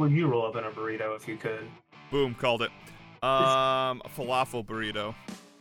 [0.00, 1.68] would you roll up in a burrito if you could?
[2.10, 2.70] Boom, called it.
[3.22, 5.14] Um, falafel burrito.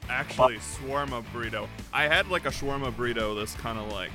[0.09, 1.67] Actually, shawarma burrito.
[1.93, 4.12] I had like a shawarma burrito that's kind of like.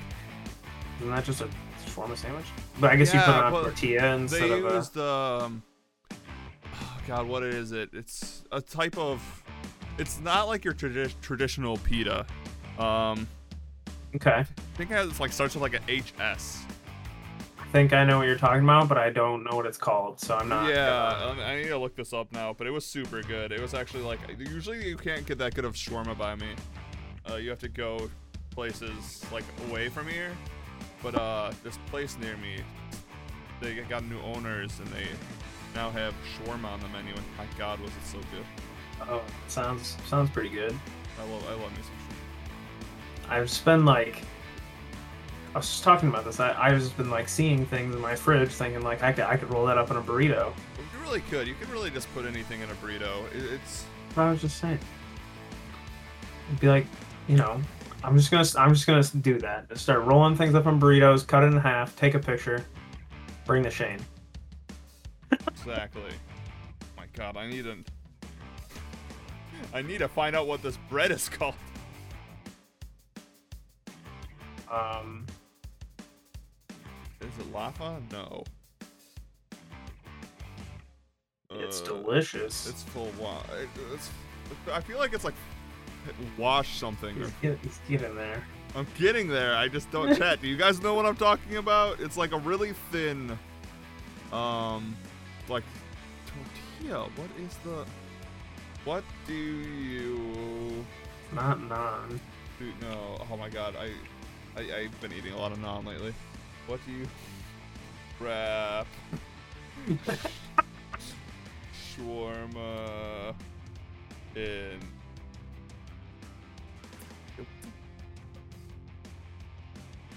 [1.00, 1.48] Isn't that just a
[1.86, 2.46] shawarma sandwich?
[2.80, 4.74] But I guess you put it on well, tortilla instead They of a.
[4.74, 5.62] used um.
[6.10, 7.90] oh, God, what is it?
[7.92, 9.20] It's a type of.
[9.98, 12.26] It's not like your tradi- traditional pita.
[12.78, 13.28] Um,
[14.16, 14.30] Okay.
[14.30, 14.44] I
[14.76, 16.64] think it has, like starts with like a HS.
[17.74, 20.20] I think I know what you're talking about, but I don't know what it's called,
[20.20, 20.70] so I'm not.
[20.70, 23.50] yeah, I need to look this up now, but it was super good.
[23.50, 26.50] It was actually like usually you can't get that good of shawarma by me.
[27.28, 28.08] Uh, you have to go
[28.52, 30.30] places like away from here.
[31.02, 32.58] But uh, this place near me,
[33.60, 35.08] they got new owners and they
[35.74, 37.12] now have shawarma on the menu.
[37.12, 39.08] And my God, was it so good!
[39.08, 40.78] Oh, sounds sounds pretty good.
[41.20, 43.32] I love I love me some shawarma.
[43.32, 44.22] I've spent like,
[45.54, 46.40] I was just talking about this.
[46.40, 49.36] I I've just been like seeing things in my fridge, thinking like I could I
[49.36, 50.52] could roll that up in a burrito.
[50.78, 51.46] You really could.
[51.46, 53.24] You could really just put anything in a burrito.
[53.32, 53.84] It, it's
[54.16, 54.78] I was just saying,
[56.48, 56.86] It'd be like,
[57.28, 57.60] you know,
[58.02, 59.68] I'm just gonna I'm just gonna do that.
[59.68, 62.64] Just start rolling things up in burritos, cut it in half, take a picture,
[63.46, 64.00] bring the Shane.
[65.30, 66.12] exactly.
[66.96, 67.76] my God, I need to.
[69.72, 71.54] I need to find out what this bread is called.
[74.70, 75.26] Um,
[77.24, 78.00] Is it lava?
[78.12, 78.44] No.
[81.50, 82.66] it's Uh, delicious.
[82.68, 83.42] It's full wa-
[83.92, 84.10] It's.
[84.72, 85.34] I feel like it's like
[86.36, 87.14] wash something.
[87.16, 88.42] He's, get, he's getting there.
[88.76, 89.56] I'm getting there.
[89.56, 90.40] I just don't chat.
[90.42, 92.00] Do you guys know what I'm talking about?
[92.00, 93.38] It's like a really thin,
[94.32, 94.96] um,
[95.48, 95.62] like
[96.26, 97.08] tortilla.
[97.16, 97.84] What is the?
[98.84, 100.84] What do you?
[101.32, 102.20] Not non.
[102.58, 103.18] do no?
[103.30, 103.90] Oh my god, I,
[104.60, 106.12] I I've been eating a lot of naan lately.
[106.66, 107.06] What do you
[108.20, 108.86] wrap?
[111.96, 113.34] Shawarma
[114.34, 114.78] in.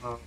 [0.04, 0.20] Oh,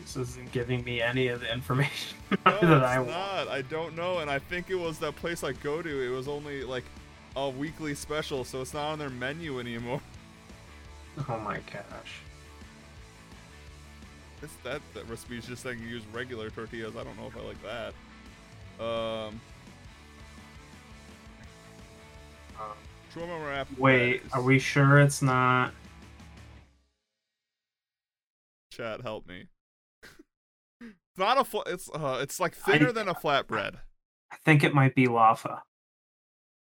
[0.00, 2.16] this isn't giving me any of the information
[2.46, 3.08] No, that I it's want.
[3.10, 3.48] not.
[3.48, 6.02] I don't know, and I think it was that place I go to.
[6.06, 6.84] It was only like
[7.36, 10.00] a weekly special, so it's not on their menu anymore.
[11.28, 12.22] Oh my gosh.
[14.42, 16.94] It's that that recipe is just saying you use regular tortillas.
[16.96, 18.84] I don't know if I like that.
[18.84, 19.40] Um,
[22.60, 22.76] Um,
[23.14, 23.68] shawarma wrap.
[23.78, 25.72] wait, is- are we sure it's not?
[28.72, 29.46] Chat, help me.
[30.80, 33.76] it's not a fl- it's uh it's like thinner I- than a flatbread.
[34.30, 35.62] I think it might be Laffa.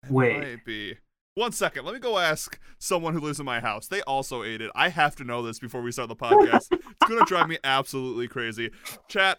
[0.05, 0.39] It Wait.
[0.39, 0.97] might be.
[1.35, 3.87] One second, let me go ask someone who lives in my house.
[3.87, 4.71] They also ate it.
[4.75, 6.67] I have to know this before we start the podcast.
[6.73, 8.71] it's gonna drive me absolutely crazy.
[9.09, 9.39] Chat,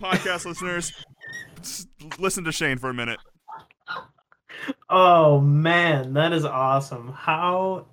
[0.00, 0.92] podcast listeners,
[2.18, 3.20] listen to Shane for a minute.
[4.90, 7.12] Oh man, that is awesome.
[7.12, 7.86] How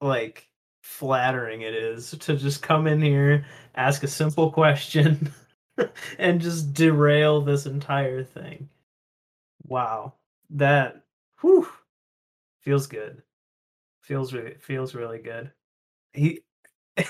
[0.00, 0.48] like
[0.82, 5.32] flattering it is to just come in here, ask a simple question,
[6.18, 8.68] and just derail this entire thing.
[9.66, 10.14] Wow.
[10.50, 11.02] That
[11.40, 11.68] whew,
[12.68, 13.22] feels good.
[14.02, 15.50] Feels really feels really good.
[16.12, 16.40] He
[16.98, 17.06] All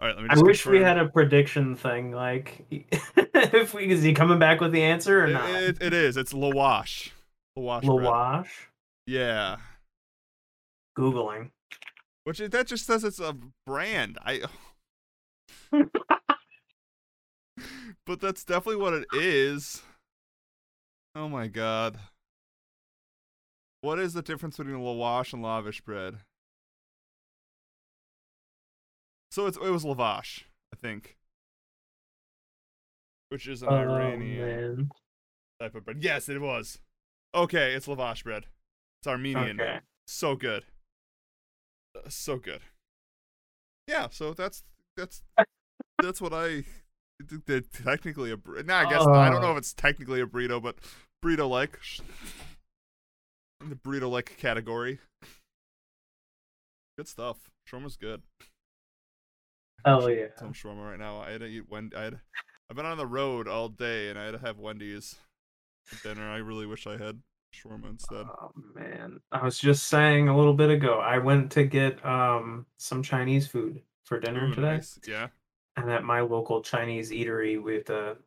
[0.00, 0.28] right, let me.
[0.30, 4.72] I wish we had a prediction thing like if we is he coming back with
[4.72, 5.50] the answer or It- not?
[5.50, 6.16] it- it is.
[6.16, 7.10] It's lawash.
[7.58, 7.82] Lawash.
[7.82, 8.48] Lawash?
[9.06, 9.56] Yeah.
[10.98, 11.50] Googling.
[12.24, 13.36] Which that just says it's a
[13.66, 14.18] brand.
[14.24, 14.40] I.
[18.06, 19.82] but that's definitely what it is.
[21.14, 21.98] Oh my god.
[23.82, 26.18] What is the difference between lavash and lavish bread?
[29.30, 30.42] So it's it was lavash,
[30.72, 31.16] I think.
[33.28, 34.90] Which is an Oh, Iranian man.
[35.60, 35.98] type of bread.
[36.02, 36.80] Yes, it was.
[37.34, 38.46] Okay, it's lavash bread.
[39.00, 39.60] It's Armenian.
[39.60, 39.78] Okay.
[40.06, 40.64] So good.
[41.96, 42.60] Uh, so good.
[43.86, 44.64] Yeah, so that's
[44.96, 45.22] that's
[46.02, 46.64] that's what I
[47.72, 49.52] technically a nah, I guess I don't know Oh.
[49.52, 50.76] if it's technically a burrito, but
[51.24, 51.78] burrito like
[53.68, 54.98] the burrito like category.
[56.96, 57.38] Good stuff.
[57.70, 58.22] Shawarma's good.
[59.86, 60.26] Oh yeah.
[60.36, 61.20] Some shawarma right now.
[61.20, 61.96] I had to eat Wendy.
[61.96, 62.20] I had.
[62.68, 65.16] I've been on the road all day, and I had to have Wendy's
[65.84, 66.28] for dinner.
[66.28, 67.18] I really wish I had
[67.54, 68.26] shawarma instead.
[68.26, 69.20] Oh man.
[69.32, 73.46] I was just saying a little bit ago, I went to get um some Chinese
[73.46, 74.72] food for dinner Ooh, today.
[74.72, 74.98] nice.
[75.08, 75.28] Yeah.
[75.78, 78.18] And at my local Chinese eatery we have to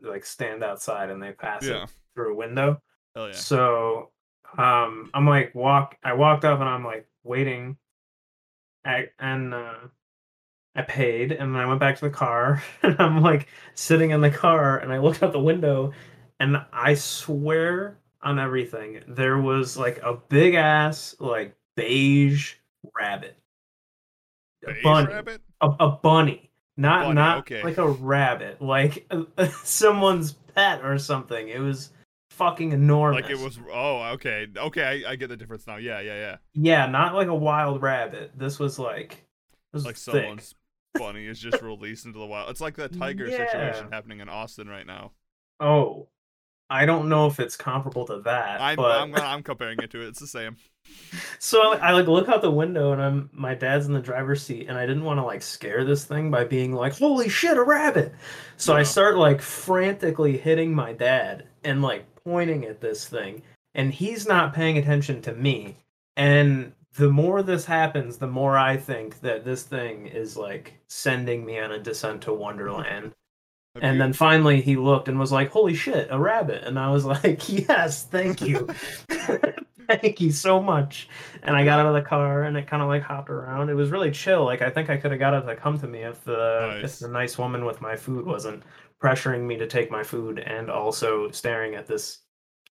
[0.00, 1.82] like stand outside and they pass Yeah.
[1.82, 2.80] it through a window.
[3.14, 3.34] Hell yeah.
[3.34, 4.11] So
[4.58, 7.76] um I'm like walk I walked up and I'm like waiting
[8.84, 9.74] I, and uh
[10.74, 14.20] I paid and then I went back to the car and I'm like sitting in
[14.20, 15.92] the car and I looked out the window
[16.40, 22.54] and I swear on everything, there was like a big ass like beige
[22.94, 23.36] rabbit,
[24.66, 25.42] a Beige bunny, rabbit?
[25.60, 27.62] a, a bunny, not Bunny, not okay.
[27.62, 29.10] like a rabbit, like
[29.64, 31.48] someone's pet or something.
[31.48, 31.90] It was
[32.32, 33.22] fucking enormous.
[33.22, 33.58] Like it was.
[33.70, 35.04] Oh, okay, okay.
[35.06, 35.76] I, I get the difference now.
[35.76, 36.36] Yeah, yeah, yeah.
[36.54, 38.32] Yeah, not like a wild rabbit.
[38.36, 39.24] This was like,
[39.72, 40.54] this Like was someone's
[40.94, 42.50] bunny is just released into the wild.
[42.50, 43.36] It's like that tiger Yeah.
[43.36, 45.12] situation happening in Austin right now.
[45.60, 46.08] Oh,
[46.68, 50.00] I don't know if it's comparable to that, I'm, but I'm, I'm comparing it to
[50.00, 50.08] it.
[50.08, 50.56] It's the same.
[51.38, 54.68] so I like look out the window and I'm my dad's in the driver's seat
[54.68, 57.62] and I didn't want to like scare this thing by being like, "Holy shit, a
[57.62, 58.14] rabbit!"
[58.56, 63.42] So I start like frantically hitting my dad and like pointing at this thing,
[63.74, 65.76] and he's not paying attention to me.
[66.16, 71.44] And the more this happens, the more I think that this thing is like sending
[71.44, 73.12] me on a descent to Wonderland.
[73.74, 76.78] Have And you- then finally he looked and was like, "Holy shit, a rabbit!" And
[76.78, 78.68] I was like, "Yes, thank you,
[79.88, 81.08] thank you so much."
[81.42, 83.70] And I got out of the car and it kind of like hopped around.
[83.70, 84.44] It was really chill.
[84.44, 86.84] Like I think I could have got it to come to me if the Nice.
[86.94, 88.62] if the nice woman with my food wasn't
[89.02, 92.20] pressuring me to take my food and also staring at this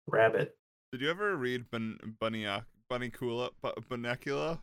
[0.06, 0.56] rabbit.
[0.92, 2.46] Did you ever read Bun Bunny
[2.90, 4.60] Bunnicula Bu- Bunnicula?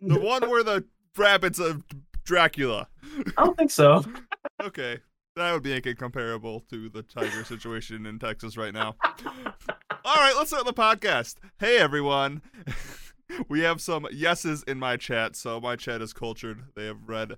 [0.00, 0.84] The one where the
[1.16, 1.82] rabbit's of
[2.24, 2.88] Dracula.
[3.36, 4.04] I don't think so.
[4.62, 5.00] Okay.
[5.34, 8.96] That would make it comparable to the tiger situation in Texas right now.
[10.02, 11.34] All right, let's start the podcast.
[11.58, 12.40] Hey, everyone.
[13.48, 16.62] we have some yeses in my chat, so my chat is cultured.
[16.74, 17.36] They have read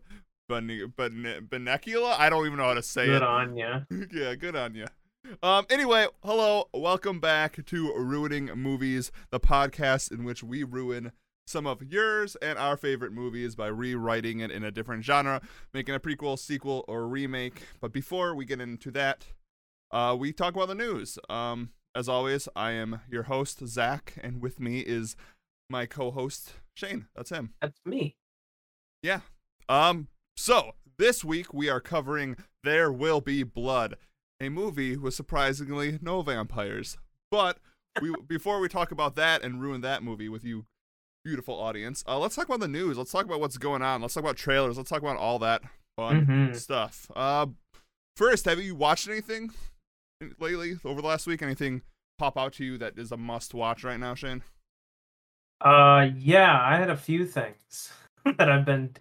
[0.48, 2.18] Bun- Bunnicula.
[2.18, 3.18] I don't even know how to say Good it.
[3.20, 3.80] Good on ya.
[4.12, 4.86] yeah, good on you.
[5.42, 11.12] Um, anyway, hello, welcome back to Ruining Movies, the podcast in which we ruin
[11.46, 15.42] some of yours and our favorite movies by rewriting it in a different genre,
[15.74, 17.62] making a prequel, sequel, or remake.
[17.80, 19.26] But before we get into that,
[19.90, 21.18] uh, we talk about the news.
[21.28, 25.14] Um, as always, I am your host, Zach, and with me is
[25.68, 27.06] my co-host, Shane.
[27.14, 27.52] That's him.
[27.60, 28.16] That's me.
[29.02, 29.20] Yeah.
[29.68, 30.08] Um.
[30.38, 33.96] So this week we are covering There Will Be Blood,
[34.40, 36.96] a movie with surprisingly no vampires.
[37.28, 37.58] But
[38.00, 40.66] we before we talk about that and ruin that movie with you,
[41.24, 42.96] beautiful audience, uh, let's talk about the news.
[42.96, 44.00] Let's talk about what's going on.
[44.00, 44.76] Let's talk about trailers.
[44.76, 45.62] Let's talk about all that
[45.96, 46.54] fun Mhm.
[46.56, 47.10] stuff.
[47.16, 47.46] Uh,
[48.16, 49.50] first, have you watched anything
[50.38, 51.42] lately over the last week?
[51.42, 51.82] Anything
[52.16, 54.44] pop out to you that is a must watch right now, Shane?
[55.60, 57.92] Uh, yeah, I had a few things
[58.24, 58.94] that I've been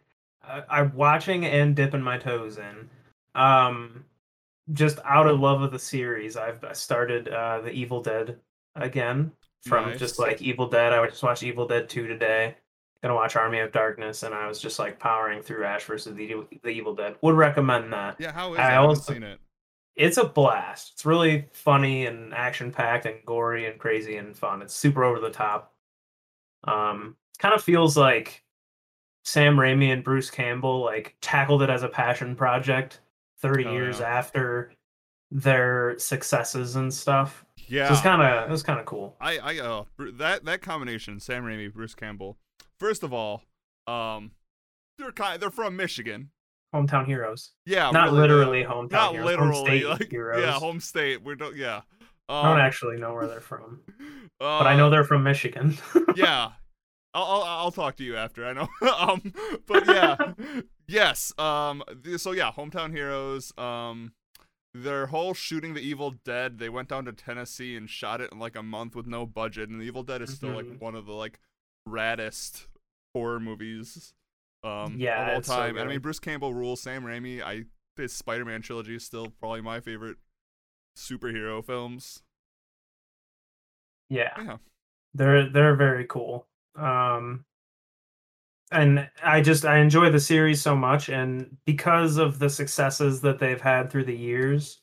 [0.48, 2.90] uh, I'm watching and dipping my toes in.
[3.36, 4.06] Um,
[4.74, 8.38] just out of love of the series, I've started uh the Evil Dead
[8.76, 10.94] again from just like Evil Dead.
[10.94, 12.56] I would just watch Evil Dead two today.
[13.02, 16.24] Gonna watch Army of Darkness, and I was just like powering through Ash versus the
[16.24, 17.16] Evil- the Evil Dead.
[17.22, 18.16] Would recommend that.
[18.20, 18.66] Yeah, how is I it?
[18.66, 19.40] I haven't seen it.
[19.96, 20.94] It's a blast.
[20.94, 24.62] It's really funny and action packed and gory and crazy and fun.
[24.62, 25.74] It's super over the top.
[26.64, 28.44] Um, kind of feels like
[29.28, 33.02] Sam Raimi and Bruce Campbell like tackled it as a passion project
[33.42, 34.06] 30 Oh, years yeah.
[34.08, 34.72] after
[35.32, 37.44] their successes and stuff.
[37.68, 37.88] Yeah.
[37.90, 39.18] So it's kind of it was kind of cool.
[39.20, 39.84] I I uh
[40.14, 42.38] that that combination Sam Raimi Bruce Campbell.
[42.80, 43.44] First of all,
[43.86, 44.32] um,
[44.98, 46.30] they're kind they're from Michigan.
[46.74, 47.52] Hometown heroes.
[47.66, 50.42] Yeah, Not really, literally uh, hometown Not heroes, home literally, state like heroes.
[50.42, 51.22] yeah, home state.
[51.22, 51.82] We're do- yeah.
[52.30, 54.04] Um, I don't actually know where they're from, uh,
[54.40, 55.78] but I know they're from Michigan.
[56.16, 56.52] yeah.
[57.18, 58.46] I'll, I'll I'll talk to you after.
[58.46, 58.68] I know.
[58.98, 59.34] um,
[59.66, 60.16] but yeah,
[60.88, 61.34] yes.
[61.38, 61.84] Um,
[62.18, 63.52] so yeah, hometown heroes.
[63.58, 64.14] Um,
[64.74, 66.60] their whole shooting the Evil Dead.
[66.60, 69.70] They went down to Tennessee and shot it in like a month with no budget,
[69.70, 70.80] and the Evil Dead is still like Mhm.
[70.80, 71.40] one of the like
[71.90, 72.68] raddest
[73.16, 74.14] horror movies.
[74.64, 75.78] Um, Yeah, of all it's so time.
[75.78, 76.82] and I mean, Bruce Campbell rules.
[76.82, 77.42] Sam Raimi.
[77.42, 80.18] I his Spider-Man trilogy is still probably my favorite
[80.96, 82.22] superhero films.
[84.10, 84.34] yeah.
[84.38, 84.58] Yeah.
[85.14, 86.48] they're they're very cool
[86.78, 87.44] um
[88.72, 93.40] and i just i enjoy the series so much and because of the successes that
[93.40, 94.82] they've had through the years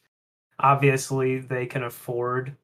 [0.60, 2.56] obviously they can afford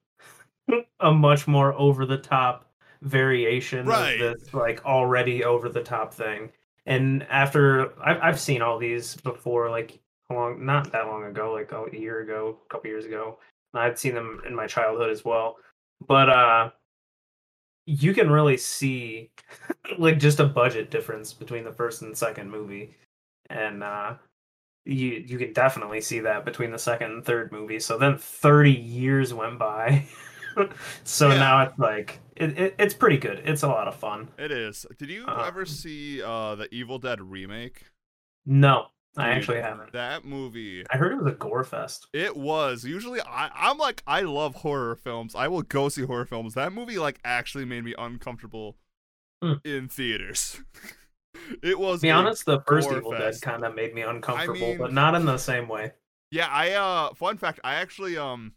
[1.01, 2.71] a much more over the top
[3.03, 4.15] variation Right.
[4.15, 6.51] of this like already over the top thing
[6.87, 9.99] and after I've, I've seen all these before like
[10.31, 13.39] long not that long ago like a year ago a couple years ago
[13.75, 15.57] i've seen them in my childhood as well
[16.07, 16.71] but uh
[17.87, 19.31] you can really see
[19.99, 22.97] like just a budget difference between the first and second movie.
[23.51, 24.17] And uh
[24.87, 27.81] you you can definitely see that between the second and third movie.
[27.81, 30.07] So then 30 years went by.
[31.05, 31.37] So Yeah.
[31.37, 33.41] now it's like it, it, it's pretty good.
[33.45, 34.29] It's a lot of fun.
[34.37, 34.87] It is.
[34.99, 37.85] Did you Um, ever see uh the Evil Dead remake?
[38.47, 39.93] no I actually haven't.
[39.93, 40.85] That movie.
[40.91, 42.07] I heard it was a gore fest.
[42.13, 42.85] It was.
[42.85, 45.35] Usually I I'm like I love horror films.
[45.35, 46.55] I will go see horror films.
[46.55, 48.77] That movie like actually made me uncomfortable
[49.43, 49.55] Hmm.
[49.65, 50.61] in theaters.
[51.63, 53.43] it was To be honest, the first Evil fest.
[53.43, 55.93] Dead kind of made me uncomfortable, mean- but not in the same way.
[56.31, 58.53] Yeah, I uh fun fact, I actually um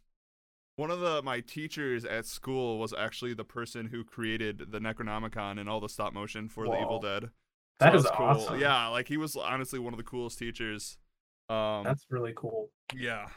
[0.76, 5.60] one of the my teachers at school was actually the person who created the Necronomicon
[5.60, 7.30] and all the stop motion for the Evil Dead.
[7.84, 8.26] That So is cool.
[8.26, 8.60] awesome.
[8.60, 10.98] Yeah, like he was honestly one of the coolest teachers.
[11.50, 12.70] Um That's really cool.
[12.96, 13.28] yeah.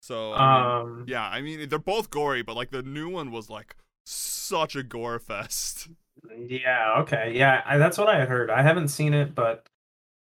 [0.00, 3.30] So I mean, Um, yeah, I mean they're both gory, but like the new one
[3.30, 5.88] was like such a gore fest.
[6.36, 8.50] yeah, okay, yeah, I, that's what I had heard.
[8.50, 9.66] I haven't seen it, but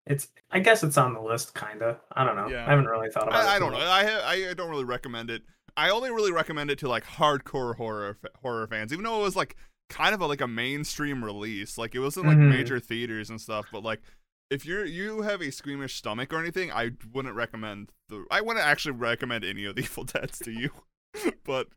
[0.06, 0.28] it's.
[0.50, 2.00] I guess it's on the list, kinda.
[2.12, 2.48] I don't know.
[2.48, 2.66] Yeah.
[2.66, 3.48] I haven't really thought about it.
[3.48, 3.78] I, I don't know.
[3.78, 5.42] I I don't really recommend it.
[5.76, 9.36] I only really recommend it to like hardcore horror horror fans, even though it was
[9.36, 9.56] like
[9.92, 11.76] kind of a, like a mainstream release.
[11.78, 12.48] Like it wasn't like Mhm.
[12.50, 14.00] major theaters and stuff, but like
[14.50, 18.24] if you're you have a squeamish stomach or anything, I wouldn't recommend the.
[18.30, 20.70] I wouldn't actually recommend any of the Evil Dead's to you.
[21.44, 21.68] but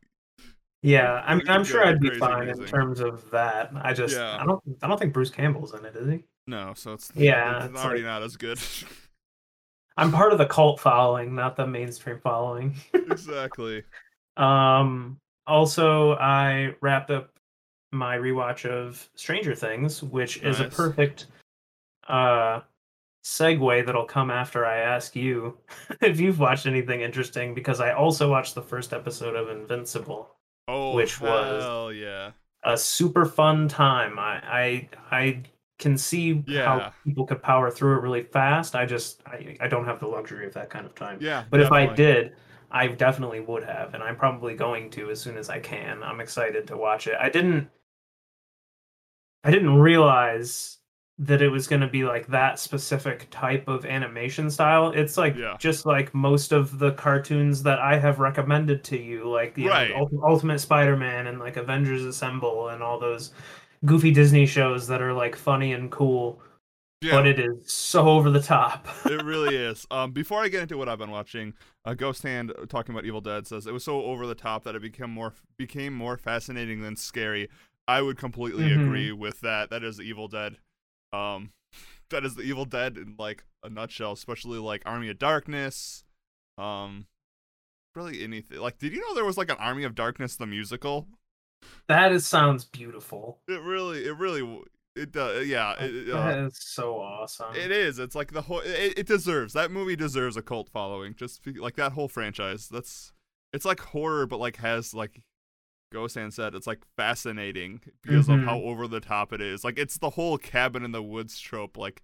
[0.82, 3.70] Yeah, I It mean, I'm sure I'd be fine in terms of that.
[3.74, 4.38] I just, Yeah.
[4.40, 6.24] I don't, I don't think Bruce Campbell's in it, is he?
[6.46, 8.58] no, so it's Yeah, it's it's already like- not as good.
[9.98, 12.74] I'm part of the cult following, not the mainstream following.
[12.92, 13.82] exactly.
[14.36, 17.30] Um, also, I wrapped up
[17.92, 21.26] my rewatch of Stranger Things, which is a perfect
[22.08, 22.60] uh
[23.24, 25.58] segue that'll come after I ask you
[26.00, 30.30] if you've watched anything interesting because I also watched the first episode of Invincible.
[30.68, 32.30] Oh, Which was- hell yeah.
[32.62, 34.18] A super fun time.
[34.18, 34.40] I
[35.10, 35.42] I I
[35.78, 36.64] can see Yeah.
[36.64, 38.74] how people could power through it really fast.
[38.74, 41.18] I just I, I don't have the luxury of that kind of time.
[41.20, 42.32] Yeah, But if I did,
[42.70, 46.02] I definitely would have, and I'm probably going to as soon as I can.
[46.02, 47.16] I'm excited to watch it.
[47.20, 47.68] I didn't
[49.44, 50.78] I didn't realize
[51.18, 54.90] that it was going to be like that specific type of animation style.
[54.90, 55.56] It's like Yeah.
[55.58, 59.90] just like most of the cartoons that I have recommended to you, like you Right.
[59.90, 63.32] know, Ultimate Spider-Man and like Avengers Assemble and all those
[63.86, 66.42] goofy Disney shows that are like funny and cool,
[67.00, 67.12] Yeah.
[67.12, 68.86] but it is so over the top.
[69.06, 69.86] it really is.
[69.90, 71.54] Um, before I get into what I've been watching,
[71.86, 74.64] uh, Ghost Hand uh, talking about Evil Dead says it was so over the top
[74.64, 77.48] that it became more became more fascinating than scary.
[77.88, 78.82] I would completely Mhm.
[78.84, 79.70] agree with that.
[79.70, 80.56] That is the Evil Dead.
[81.12, 81.52] Um,
[82.10, 84.12] that is the Evil Dead in like a nutshell.
[84.12, 86.04] Especially like Army of Darkness.
[86.58, 87.06] Um,
[87.94, 88.58] really anything.
[88.58, 91.06] Like, did you know there was like an Army of Darkness the musical?
[91.88, 93.40] that is sounds beautiful.
[93.48, 94.42] It really, it really,
[94.96, 95.46] it does.
[95.46, 97.54] Yeah, it, uh, is so awesome.
[97.54, 97.98] It is.
[97.98, 98.60] It's like the whole.
[98.60, 101.14] It, it deserves that movie deserves a cult following.
[101.14, 102.68] Just be- like that whole franchise.
[102.68, 103.12] That's.
[103.52, 105.22] It's like horror, but like has like,
[105.92, 108.40] ghost Gosan said, it's like fascinating because Mhm.
[108.40, 109.64] of how over the top it is.
[109.64, 111.78] Like it's the whole cabin in the woods trope.
[111.78, 112.02] Like,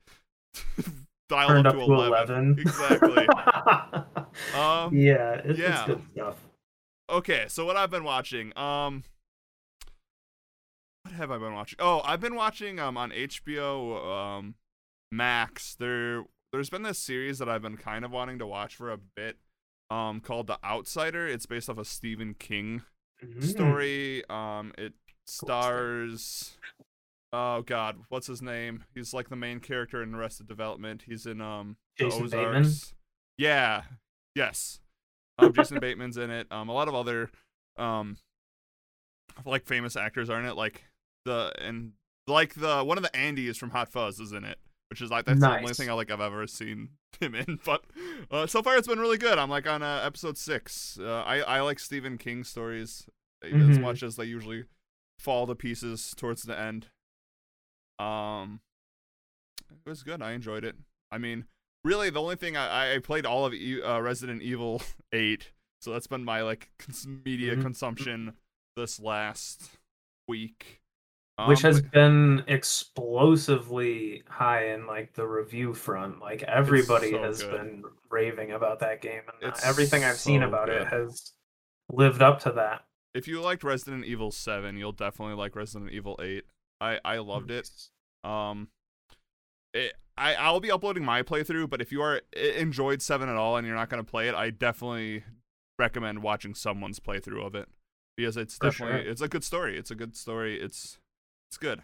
[1.28, 2.56] dialed Turned up up to to 11.
[2.56, 2.58] 11.
[2.61, 3.26] Exactly.
[4.56, 4.94] Um.
[4.96, 5.78] yeah, it's, yeah.
[5.80, 6.37] it's good stuff.
[7.11, 8.56] Okay, so what I've been watching.
[8.56, 9.02] Um.
[11.02, 11.78] What have I been watching?
[11.80, 14.06] Oh, I've been watching um on HBO
[14.38, 14.54] um
[15.11, 15.75] Max.
[15.78, 18.99] There there's been this series that I've been kind of wanting to watch for a
[18.99, 19.37] bit
[19.90, 21.26] um called The Outsider.
[21.26, 22.82] It's based off a Stephen King
[23.25, 23.42] Mm.
[23.44, 24.25] story.
[24.28, 24.94] Um it
[25.26, 26.56] stars
[27.32, 28.85] Oh god, what's his name?
[28.94, 31.02] He's like the main character in Arrested Development.
[31.06, 32.62] He's in um Jason Bateman?
[33.38, 33.82] Yeah.
[34.35, 34.80] Yes.
[35.38, 36.47] Um Jason Bateman's in it.
[36.50, 37.30] Um a lot of other
[37.76, 38.16] um
[39.47, 40.82] like famous actors are in it like
[41.24, 41.92] the and
[42.26, 44.58] like the one of the Andys from Hot Fuzz is in it,
[44.90, 47.58] which is like that's the only thing I like I've ever seen him in.
[47.64, 47.84] But
[48.30, 49.38] uh, so far it's been really good.
[49.38, 50.98] I'm like on uh, episode six.
[51.00, 53.08] Uh, I I like Stephen King stories
[53.44, 53.80] as Mhm.
[53.80, 54.64] much as they usually
[55.18, 56.88] fall to pieces towards the end.
[57.98, 58.60] Um,
[59.70, 60.22] it was good.
[60.22, 60.76] I enjoyed it.
[61.10, 61.46] I mean,
[61.84, 65.92] really, the only thing I I played all of e- uh, Resident Evil Eight, so
[65.92, 67.62] that's been my like cons- media Mhm.
[67.62, 68.34] consumption
[68.76, 69.78] this last
[70.28, 70.80] week.
[71.46, 76.20] Which Um, has been explosively high in like the review front.
[76.20, 77.50] Like everybody so has good.
[77.52, 80.82] been raving about that game, and uh, It's everything I've seen about good.
[80.82, 81.32] it has
[81.90, 82.84] lived up to that.
[83.14, 86.44] if you liked Resident Evil Seven, you'll definitely like Resident Evil Eight.
[86.80, 87.68] I I loved it.
[88.24, 88.68] Um,
[89.72, 93.56] it, I I'll be uploading my playthrough, but if you are enjoyed Seven at all
[93.56, 95.24] and you're not gonna play it, I definitely
[95.78, 97.68] recommend watching someone's playthrough of it
[98.16, 99.10] because it's For definitely sure.
[99.10, 99.78] it's a good story.
[99.78, 100.60] It's a good story.
[100.60, 100.98] It's
[101.52, 101.82] it's good.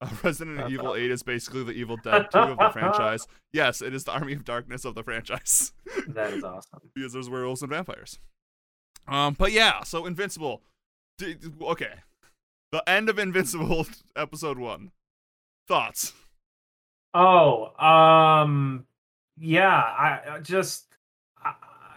[0.00, 0.94] Uh, Resident Evil.
[0.94, 3.26] Eight is basically the Evil Dead Two of the franchise.
[3.52, 5.74] Yes, it is the Army of Darkness of the franchise
[6.08, 6.80] That is awesome.
[6.94, 8.18] because there's werewolves and vampires.
[9.06, 10.62] Um, but yeah, so Invincible.
[11.18, 11.92] D- okay,
[12.70, 14.92] the end of Invincible episode one.
[15.68, 16.14] Thoughts?
[17.12, 18.86] Oh, um,
[19.38, 20.86] yeah, I I just
[21.44, 21.54] I,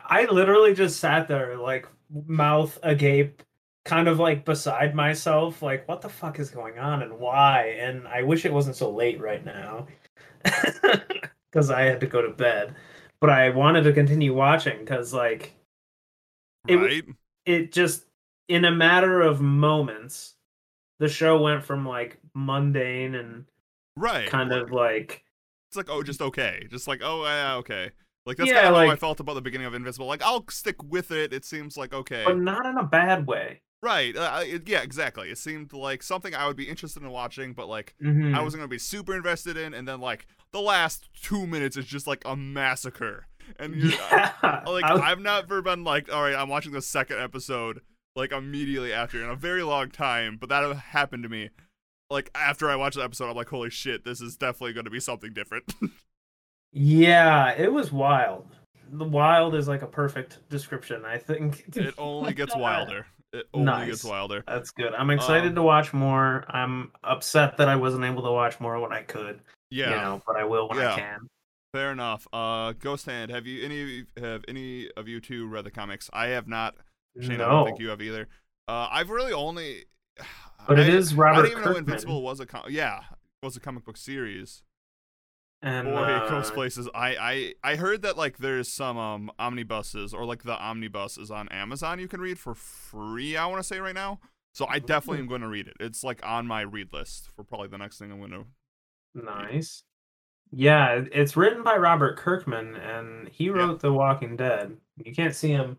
[0.08, 1.88] I literally just sat there like
[2.28, 3.44] mouth agape,
[3.86, 7.78] kind of like beside myself, like what the fuck is going on and why?
[7.80, 9.88] And I wish it wasn't so late right now.
[11.54, 12.76] Cuz I had to go to bed.
[13.22, 15.54] But I wanted to continue watching cuz like
[16.68, 17.06] It Right?
[17.46, 18.06] it just
[18.48, 20.36] in a matter of moments
[21.00, 23.46] the show went from like mundane and
[23.98, 24.30] right.
[24.30, 25.24] kind of like
[25.70, 26.68] It's like, oh, just okay.
[26.70, 27.92] Just like, oh, yeah, okay.
[28.26, 30.08] Like that's Yeah, kind of how I felt about the beginning of Invincible.
[30.08, 31.34] Like, I'll stick with it.
[31.34, 32.24] It seems like okay.
[32.26, 33.62] but not in a bad way.
[33.86, 34.16] Right.
[34.18, 35.30] Uh, it, yeah, exactly.
[35.30, 38.36] It seemed like something I would be interested in watching, but like Mhm.
[38.36, 39.74] I wasn't gonna be super invested in.
[39.76, 43.28] And then like the last two minutes is just like a massacre.
[43.60, 44.32] And you, yeah,
[44.66, 47.82] like I was- I've never been like, all right, I'm watching the second episode
[48.16, 50.38] like immediately after in a very long time.
[50.38, 51.50] But that happened to me.
[52.10, 54.92] Like after I watched the episode, I'm like, holy shit, this is definitely going to
[54.92, 55.74] be something different.
[56.78, 58.48] Yeah, it was wild.
[58.92, 61.64] The wild is like a perfect description, I think.
[61.76, 63.08] it only gets wilder.
[63.40, 64.44] It only gets wilder.
[64.48, 64.94] That's good.
[64.94, 66.46] I'm excited Um, to watch more.
[66.50, 69.40] I'm upset that I wasn't able to watch more when I could.
[69.70, 69.90] Yeah.
[69.90, 70.94] You know, but I will when Yeah.
[70.94, 71.28] I can.
[71.74, 72.28] Fair enough.
[72.32, 76.10] Uh, Ghost Hand, have you any have any of you two read the comics?
[76.14, 76.76] I have not.
[77.20, 78.28] Shane, I don't think you have either.
[78.68, 79.86] Uh, I've really only.
[80.68, 83.02] But it I- is I Robert didn't even know Invincible was a com- yeah
[83.44, 84.64] was a comic book series.
[85.62, 86.88] And Boy, uh, it places.
[86.94, 91.32] I, I I heard that like there's some um omnibuses or like the omnibus is
[91.32, 93.36] on Amazon you can read for free.
[93.36, 94.20] I want to say right now.
[94.54, 95.76] So I definitely am going to read it.
[95.82, 98.46] It's like on my read list for probably the next thing I'm going to.
[99.14, 99.84] Nice.
[100.52, 104.78] Yeah, it's written by Robert Kirkman, and he wrote The Walking Dead.
[105.04, 105.78] You can't see him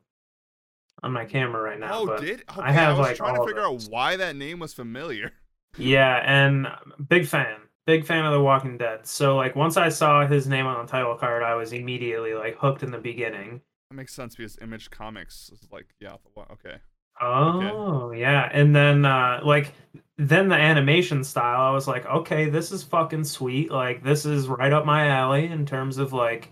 [1.02, 3.46] on my camera right now, oh, but did okay, I have, was like, trying to
[3.46, 5.32] figure out why that name was familiar.
[5.78, 6.66] Yeah, and
[7.08, 7.56] big fan.
[7.86, 9.06] Big fan of The Walking Dead.
[9.06, 12.56] So like once I saw his name on the title card, I was immediately like
[12.58, 13.60] hooked in the beginning.
[13.90, 16.16] That makes sense because Image Comics is like yeah
[16.50, 16.80] okay.
[17.20, 18.48] Oh, yeah.
[18.52, 19.72] And then uh like
[20.18, 23.70] then the animation style, I was like, okay, this is fucking sweet.
[23.70, 26.50] Like this is right up my alley in terms of like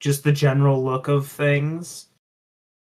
[0.00, 2.06] just the general look of things.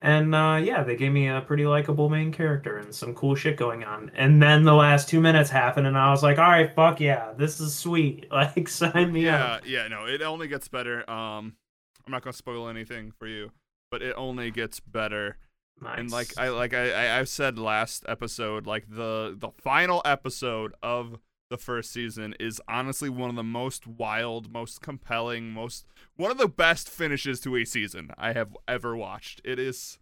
[0.02, 3.56] And uh yeah, they gave me a pretty likable main character and some cool shit
[3.56, 4.10] going on.
[4.14, 7.32] And then the last 2 minutes happened and I was like, "All right, fuck yeah.
[7.36, 8.26] This is sweet.
[8.32, 11.08] Like sign me up." Yeah, yeah, no, it only gets better.
[11.10, 11.56] Um,
[12.04, 13.52] I'm not gonna spoil anything for you,
[13.90, 15.38] but it only gets better.
[15.80, 15.98] Nice.
[15.98, 20.74] And like I like I I I've said last episode, like the the final episode
[20.82, 21.18] of
[21.50, 26.38] the first season is honestly one of the most wild, most compelling, most one of
[26.38, 29.40] the best finishes to a season I have ever watched.
[29.44, 29.98] It is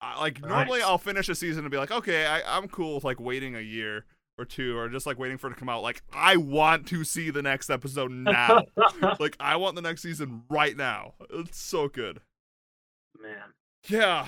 [0.00, 3.04] I, like normally I'll finish a season and be like, okay, I, I'm cool with
[3.04, 4.04] like waiting a year
[4.38, 5.82] or two or just like waiting for it to come out.
[5.82, 8.64] Like I want to see the next episode now.
[9.18, 11.14] like I want the next season right now.
[11.30, 12.20] It's so good.
[13.20, 13.52] Man.
[13.88, 14.26] Yeah,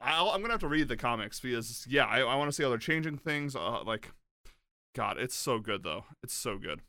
[0.00, 2.62] I'll, I'm gonna have to read the comics because yeah, I, I want to see
[2.62, 3.56] how they're changing things.
[3.56, 4.12] Uh, like,
[4.94, 6.04] God, it's so good though.
[6.22, 6.80] It's so good.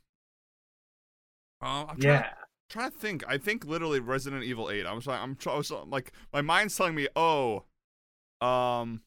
[1.60, 2.30] Uh, Yeah.
[2.68, 3.24] Trying to think.
[3.28, 4.86] I think literally Resident Evil 8.
[4.86, 5.22] I'm trying.
[5.22, 5.62] I'm trying.
[5.88, 7.64] Like my mind's telling me, oh,
[8.40, 9.02] um,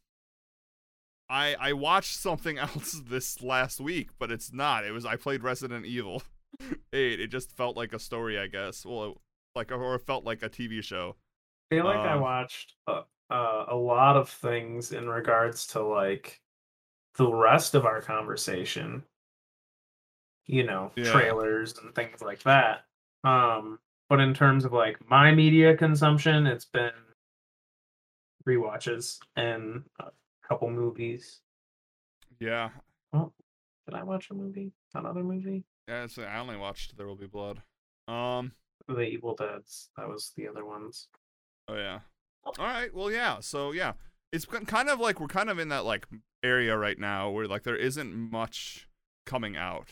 [1.29, 4.85] I I watched something else this last week, but it's not.
[4.85, 6.23] It was I played Resident Evil
[6.93, 7.19] 8.
[7.19, 8.85] It just felt like a story, I guess.
[8.85, 9.17] Well, it,
[9.55, 11.15] like or it felt like a TV show.
[11.71, 15.81] I feel like I Um, watched uh, uh, a lot of things in regards to
[15.83, 16.41] like
[17.17, 19.05] the rest of our conversation.
[20.47, 21.11] You know, Yeah.
[21.11, 22.85] trailers and things like that.
[23.23, 26.91] Um, but in terms of like my media consumption, it's been
[28.47, 30.05] rewatches and a
[30.47, 31.41] couple movies.
[32.39, 32.69] Yeah,
[33.11, 33.33] Well
[33.85, 34.71] Did I watch a movie?
[34.93, 35.63] Another movie?
[35.87, 37.61] Yeah, it's, I only watched There Will Be Blood.
[38.07, 38.51] Um.
[38.87, 39.89] The Evil Dead's.
[39.97, 41.07] That was the other ones.
[41.67, 41.99] Oh yeah.
[42.45, 42.93] All right.
[42.93, 43.39] Well, yeah.
[43.41, 43.93] So yeah,
[44.31, 46.07] it's kind of like we're kind of in that like
[46.43, 48.87] area right now where like there isn't much
[49.25, 49.89] coming out.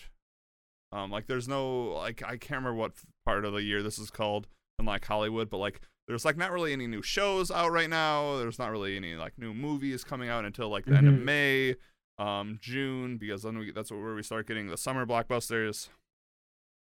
[0.92, 2.94] Um, like there's no like I can't remember what
[3.26, 4.48] part of the year this is called
[4.80, 8.38] in like Hollywood, but like there's like not really any new shows out right now.
[8.38, 11.24] There's not really any like new movies coming out until like the end of Mhm.
[11.24, 11.76] May,
[12.20, 15.90] um, June, because then we that's where we start getting the summer blockbusters.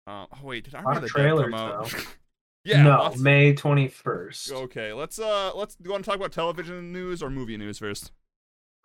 [0.07, 1.94] Uh, oh wait, did I remember the trailers, out?
[2.64, 2.83] yeah.
[2.83, 4.50] no, lots- May twenty first.
[4.50, 7.79] Okay, let's uh let's do you want to talk about television news or movie news
[7.79, 8.12] first?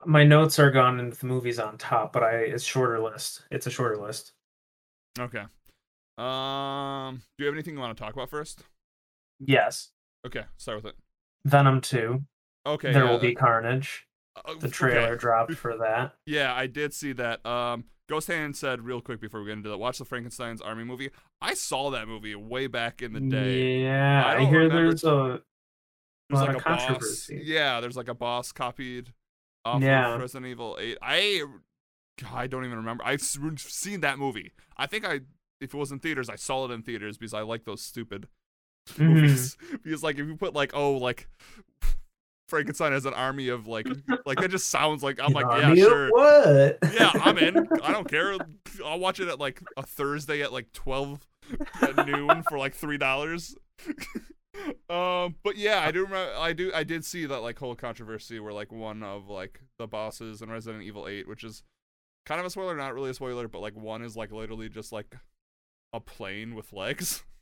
[0.06, 3.44] My notes are gone and the movies on top, but I it's shorter list.
[3.50, 4.34] It's a shorter list.
[5.18, 5.44] Okay.
[6.18, 8.64] Um do you have anything you want to talk about first?
[9.40, 9.92] Yes,
[10.26, 10.96] Okay, start with it.
[11.46, 12.24] Venom two.
[12.66, 12.92] Okay.
[12.94, 14.08] there yeah, will be Carnage.
[14.38, 14.70] uh, The okay.
[14.70, 16.14] trailer dropped for that.
[16.26, 17.46] Yeah, I did see that.
[17.46, 19.78] Um Ghost Hand said real quick before we get into that.
[19.78, 21.10] Watch the Frankenstein's Army movie.
[21.42, 23.82] I saw that movie way back in the day.
[23.82, 25.42] Yeah, I I, hear there's a
[26.30, 26.64] There's like a boss.
[26.86, 27.42] controversy.
[27.44, 29.12] Yeah, there's like a boss copied
[29.66, 30.14] off Yeah.
[30.14, 30.98] of Resident Evil 8.
[31.02, 31.44] I
[32.32, 33.04] I don't even remember.
[33.04, 34.54] I've seen that movie.
[34.78, 35.22] I think I
[35.62, 38.28] if it was in theaters, I saw it in theaters because I like those stupid
[38.90, 39.00] Mhm.
[39.14, 39.58] movies.
[39.84, 41.28] because like if you put like oh like
[42.48, 43.88] Frankenstein has an army of like
[44.26, 46.78] like that just sounds like I'm like yeah sure What?
[46.94, 48.38] yeah I'm in I don't care
[48.86, 51.26] I'll watch it at like a Thursday at like twelve
[51.82, 53.56] at noon for like three dollars.
[54.90, 56.34] um, but yeah, I do remember.
[56.38, 56.72] I do.
[56.74, 60.50] I did see that like whole controversy where like one of like the bosses in
[60.50, 61.64] Resident Evil Eight, which is
[62.26, 64.92] kind of a spoiler, not really a spoiler, but like one is like literally just
[64.92, 65.16] like
[65.96, 67.24] a plane with legs.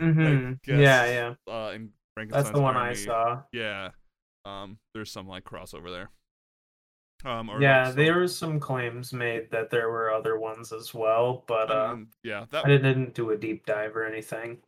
[0.00, 0.60] Mhm.
[0.62, 1.34] guess Yeah, yeah.
[1.52, 3.42] Uh, in Frankenstein's That's the one I saw.
[3.52, 3.90] Yeah.
[4.44, 6.10] Um, there's some like crossover there.
[7.30, 10.92] Um, or Yeah, like, there was some claims made that there were other ones as
[10.92, 14.58] well, but uh, mean, yeah, that I didn't do a deep dive or anything.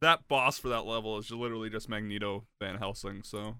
[0.00, 3.22] that boss for that level is literally just Magneto Van Helsing.
[3.22, 3.56] So,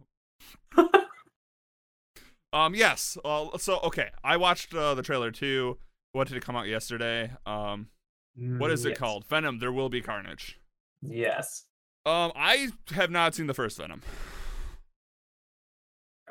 [2.53, 3.17] um, yes.
[3.25, 5.79] Uh, so okay, I watched uh, the trailer too.
[6.13, 7.33] What did it come out yesterday?
[7.47, 7.89] Um,
[8.37, 9.25] what is Mm, it called?
[9.27, 9.59] Venom.
[9.59, 10.59] There will be carnage.
[11.03, 11.67] Yes.
[12.07, 14.03] Um, I have not seen the first Venom.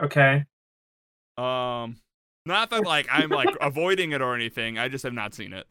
[0.02, 0.46] Okay.
[1.38, 1.98] Um,
[2.46, 4.78] not that like I'm like avoiding it or anything.
[4.78, 5.68] I just have not seen it.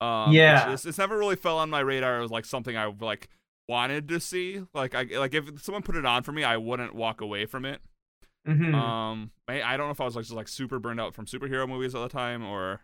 [0.00, 0.70] Um, Yeah.
[0.70, 3.28] just- it's, never really fell on my radar It was like something I like
[3.68, 4.62] wanted to see.
[4.74, 7.64] Like I like if someone put it on for me, I wouldn't walk away from
[7.64, 7.80] it.
[8.46, 8.74] Mhm.
[8.74, 11.26] Um, I, I don't know if I was like just like super burned out from
[11.26, 12.80] superhero movies at the time, or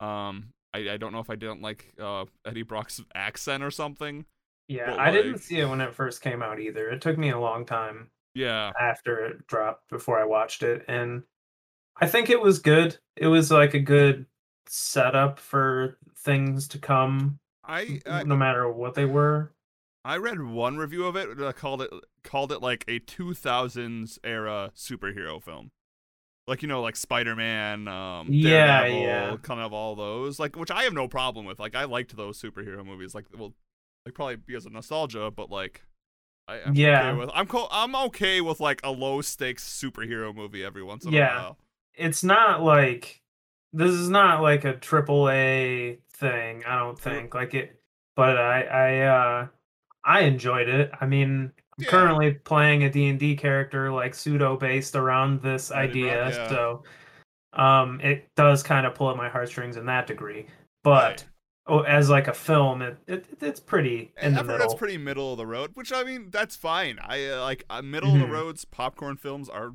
[0.00, 4.26] um, I, I don't know if I didn't like uh Eddie Brock's accent or something.
[4.68, 6.90] yeah, I didn't see it when it first came out either.
[6.90, 11.22] It took me a long time Yeah, after it dropped before I watched it, and
[12.00, 12.98] I think it was good.
[13.16, 14.26] It was like a good
[14.66, 19.52] setup for things to come, I I, no matter what they were.
[20.04, 21.90] I read one review of it that called it
[22.24, 25.70] called it like a 2000s era superhero film.
[26.48, 29.36] Like you know, like Spider-Man, um, Yeah, Daredevil, yeah.
[29.42, 30.38] kind of all those.
[30.40, 31.58] Like, which I have no problem with.
[31.60, 33.14] Like, I liked those superhero movies.
[33.14, 33.52] Like, well,
[34.06, 35.82] like probably because of nostalgia, but like,
[36.48, 37.10] I, I'm Yeah.
[37.10, 37.30] okay with.
[37.34, 41.32] I'm co- I'm okay with like a low stakes superhero movie every once in Yeah.
[41.32, 41.58] a while.
[41.94, 43.20] It's not like
[43.74, 46.64] this is not like a triple A thing.
[46.66, 47.78] I don't think like it,
[48.16, 49.46] but I I uh
[50.04, 50.90] I enjoyed it.
[50.98, 51.90] I mean, I'm Yeah.
[51.90, 56.48] currently playing a D&D character like pseudo based around this idea, yeah.
[56.48, 56.82] so
[57.54, 60.46] um it does kind of pull at my heartstrings in that degree.
[60.84, 61.24] But Right.
[61.66, 64.58] oh, as like a film, it, it it's pretty in the middle.
[64.58, 66.98] that's pretty middle of the road, which I mean that's fine.
[67.00, 68.26] I uh, like uh, middle of Mhm.
[68.26, 69.72] the roads popcorn films are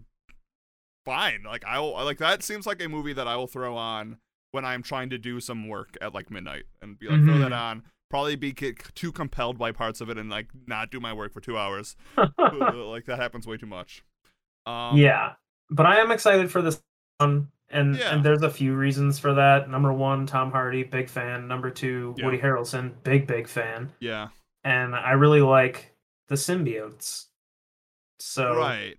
[1.06, 1.44] fine.
[1.44, 4.18] Like I'll like that seems like a movie that I will throw on
[4.52, 7.52] when I'm trying to do some work at like midnight and be like throw that
[7.52, 7.60] Mhm.
[7.60, 7.84] on.
[8.14, 11.34] Probably be ki- too compelled by parts of it and like not do my work
[11.34, 11.96] for two hours.
[12.16, 14.04] Like that happens way too much.
[14.68, 15.34] Um, yeah,
[15.72, 16.80] but I am excited for this
[17.18, 18.14] one, and Yeah.
[18.14, 19.68] and there's a few reasons for that.
[19.68, 21.48] Number one, Tom Hardy, big fan.
[21.48, 22.26] Number two, Yeah.
[22.26, 24.28] Woody Harrelson, big big fan, yeah,
[24.64, 25.96] and I really like
[26.28, 27.26] the symbiotes.
[28.20, 28.96] So right.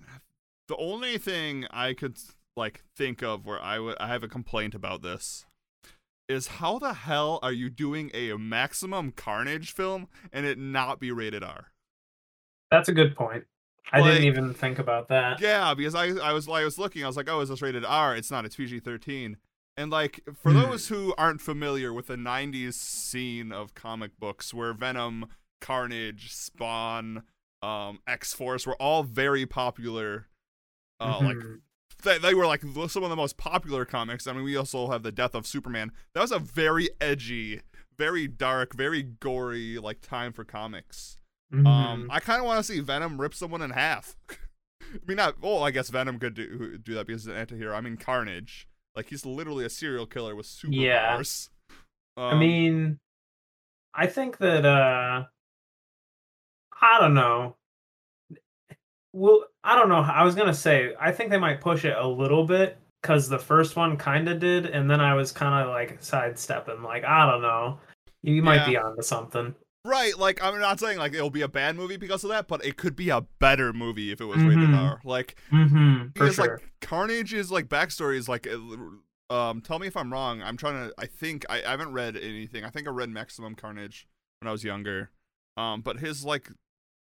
[0.67, 2.19] The only thing I could
[2.57, 5.47] like think of where I would I have a complaint about this
[6.29, 11.11] is how the hell are you doing a maximum carnage film and it not be
[11.13, 11.67] rated R?
[12.71, 13.45] that's a good point.
[13.93, 15.41] I Like- didn't even think about that.
[15.41, 17.85] Yeah, because I I was I was looking, I was like, oh, is this rated
[17.85, 18.17] R?
[18.17, 18.45] It's not.
[18.45, 19.37] It's PG thirteen.
[19.77, 20.59] And like for Hmm.
[20.63, 25.27] those who aren't familiar with the '90s scene of comic books, where Venom,
[25.61, 27.23] Carnage, Spawn,
[27.63, 30.29] um, X Force were all very popular.
[31.01, 31.61] Uh, like Mhm.
[32.05, 34.27] They, they were like some of the most popular comics.
[34.27, 35.91] I mean, we also have the Death of Superman.
[36.15, 37.61] That was a very edgy,
[37.99, 41.19] very dark, very gory like time for comics.
[41.53, 42.07] Um, Mhm.
[42.11, 44.17] I kind of want to see Venom rip someone in half.
[44.31, 45.41] I mean, not.
[45.41, 47.75] Well, I guess Venom could do do that because he's an anti-hero.
[47.75, 48.69] I mean, Carnage.
[48.97, 50.71] Like he's literally a serial killer with superpowers.
[50.73, 51.17] Yeah.
[51.19, 51.49] superpowers.
[52.17, 53.01] I Um, mean,
[53.93, 55.25] I think that uh
[56.81, 57.57] I don't know.
[59.17, 60.01] Well, I don't know.
[60.01, 63.39] I was gonna say I think they might push it a little bit because the
[63.39, 66.83] first one kind of did, and then I was kind of like sidestepping.
[66.83, 67.79] Like I don't know.
[68.23, 68.67] You might Yeah.
[68.67, 69.55] be onto something.
[69.85, 70.19] right.
[70.19, 72.77] Like I'm not saying like it'll be a bad movie because of that, but it
[72.77, 74.79] could be a better movie if it was rated Mhm.
[74.79, 75.01] R.
[75.05, 75.97] Like Mm-hmm.
[76.07, 76.47] For because sure.
[76.59, 78.49] like Carnage's like backstory is like.
[79.31, 80.43] Um, tell me if I'm wrong.
[80.43, 80.95] I'm trying to.
[80.99, 82.65] I think I, I haven't read anything.
[82.65, 84.07] I think I read Maximum Carnage
[84.41, 85.11] when I was younger.
[85.57, 86.51] Um, but his like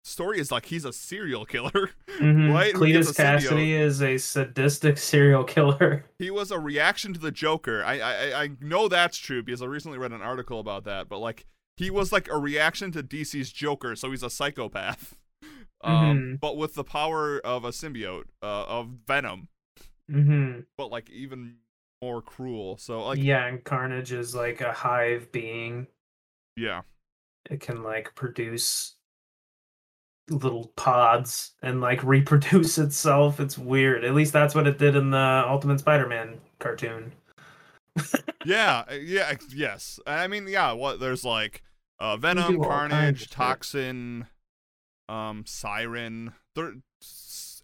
[0.07, 1.91] story is like he's a serial killer.
[2.17, 2.53] Mhm.
[2.55, 2.73] Right?
[2.75, 3.15] Cletus.
[3.15, 6.07] Kasady is a sadistic serial killer.
[6.19, 7.85] He was a reaction to the Joker.
[7.85, 11.09] I, I I know that's true because I recently read an article about that.
[11.11, 11.45] But like
[11.77, 15.17] he was like a reaction to DC's Joker, so he's a psychopath.
[15.83, 16.41] Um, Mhm.
[16.41, 19.49] but with the power of a symbiote, uh, of Venom,
[20.11, 21.57] hmm but like even
[22.03, 22.79] more cruel.
[22.79, 25.87] So like yeah, and Carnage is like a hive being.
[26.57, 26.83] yeah.
[27.51, 28.96] It can like produce
[30.29, 33.41] little pods and like reproduce itself.
[33.41, 34.05] It's weird.
[34.05, 37.13] At least that's what it did in the Ultimate Spider-Man cartoon.
[38.45, 39.99] yeah, uh, yeah, yes.
[40.07, 40.73] I mean, yeah.
[40.73, 41.63] What there's like
[41.99, 43.31] uh, Venom, do all kinds of Carnage.
[43.31, 44.27] Toxin,
[45.09, 46.33] um, Siren,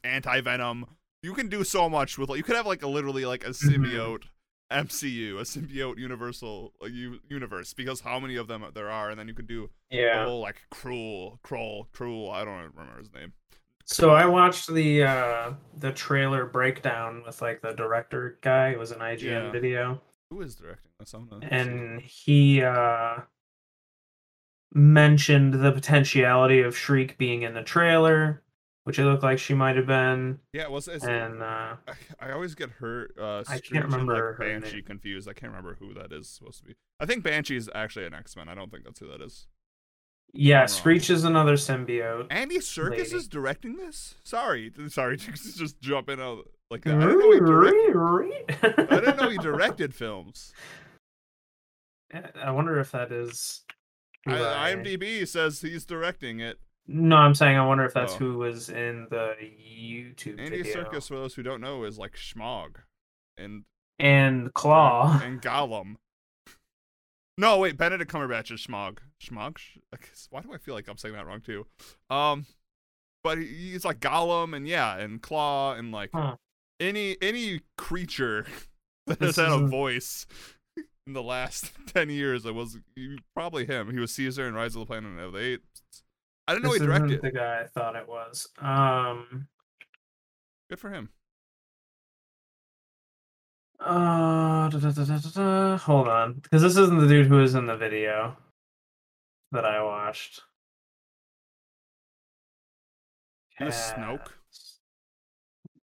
[0.05, 0.87] anti Venom.
[1.22, 3.51] You can do so much with like you could have like a literally like a
[3.51, 3.85] Mm-hmm.
[3.85, 4.25] symbiote
[4.73, 9.19] MCU, a symbiote universal uh, u- universe because how many of them there are, and
[9.19, 10.25] then you could do Yeah.
[10.25, 12.31] whole like cruel, cruel, cruel.
[12.31, 13.33] I don't remember his name.
[13.85, 18.71] So I watched the uh the trailer breakdown with like the director guy.
[18.71, 19.51] It was an IGN Yeah.
[19.51, 20.01] video.
[20.31, 21.15] Who is directing this?
[21.51, 23.17] And he uh
[24.75, 28.43] mentioned the potentiality of Shriek being in the trailer,
[28.85, 31.77] which it looked like she might have been, yeah, was it's, and uh
[32.21, 34.85] I, I always get her uh I can't remember like her Banshee name.
[34.85, 35.29] confused.
[35.29, 36.75] I can't remember who that is supposed to be.
[37.01, 38.49] I think Banshee's actually an X Men.
[38.49, 39.47] I don't think that's who that is.
[40.33, 40.66] yeah.
[40.66, 42.27] Screech is another symbiote.
[42.31, 43.16] Andy Serkis Lady.
[43.16, 44.14] is directing this.
[44.25, 46.95] Sorry, sorry, just jump in out like that.
[46.97, 48.88] I didn't know he directed.
[48.90, 50.53] I didn't know he directed films.
[52.42, 53.62] I wonder if that is.
[54.27, 56.59] I- IMDb says he's directing it.
[56.88, 58.18] No, I'm saying I wonder if that's Oh.
[58.18, 60.85] who was in the YouTube Andy video.
[60.85, 62.77] Serkis, for those who don't know, is like Schmog
[63.37, 63.64] and
[63.99, 65.21] and Claw.
[65.23, 65.97] and Gollum.
[67.38, 68.99] No, wait, Benedict Cumberbatch is Schmog.
[69.23, 69.59] Schmog?
[69.59, 71.66] Sch- I guess- Why do I feel like I'm saying that wrong too?
[72.11, 72.47] Um,
[73.25, 76.37] but he's like Gollum and yeah, and Claw and like Huh.
[76.81, 78.47] any any creature
[79.07, 80.27] that This has had a voice
[81.07, 82.45] in the last ten years.
[82.45, 82.79] It was
[83.35, 83.90] probably him.
[83.92, 85.83] He was Caesar in Rise of the Planet of the Apes.
[86.47, 87.23] I didn't know he directed.
[87.23, 88.49] the guy I thought it was.
[88.59, 89.49] Um.
[90.69, 91.11] Good for him.
[93.85, 97.77] Uh, da, da, da, hold on, because this isn't the dude who was in the
[97.77, 98.37] video
[99.51, 100.43] that I watched.
[103.59, 104.29] He was Snoke?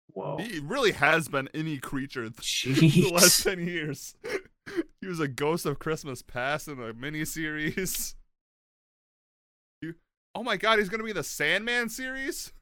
[0.08, 0.36] Whoa.
[0.38, 4.14] He really has been any creature th- the last ten years.
[5.00, 8.14] he was a Ghost of Christmas Past in a miniseries.
[10.36, 12.52] Oh my god, he's gonna be the Sandman series?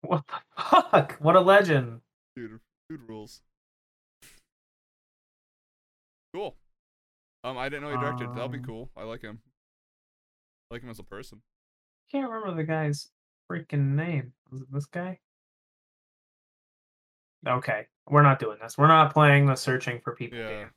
[0.00, 1.16] What the fuck?
[1.20, 2.00] What a legend.
[2.34, 3.42] Dude, dude rules.
[6.34, 6.56] Cool.
[7.44, 8.30] Um, I didn't know he directed.
[8.30, 8.90] That'll be Um, cool.
[8.96, 9.40] I like him.
[10.70, 11.42] I like him as a person.
[12.10, 13.10] Can't remember the guy's
[13.50, 14.32] freaking name.
[14.50, 15.20] Was it this guy?
[17.46, 18.78] Okay, we're not doing this.
[18.78, 20.48] We're not playing the searching for people Yeah.
[20.48, 20.70] game.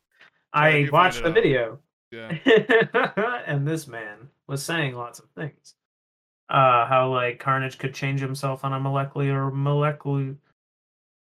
[0.51, 1.33] I watched the out.
[1.33, 1.79] video.
[2.11, 2.37] Yeah.
[3.47, 5.75] and this man was saying lots of things.
[6.49, 10.35] Uh, how like Carnage could change himself on a molecular molecular,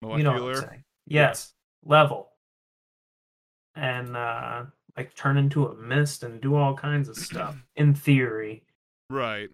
[0.02, 0.18] Molecular.
[0.18, 0.84] you know what I'm saying?
[1.06, 1.52] Yes,
[1.84, 2.30] level,
[3.74, 4.64] and uh,
[4.96, 7.56] like turn into a mist and do all kinds of stuff.
[7.76, 8.62] in theory,
[9.10, 9.48] Right.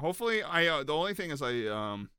[0.00, 0.66] Hopefully, I.
[0.66, 2.10] Uh, the only thing is, I um,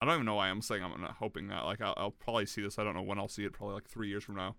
[0.00, 1.64] I don't even know why I'm saying I'm not hoping that.
[1.64, 2.78] Like, I'll, I'll probably see this.
[2.78, 3.52] I don't know when I'll see it.
[3.52, 4.56] Probably like three years from now.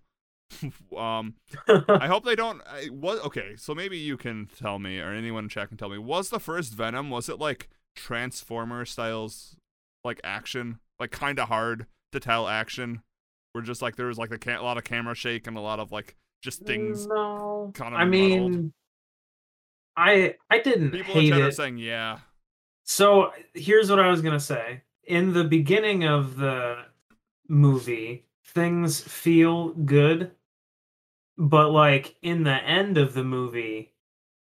[0.96, 1.34] um,
[1.68, 2.60] I hope they don't.
[2.66, 3.24] I, what?
[3.26, 5.98] Okay, so maybe you can tell me, or anyone in chat can tell me.
[5.98, 7.10] Was the first Venom?
[7.10, 9.56] Was it like Transformer styles,
[10.04, 13.02] like action, like kind of hard to tell action?
[13.52, 15.80] Where just like there was like a, ca- lot of camera shake and a lot
[15.80, 17.08] of like just things.
[17.08, 18.10] No, kinda I muddled.
[18.52, 18.72] mean,
[19.96, 21.54] I I didn't People hate it.
[21.54, 22.20] saying, yeah,
[22.84, 24.82] So here's what I was gonna say.
[25.04, 26.84] In the beginning of the
[27.48, 30.32] movie, things feel good,
[31.40, 33.92] but like in the end of the movie,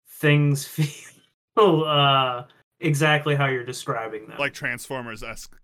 [0.07, 0.66] things
[1.57, 2.44] feel uh
[2.81, 4.38] exactly how you're describing them.
[4.38, 5.55] like Transformers esque.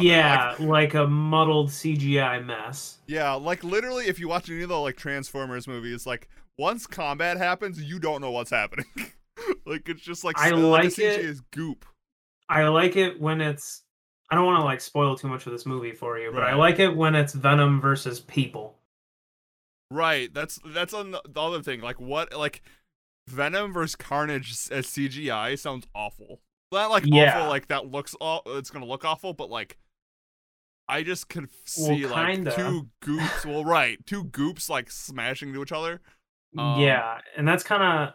[0.00, 2.98] yeah, like a muddled CGI mess.
[3.06, 7.36] Yeah, like literally, if you watch any of the like Transformers movies, like once combat
[7.36, 8.86] happens, you don't know what's happening.
[9.66, 11.20] like it's just like I like the CG it.
[11.24, 11.84] is goop.
[12.48, 13.82] I like it when it's
[14.30, 16.54] I don't want to like spoil too much of this movie for you, but I
[16.54, 18.76] like it when it's Venom versus people.
[19.90, 20.32] Right.
[20.34, 21.80] That's that's on the the other thing.
[21.80, 22.32] Like what?
[22.36, 22.62] Like
[23.28, 26.40] Venom versus Carnage as CGI sounds awful.
[26.72, 27.36] Not like Yeah.
[27.38, 27.48] awful.
[27.50, 28.14] Like that looks.
[28.20, 29.78] Aw- it's gonna look awful, but like.
[30.88, 33.44] I just can f- Well, see like two goops.
[33.44, 36.00] Well, right, two goops like smashing to each other.
[36.56, 38.14] Um, yeah, and that's kind of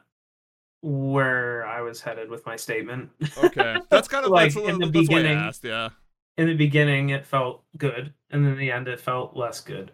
[0.81, 3.09] where I was headed with my statement.
[3.43, 5.63] Okay, that's kind of Like, in the beginning- asked.
[5.65, 5.89] Yeah.
[6.37, 9.91] in the beginning, it felt good, and in the end, it felt less good.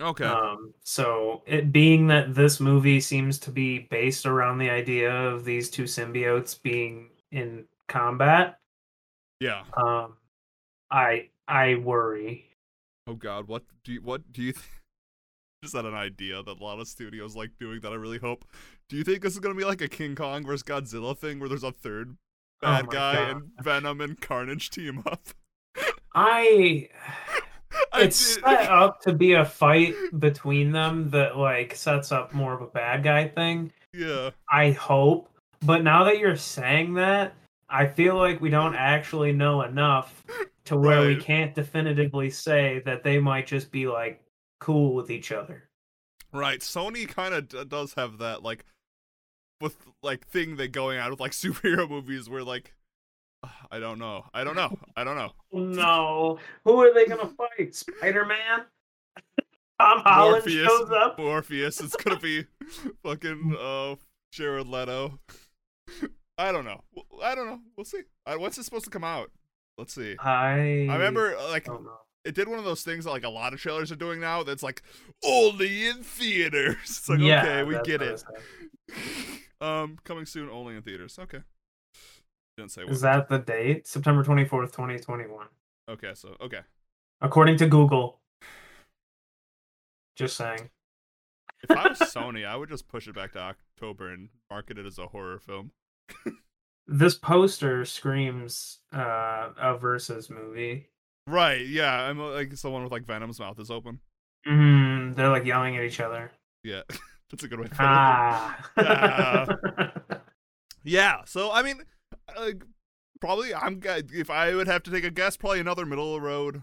[0.00, 0.24] Okay.
[0.24, 5.44] Um, so it being that this movie seems to be based around the idea of
[5.44, 8.58] these two symbiotes being in combat,
[9.40, 9.62] yeah.
[9.76, 10.14] um,
[10.90, 12.50] I I worry.
[13.06, 14.52] Oh God, what do you what do you?
[14.52, 14.64] Th-
[15.62, 17.92] just had an idea that a lot of studios like doing that.
[17.92, 18.44] I really hope.
[18.88, 21.48] Do you think this is gonna be like a King Kong versus Godzilla thing, where
[21.48, 22.16] there's a third
[22.62, 23.30] Oh bad my guy God.
[23.30, 25.28] and Venom and Carnage team up?
[26.14, 26.88] I
[27.96, 32.62] it's set up to be a fight between them that like sets up more of
[32.62, 33.72] a bad guy thing.
[33.92, 34.30] Yeah.
[34.50, 35.28] I hope.
[35.62, 37.34] But now that you're saying that,
[37.68, 40.24] I feel like we don't actually know enough
[40.66, 44.22] to where we can't definitively say that they might just be like
[44.60, 45.68] cool with each other.
[46.32, 46.60] Right.
[46.60, 48.64] Sony kind of d- does have that like
[49.60, 52.74] with like thing they going out with like superhero movies where like
[53.70, 54.24] I don't know.
[54.32, 54.76] I don't know.
[54.96, 55.32] I don't know.
[55.52, 56.38] No.
[56.64, 57.74] Who are they gonna fight?
[57.74, 58.64] Spider Man?
[59.80, 60.64] Tom Holland Morbius.
[60.64, 61.18] shows up.
[61.18, 61.82] Morbius.
[61.82, 62.44] It's gonna be
[63.02, 63.96] fucking uh
[64.32, 65.18] Jared Leto.
[66.38, 66.82] I don't know.
[67.22, 67.60] I don't know.
[67.76, 68.02] We'll see.
[68.26, 69.30] When's it supposed to come out?
[69.78, 70.16] Let's see.
[70.18, 71.68] I I remember uh, like
[72.24, 74.42] it did one of those things that like a lot of trailers are doing now.
[74.42, 74.82] That's like
[75.24, 76.76] only in theaters.
[76.82, 78.24] It's like Yeah, okay, we get it.
[79.60, 81.18] um, coming soon only in theaters.
[81.18, 81.40] Okay.
[82.56, 83.86] Didn't say Is that the date?
[83.86, 85.46] September 24th, 2021.
[85.90, 86.60] Okay, so okay.
[87.20, 88.20] According to Google.
[90.16, 90.70] Just saying.
[91.62, 94.86] If I was Sony, I would just push it back to October and market it
[94.86, 95.72] as a horror film.
[96.86, 100.90] This poster screams uh, a versus movie.
[101.26, 101.66] Right?
[101.66, 104.00] Yeah, I'm uh, like it's the one with like Venom's mouth is open.
[104.46, 106.30] Mm, they're like yelling at each other.
[106.62, 106.82] Yeah,
[107.30, 107.72] that's a good way it.
[107.78, 108.66] Ah.
[110.82, 111.22] Yeah.
[111.24, 111.80] So I mean,
[112.36, 112.64] like,
[113.20, 116.26] probably I'm if I would have to take a guess, probably another middle of the
[116.26, 116.62] road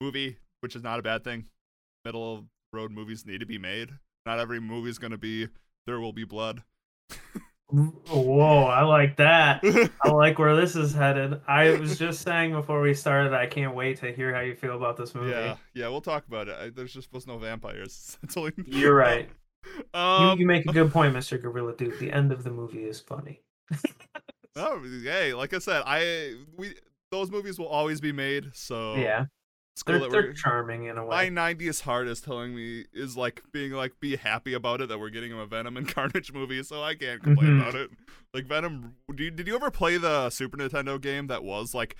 [0.00, 1.46] movie, which is not a bad thing.
[2.04, 3.90] Middle of the road movies need to be made.
[4.24, 5.48] Not every movie is gonna be
[5.86, 6.62] there will be blood.
[7.68, 9.60] Whoa, I like that.
[10.04, 11.40] I like where this is headed.
[11.48, 14.76] I was just saying before we started, I can't wait to hear how you feel
[14.76, 15.30] about this movie.
[15.30, 16.56] yeah, yeah, we'll talk about it.
[16.56, 18.18] I, there's just supposed was no vampires.
[18.22, 18.50] That's all.
[18.66, 19.28] You're right.
[19.94, 21.40] Um, you, you make a good point, Mr.
[21.40, 21.98] Gorilla Dude.
[21.98, 23.42] The end of the movie is funny.
[24.56, 26.74] Oh, hey, like I said, I we
[27.10, 28.50] those movies will always be made.
[28.54, 29.26] So yeah,
[29.74, 31.30] it's cool they're, that they're charming in a way.
[31.30, 34.98] My 90s heart is telling me is like being like be happy about it that
[34.98, 37.60] we're getting a Venom and Carnage movie, so I can't complain Mhm.
[37.60, 37.90] about it.
[38.34, 41.96] Like Venom, did you, did you ever play the Super Nintendo game that was like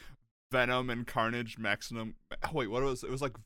[0.50, 2.14] Venom and Carnage Maximum?
[2.42, 3.10] Oh, wait, what was it?
[3.10, 3.36] Was like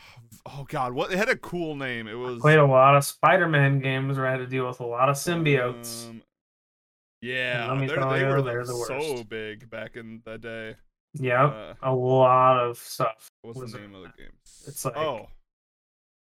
[0.46, 2.06] oh god, what it had a cool name.
[2.06, 4.86] It was Played a lot of Spider-Man games where I had to deal with a
[4.86, 6.08] lot of symbiotes.
[6.08, 6.22] um,
[7.20, 10.76] yeah, let me they're- tell they were like, the so big back in the day.
[11.14, 13.28] yep, Uh, a lot of stuff.
[13.42, 14.32] What's was the name of the game?
[14.66, 15.28] It's like- oh,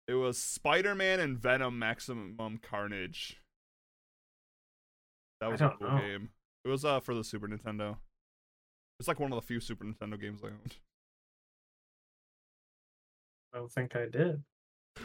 [0.09, 3.41] it was Spider-Man and Venom Maximum Carnage.
[5.41, 5.99] That was a cool know.
[5.99, 6.31] game.
[6.65, 7.99] It was uh for the Super Nintendo.
[8.99, 10.77] It's like one of the few Super Nintendo games I owned.
[13.53, 14.43] I don't think I did.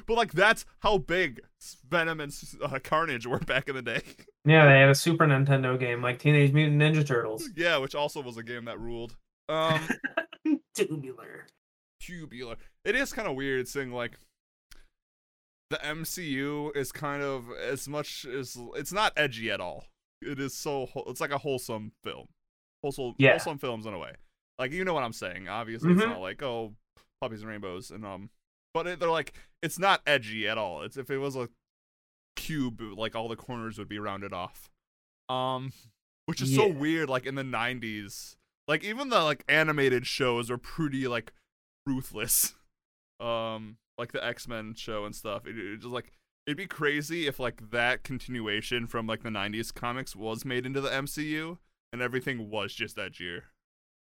[0.08, 1.42] But like that's how big
[1.90, 4.02] Venom and uh, Carnage were back in the day.
[4.46, 7.50] Yeah, they had a Super Nintendo game like Teenage Mutant Ninja Turtles.
[7.56, 9.16] yeah, which also was a game that ruled.
[9.50, 9.80] Um,
[10.76, 11.48] Tubular.
[12.00, 12.56] tubular.
[12.86, 14.18] It is kind of weird seeing like
[15.70, 19.86] the MCU is kind of as much as it's not edgy at all.
[20.22, 22.28] It is so it's like a wholesome film,
[22.84, 23.32] wholesome Yeah.
[23.32, 24.14] wholesome films in a way.
[24.60, 25.48] Like you know what I'm saying.
[25.48, 26.10] Obviously, it's Mhm.
[26.10, 26.74] not like oh
[27.22, 28.30] puppies and rainbows and um,
[28.74, 30.82] but it, they're like it's not edgy at all.
[30.82, 31.50] It's if it was a
[32.36, 34.70] cube, like all the corners would be rounded off.
[35.30, 35.72] Um,
[36.26, 37.10] which is so weird.
[37.10, 38.36] Like in the '90s,
[38.68, 41.34] like even the like animated shows were pretty like
[41.86, 42.54] ruthless.
[43.20, 45.46] Um, like the X Men show and stuff.
[45.46, 46.12] It, it just like
[46.48, 50.82] it'd be crazy if like that continuation from like the '90s comics was made into
[50.82, 51.60] the MCU
[51.94, 53.42] and everything was just edgier.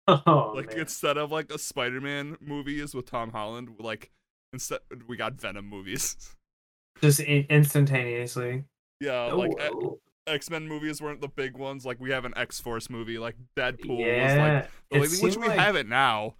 [0.07, 0.79] Oh, like man.
[0.79, 4.09] instead of like a Spider-Man movies with Tom Holland, like
[4.53, 6.35] instead we got Venom movies.
[7.01, 8.65] just in- instantaneously.
[8.99, 11.85] yeah, like Oh, X Men movies weren't the big ones.
[11.85, 13.17] Like we have an X Force movie.
[13.17, 16.35] Like Deadpool was yeah, like, it leading- which we like- have it now.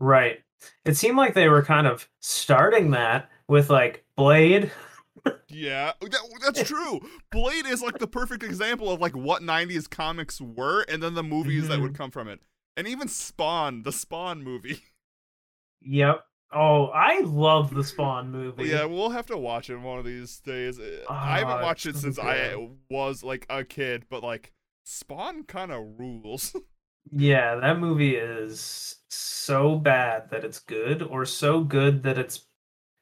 [0.00, 0.40] right.
[0.84, 4.72] It seemed like they were kind of starting that with like Blade.
[5.48, 7.00] Yeah, that, that's true.
[7.30, 11.22] Blade is like the perfect example of like what '90s comics were, and then the
[11.22, 11.82] movies that mm-hmm.
[11.82, 12.40] would come from it.
[12.76, 14.82] And even Spawn, the Spawn movie.
[15.80, 16.24] Yep.
[16.50, 18.64] Oh, I love the Spawn movie.
[18.68, 20.78] Yeah, we'll have to watch it one of these days.
[20.78, 22.56] Uh, I haven't Ah, watched it since I
[22.90, 24.52] was like a kid, but like
[24.84, 26.56] Spawn kind of rules.
[27.10, 32.46] Yeah, that movie is so bad that it's good, or so good that it's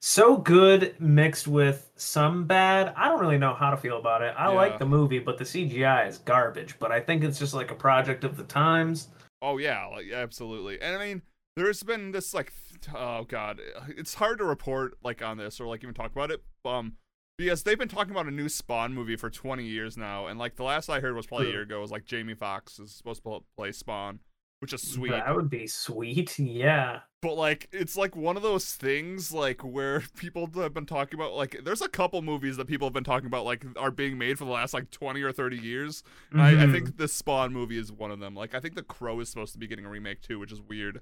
[0.01, 2.95] so good mixed with some bad.
[2.97, 4.35] I don't really know how to feel about it.
[4.39, 4.53] I Yeah.
[4.53, 6.79] like the movie, but the CGI is garbage.
[6.79, 9.09] But I think it's just like a project of the times.
[9.43, 10.81] oh yeah, like absolutely.
[10.81, 11.23] And I mean,
[11.57, 12.53] there's been this like,
[12.95, 16.43] oh god, it's hard to report like on this or like even talk about it.
[16.65, 16.95] Um,
[17.39, 20.57] because they've been talking about a new Spawn movie for 20 years now, and like
[20.57, 21.81] the last I heard was probably a year ago.
[21.81, 24.21] Was like Jamie Foxx is supposed to play Spawn,
[24.61, 25.11] which is sweet.
[25.11, 26.39] That would be sweet.
[26.39, 27.01] Yeah.
[27.21, 31.35] but like it's like one of those things like where people have been talking about
[31.35, 34.39] like there's a couple movies that people have been talking about like are being made
[34.39, 36.03] for the last like 20 or 30 years
[36.35, 36.73] I, I Mhm.
[36.73, 39.53] think the spawn movie is one of them like i think the crow is supposed
[39.55, 41.01] to be getting a remake too which is weird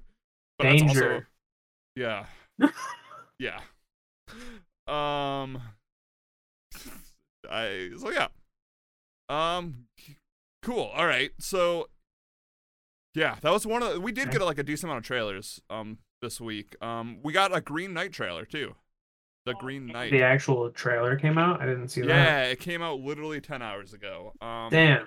[0.57, 1.27] but that's also Danger.
[1.95, 2.25] Yeah
[3.39, 3.59] yeah
[4.87, 5.61] um
[7.49, 8.27] i so yeah
[9.29, 9.85] um
[10.61, 11.87] cool all right so
[13.13, 15.61] yeah that was one of the, we did get like a decent amount of trailers
[15.69, 18.75] um this week um we got a green knight trailer too
[19.45, 21.61] the green knight The actual trailer came out.
[21.61, 22.07] I didn't see that.
[22.07, 25.05] yeah it came out literally 10 hours ago um Damn.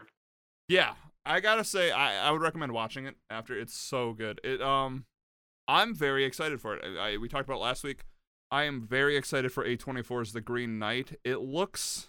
[0.69, 0.95] yeah,
[1.27, 3.59] I gotta say, I, I would recommend watching it after.
[3.59, 4.41] It's so good.
[4.43, 5.05] It um,
[5.69, 6.83] I'm very excited for it.
[6.99, 8.05] I, I we talked about it last week.
[8.51, 11.19] I am very excited for A24's The Green Knight.
[11.23, 12.09] It looks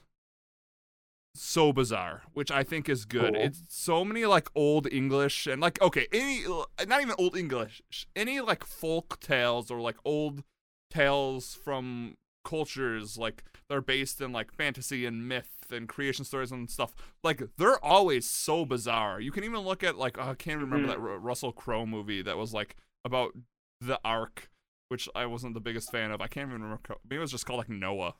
[1.35, 3.33] so bizarre, which I think is good.
[3.33, 3.43] Cool.
[3.43, 6.43] It's so many like old English and like okay, any
[6.87, 7.81] not even old English,
[8.15, 10.43] any like folk tales or like old
[10.89, 16.69] tales from cultures like they're based in like fantasy and myth and creation stories and
[16.69, 16.95] stuff.
[17.23, 19.19] Like they're always so bizarre.
[19.19, 20.91] You can even look at like oh, I can't remember Mhm.
[20.91, 22.75] that Ru- Russell Crowe movie that was like
[23.05, 23.33] about
[23.81, 24.49] the Ark,
[24.89, 26.21] which I wasn't the biggest fan of.
[26.21, 26.81] I can't even remember.
[27.03, 28.15] Maybe it was just called like Noah.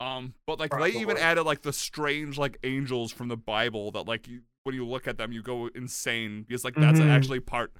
[0.00, 4.06] Um, but like they even added like the strange like angels from the Bible that
[4.08, 7.08] like you, when you look at them you go insane because like that's Mhm.
[7.08, 7.72] actually part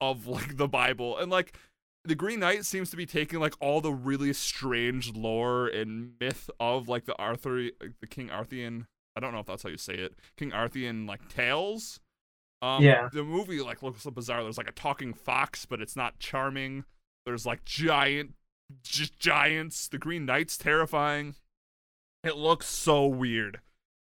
[0.00, 1.56] of like the Bible and like
[2.04, 6.48] the Green Knight seems to be taking like all the really strange lore and myth
[6.60, 8.86] of like the Arthur, like, the King Arthurian.
[9.16, 10.14] I don't know if that's how you say it.
[10.36, 11.98] King Arthurian like tales.
[12.62, 13.08] Um, Yeah.
[13.12, 14.42] The movie like looks so bizarre.
[14.42, 16.84] There's like a talking fox, but it's not charming.
[17.26, 18.34] There's like giant,
[18.82, 19.88] gi- giants.
[19.88, 21.34] The Green Knight's terrifying.
[22.24, 23.60] It looks so weird,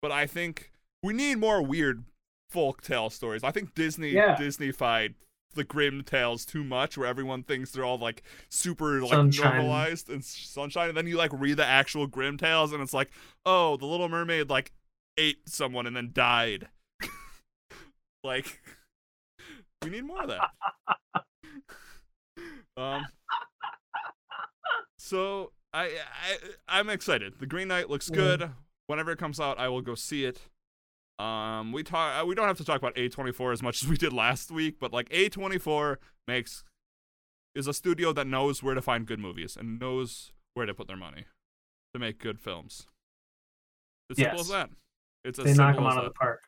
[0.01, 0.71] but I think
[1.03, 2.05] we need more weird
[2.49, 3.43] folk tale stories.
[3.43, 4.35] I think Disney Yeah.
[4.35, 5.13] Disneyfied
[5.55, 9.53] the Grimm tales too much where everyone thinks they're all like super like Sunshine.
[9.55, 13.09] normalized and sunshine and then you like read the actual Grimm tales and it's like
[13.47, 14.71] oh the little mermaid like
[15.17, 16.67] ate someone and then died
[18.23, 18.59] like
[19.83, 20.49] we need more of that
[22.77, 23.05] um
[24.97, 28.15] so I, I i'm excited the green knight looks Yeah.
[28.15, 28.51] good
[28.87, 30.39] whenever it comes out i will go see it
[31.19, 32.25] um, we talk.
[32.25, 34.93] We don't have to talk about A24 as much as we did last week, but
[34.93, 35.97] like A24
[36.29, 36.63] makes
[37.53, 40.87] is a studio that knows where to find good movies and knows where to put
[40.87, 41.25] their money
[41.93, 42.87] to make good films.
[44.09, 44.69] It's simple as that.
[45.25, 46.39] It's as They knock them out of the park.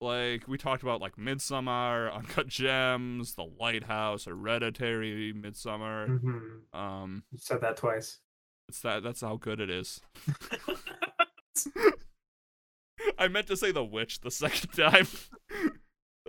[0.00, 6.20] Like we talked about, like Midsommar, Uncut Gems, The Lighthouse, Hereditary, Midsommar.
[6.20, 8.18] hmm Um, You said that twice.
[8.68, 9.02] it's that.
[9.02, 10.00] That's how good it is.
[13.18, 15.06] I meant to say The Witch the second time.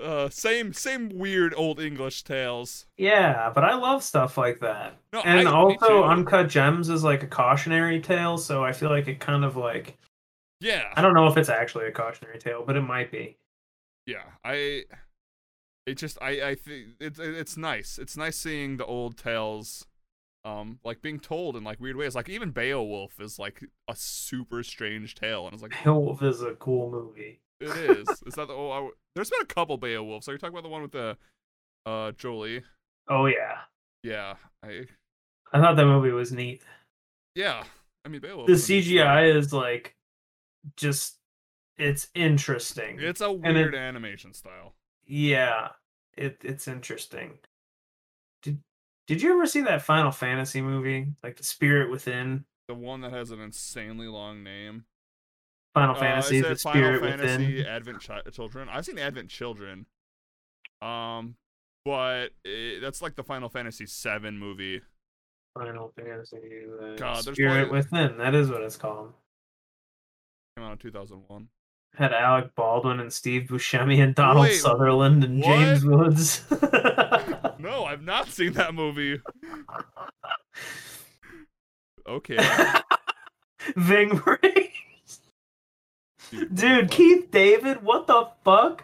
[0.02, 2.86] uh, same, same weird old English tales.
[2.98, 4.98] Yeah, but I love stuff like that.
[5.14, 6.04] No, And I, also.
[6.04, 9.98] Uncut Gems is like a cautionary tale, so I feel like it kind of like
[10.62, 13.38] yeah, I don't know if it's actually a cautionary tale, but it might be.
[14.06, 14.24] Yeah.
[14.44, 14.84] I,
[15.86, 17.98] it just, I, I think it's, it's nice.
[18.00, 19.86] It's nice seeing the old tales,
[20.44, 22.16] um, like being told in like weird ways.
[22.16, 26.54] Like even Beowulf is like a super strange tale, and it's like Beowulf is a
[26.56, 27.40] cool movie.
[27.60, 28.08] it is.
[28.26, 28.54] is that the?
[28.54, 30.28] Oh, I, there's been a couple Beowulfs.
[30.28, 31.18] Are you talking about the one with the,
[31.86, 32.64] uh, Jolie?
[33.08, 33.58] Oh yeah,
[34.04, 34.34] Yeah,
[34.64, 34.86] I,
[35.54, 36.64] I thought that movie was neat.
[37.36, 37.64] yeah.
[38.04, 38.48] I mean Beowulf.
[38.48, 38.98] The is a neat story.
[38.98, 39.96] CGI is like
[40.78, 41.18] just
[41.78, 42.98] it's interesting.
[43.00, 44.76] It's a it- weird animation style.
[45.06, 45.70] yeah,
[46.18, 47.40] it it's interesting.
[48.42, 48.60] Did
[49.08, 52.46] Did you ever see that Final Fantasy movie, like The Spirit Within?
[52.68, 54.86] The one that has an insanely long name.
[55.76, 57.66] Final Uh, Fantasy, it The Final Spirit Fantasy Within.
[57.68, 58.70] Advent Chi- Children.
[58.70, 59.86] I've seen Advent Children.
[60.82, 61.36] Um,
[61.84, 64.82] but it, that's like the Final Fantasy VII movie.
[65.56, 68.18] Final Fantasy, The God, Spirit Within.
[68.18, 69.14] That is what it's called.
[70.58, 71.48] Came out in 2001.
[71.98, 76.44] Had Alec Baldwin and Steve Buscemi and Donald Wait, Sutherland and James Woods.
[77.58, 79.20] No, I've not seen that movie.
[82.08, 82.38] Okay.
[83.76, 85.20] Ving Rhames.
[86.30, 86.92] Dude, Dude.
[86.92, 88.84] Keith David, what the fuck?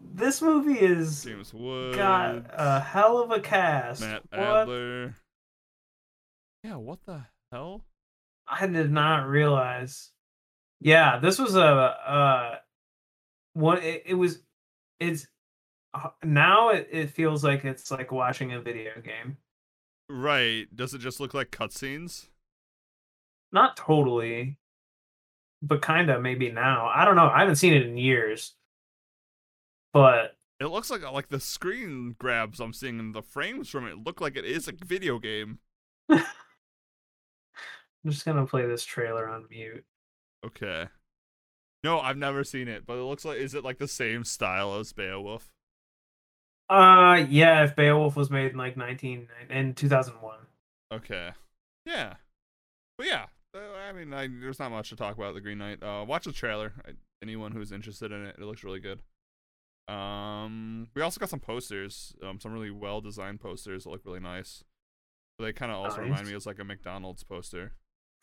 [0.00, 1.98] This movie is James Woods.
[1.98, 4.00] got a hell of a cast.
[4.00, 4.40] Matt what?
[4.40, 5.14] Adler.
[6.62, 7.84] Yeah, what the hell?
[8.48, 10.12] I did not realize.
[10.84, 12.58] Yeah, this was a uh
[13.54, 14.40] what it, it was
[15.00, 15.26] it's
[15.94, 19.38] uh, now it, it feels like it's like watching a video game.
[20.08, 20.66] Right.
[20.74, 22.28] Does it just look like cutscenes?
[23.52, 24.58] Not totally,
[25.62, 26.90] but kind of maybe now.
[26.94, 27.28] I don't know.
[27.30, 28.54] I haven't seen it in years.
[29.92, 34.04] But It looks like like the screen grabs I'm seeing and the frames from it
[34.04, 35.60] look like it is a video game.
[36.10, 36.24] I'm
[38.06, 39.84] just going to play this trailer on mute.
[40.44, 40.88] Okay.
[41.82, 44.78] No, I've never seen it, but it looks like is it like the same style
[44.78, 45.50] as Beowulf?
[46.70, 50.38] Uh yeah, if Beowulf was made in like 19 in 2001.
[50.92, 51.30] Okay.
[51.84, 52.14] Yeah.
[52.96, 55.82] But yeah, uh, I mean, I, there's not much to talk about the Green Knight.
[55.82, 56.72] Uh, watch the trailer.
[56.86, 56.92] I,
[57.22, 59.00] anyone who's interested in it, it looks really good.
[59.88, 62.14] Um, we also got some posters.
[62.22, 64.64] Um, some really well designed posters that look really nice.
[65.38, 67.72] They kind of also remind me of like a McDonald's poster.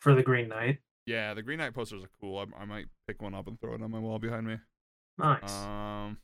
[0.00, 0.78] for the Green Knight.
[1.06, 2.38] Yeah, the Green Knight posters are cool.
[2.38, 4.56] I, I might pick one up and throw it on my wall behind me.
[5.18, 5.52] Nice.
[5.64, 6.18] Um,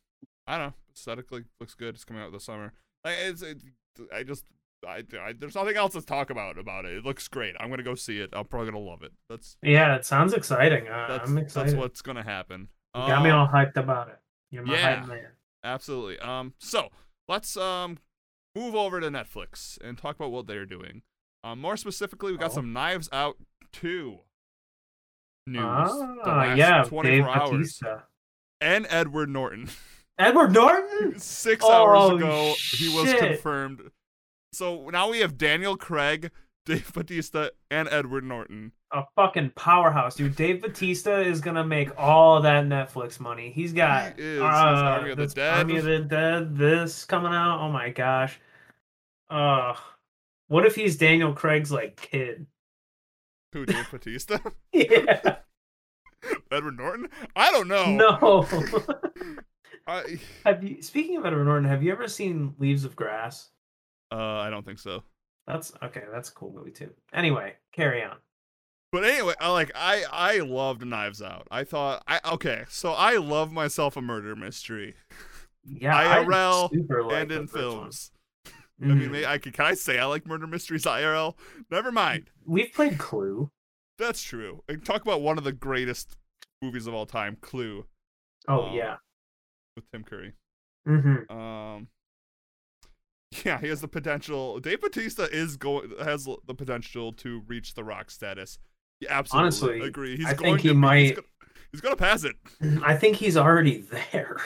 [0.47, 0.75] I don't know.
[0.95, 1.95] Aesthetically, looks good.
[1.95, 2.73] It's coming out this summer.
[3.05, 3.59] Like, it's, it,
[4.15, 4.45] I just,
[4.87, 6.97] I, I, there's nothing else to talk about about it.
[6.97, 7.55] It looks great.
[7.59, 8.31] I'm gonna go see it.
[8.33, 9.13] I'm probably gonna love it.
[9.29, 10.87] That's yeah, it sounds exciting.
[10.89, 11.73] Uh, I'm excited.
[11.73, 12.69] that's what's gonna happen.
[12.95, 14.19] You got me Um, all hyped about it.
[14.51, 14.97] You're my yeah.
[15.01, 15.27] hype man.
[15.65, 16.19] Absolutely.
[16.21, 16.89] Um, so
[17.29, 17.99] let's um
[18.57, 21.03] move over to Netflix and talk about what they're doing.
[21.45, 22.55] Um, more specifically, we got Oh.
[22.55, 23.37] some Knives Out
[23.73, 24.21] two
[25.53, 25.63] news.
[25.63, 27.51] the Ah, last yeah, 24 Dave hours.
[27.51, 28.03] Bautista.
[28.61, 29.69] And Edward Norton.
[30.19, 31.19] Edward Norton.
[31.19, 33.91] Six Oh, hours ago, he was confirmed.
[34.53, 36.31] So now we have Daniel Craig,
[36.67, 38.73] Dave Batista, and Edward Norton.
[38.93, 40.35] A fucking powerhouse, dude.
[40.35, 43.53] Dave Batista is gonna make all that Netflix money.
[43.55, 44.41] He's got He is.
[44.41, 45.59] Uh, Army of the Dead.
[45.59, 46.57] Army of the Dead.
[46.57, 47.61] This coming out.
[47.61, 48.41] Oh my gosh.
[49.29, 49.75] Uh,
[50.49, 52.47] what if he's Daniel Craig's like kid?
[53.53, 54.39] Who, Dave Batista?
[54.73, 55.37] Yeah.
[56.51, 57.09] Edward Norton?
[57.37, 57.87] I don't know.
[57.95, 58.47] No.
[59.87, 60.83] I, have you?
[60.83, 63.51] Speaking of Edward Norton, have you ever seen Leaves of Grass?
[64.13, 65.03] uh, I don't think so.
[65.47, 66.03] That's okay.
[66.13, 66.91] That's a cool movie too.
[67.13, 68.17] Anyway, carry on.
[68.93, 71.47] But anyway, I like I I loved Knives Out.
[71.51, 74.95] I thought I okay, so I love myself a murder mystery
[75.65, 78.13] Yeah, I IRL and in first
[78.81, 79.07] films.
[79.07, 79.27] I mean, Mhm.
[79.27, 81.37] I could, can I say I like murder mysteries IRL?
[81.71, 82.31] Never mind.
[82.47, 83.51] we've played Clue.
[83.99, 84.63] That's true.
[84.69, 86.17] And talk about one of the greatest
[86.63, 87.87] movies of all time, Clue,
[88.47, 88.97] Oh Um, yeah.
[89.77, 90.33] with Tim Curry.
[90.89, 91.31] Mm-hmm.
[91.37, 91.89] Um,
[93.45, 94.59] yeah, he has the potential.
[94.61, 98.59] Dave Batista is going has the potential to reach the Rock status.
[99.01, 100.17] Yeah, absolutely Honestly, agree.
[100.17, 100.75] He's I going think he to.
[100.75, 101.27] be- He's might- gonna,
[101.73, 102.37] he's gonna pass it.
[102.83, 103.79] I think he's already
[104.13, 104.39] there.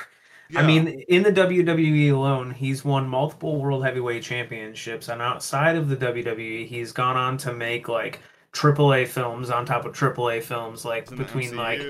[0.56, 5.88] I mean, in the WWE alone, he's won multiple World Heavyweight Championships, and outside of
[5.88, 8.20] the WWE, he's gone on to make like
[8.52, 11.80] AAA films on top of AAA films, like It's between like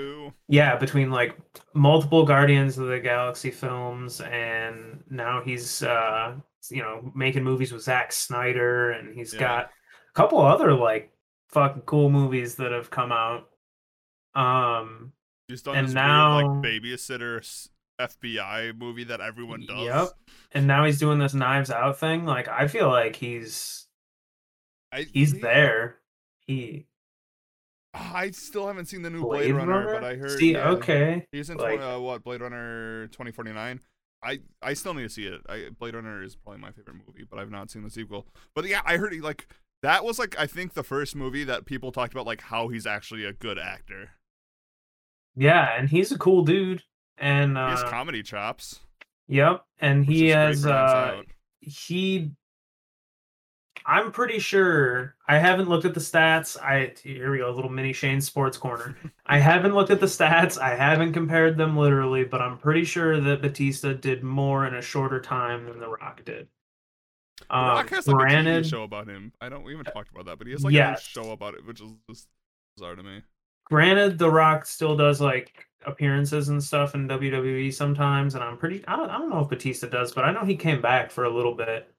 [0.49, 1.37] yeah, between like
[1.75, 6.35] multiple Guardians of the Galaxy films, and now he's uh
[6.71, 9.41] you know making movies with Zack Snyder, and he's Yeah.
[9.41, 11.11] got a couple other like
[11.49, 13.49] fucking cool movies that have come out.
[14.35, 15.13] Um,
[15.49, 17.69] He's done and now- weird like babysitter
[18.09, 19.85] FBI movie that everyone does.
[19.85, 20.09] Yep.
[20.53, 22.25] and now he's doing this Knives Out thing.
[22.25, 23.87] Like I feel like he's
[24.93, 25.97] I, he's he- there.
[26.47, 26.87] He
[27.95, 29.93] I still haven't seen the new Blade, Blade, Runner, Runner.
[29.93, 30.39] but I heard.
[30.39, 33.81] See, yeah, okay, He's in like- 20, uh, what Blade Runner 2049.
[34.25, 35.41] I I still need to see it.
[35.49, 38.27] I Blade Runner is probably my favorite movie, but I've not seen the sequel.
[38.55, 39.47] But yeah, I heard he like
[39.83, 42.87] that was like I think the first movie that people talked about like how he's
[42.87, 44.11] actually a good actor.
[45.35, 46.83] yeah, and he's a cool dude.
[47.23, 48.81] And He has uh, comedy chops.
[49.29, 51.23] yep, and he has uh,
[51.61, 52.33] he
[53.85, 56.61] I'm pretty sure I haven't looked at the stats.
[56.61, 58.97] I here we go, a little mini Shane sports corner.
[59.27, 60.57] I haven't looked at the stats.
[60.61, 64.83] I haven't compared them literally, but I'm pretty sure that Batista did more in a
[64.83, 66.49] shorter time than The Rock did.
[67.41, 69.33] The Um, Rock has like granted, a TV show about him.
[69.41, 71.67] I don't we haven't talked about that, but he has like a show about it,
[71.67, 72.29] which is just
[72.77, 73.23] bizarre to me.
[73.65, 78.85] granted, The Rock still does like appearances and stuff in WWE sometimes, and I'm pretty.
[78.87, 81.25] I don't, I don't know if Batista does, but I know he came back for
[81.25, 81.93] a little bit.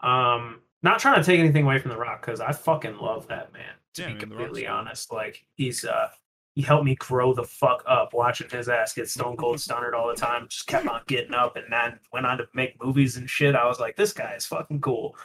[0.00, 3.52] Um, not trying to take anything away from The Rock because I fucking love that
[3.52, 3.74] man.
[3.94, 6.08] To Yeah, be I mean, The Rock's completely honest, like he's uh
[6.54, 10.08] he helped me grow the fuck up watching his ass get stone cold stunnered all
[10.08, 10.48] the time.
[10.48, 13.54] Just kept on getting up and then went on to make movies and shit.
[13.56, 15.16] I was like, this guy is fucking cool.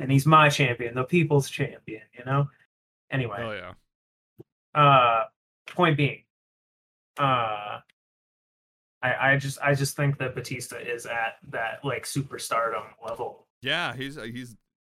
[0.00, 2.02] and he's my champion, the people's champion.
[2.18, 2.50] You know.
[3.10, 3.74] Anyway, Oh yeah.
[4.74, 5.24] uh,
[5.68, 6.23] point being,
[7.18, 7.80] uh,
[9.02, 13.46] I I just I just think that Batista is at that like superstardom level.
[13.62, 14.56] Yeah, he's uh, he's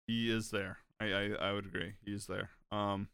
[0.07, 0.77] he is there.
[0.99, 1.93] I I, I would agree.
[2.03, 2.49] He's there.
[2.71, 3.09] Um,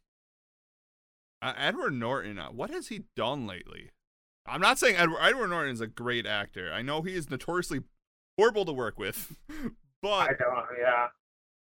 [1.42, 2.38] Edward Norton.
[2.38, 3.90] uh, What has he done lately?
[4.46, 6.72] I'm not saying Edward Edward Norton is a great actor.
[6.72, 7.80] I know he is notoriously
[8.38, 9.68] horrible to work with, I
[10.02, 10.66] but don't.
[10.80, 11.08] Yeah.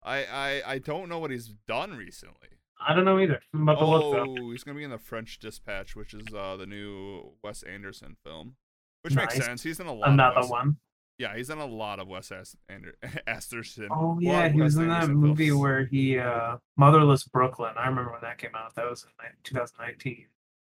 [0.03, 2.49] I I I don't know what he's done recently.
[2.87, 3.41] I don't know either.
[3.55, 4.29] I'm about to look.
[4.41, 8.17] Oh, he's gonna be in the French Dispatch, which is uh the new Wes Anderson
[8.25, 8.57] film,
[9.03, 9.63] which makes sense.
[9.63, 10.09] He's in a lot.
[10.09, 10.77] of Another Wes- one.
[11.19, 12.33] Yeah, he's in a lot of Wes
[12.69, 13.89] Ander- Anderson.
[13.91, 15.61] Oh yeah, he was Wes in that Anderson movie films.
[15.61, 17.73] where he uh Motherless Brooklyn.
[17.77, 18.75] I remember when that came out.
[18.75, 19.11] That was in
[19.45, 20.27] 2019.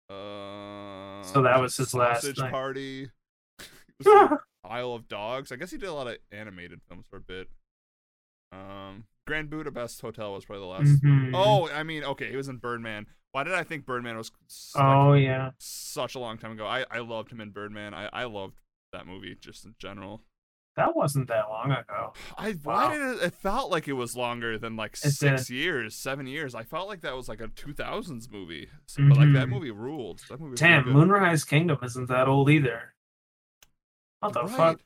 [0.09, 2.39] Uh, So that was his last Sausage.
[2.51, 3.09] Party.
[3.59, 4.37] It was in
[4.69, 5.51] Isle of Dogs.
[5.51, 7.47] I guess he did a lot of animated films for a bit.
[8.51, 11.03] Um, Grand Budapest Hotel was probably the last.
[11.03, 11.31] Mhm.
[11.33, 13.07] Oh, I mean, okay, he was in Birdman.
[13.31, 14.31] Why did I think Birdman was
[14.75, 15.51] like, Oh yeah.
[15.57, 16.65] such a long time ago?
[16.65, 17.93] I I loved him in Birdman.
[17.93, 18.55] I I loved
[18.91, 20.21] that movie just in general.
[20.75, 22.13] That wasn't that long ago.
[22.37, 25.53] I why did it, it felt like it was longer than like It six did.
[25.53, 26.53] years, seven years.
[26.55, 28.69] I felt like that was like a 2000s movie.
[28.87, 29.51] So, But like that Mhm.
[29.51, 30.19] movie ruled.
[30.29, 30.89] That movie really Damn.
[30.91, 32.95] Moonrise Kingdom isn't that old either.
[34.19, 34.51] What the Right.
[34.51, 34.81] fuck?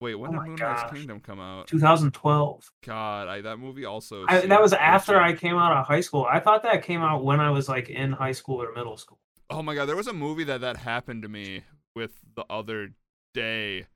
[0.00, 0.92] Wait, when Oh did Moonrise gosh.
[0.92, 1.66] Kingdom come out?
[1.66, 2.70] 2012.
[2.84, 4.24] God, I, that movie also.
[4.28, 5.20] I, that was after.
[5.20, 6.26] I came out of high school.
[6.30, 9.18] I thought that came out when I was like in high school or middle school.
[9.50, 11.64] Oh my god, there was a movie that that happened to me
[11.96, 12.92] with the other
[13.34, 13.86] day,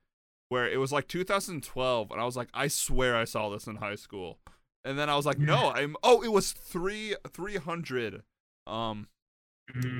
[0.49, 3.77] where it was like 2012, and I was like, I swear I saw this in
[3.77, 4.39] high school,
[4.83, 5.95] and then I was like, no, I'm.
[6.03, 8.23] Oh, it was three 300.
[8.67, 9.07] Um,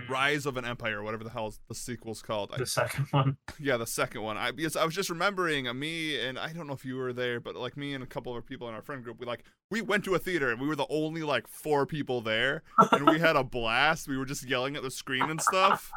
[0.09, 2.51] Rise of an Empire, or whatever the hell the sequel's called.
[2.53, 3.38] I, the second one.
[3.59, 4.38] yeah, the second one.
[4.38, 7.14] I because I was just remembering uh, me and I don't know if you were
[7.14, 9.45] there, but like me and a couple of people in our friend group, we like
[9.72, 13.09] we went to a theater and we were the only like four people there, and
[13.09, 14.07] we had a blast.
[14.07, 15.89] We were just yelling at the screen and stuff.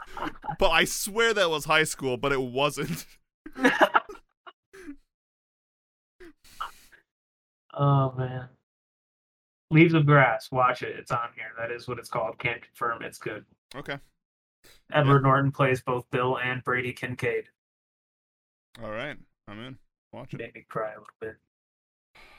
[0.58, 3.04] But I swear that was high school, but it wasn't.
[7.74, 8.48] oh man.
[9.72, 10.52] Leaves of Grass.
[10.52, 10.96] Watch it.
[10.96, 11.50] It's on here.
[11.58, 12.38] That is what it's called.
[12.38, 13.02] Can't confirm.
[13.02, 13.44] It's good.
[13.76, 13.98] Okay,
[14.92, 17.44] Edward Norton plays both Bill and Brady Kincaid.
[18.82, 19.16] all right,
[19.48, 19.78] I'm in.
[20.12, 20.38] Watch it.
[20.38, 21.36] Made me cry a little bit.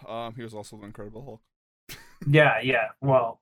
[0.07, 1.41] Um, he was also the Incredible Hulk.
[2.27, 2.87] Yeah, yeah.
[2.99, 3.39] Well,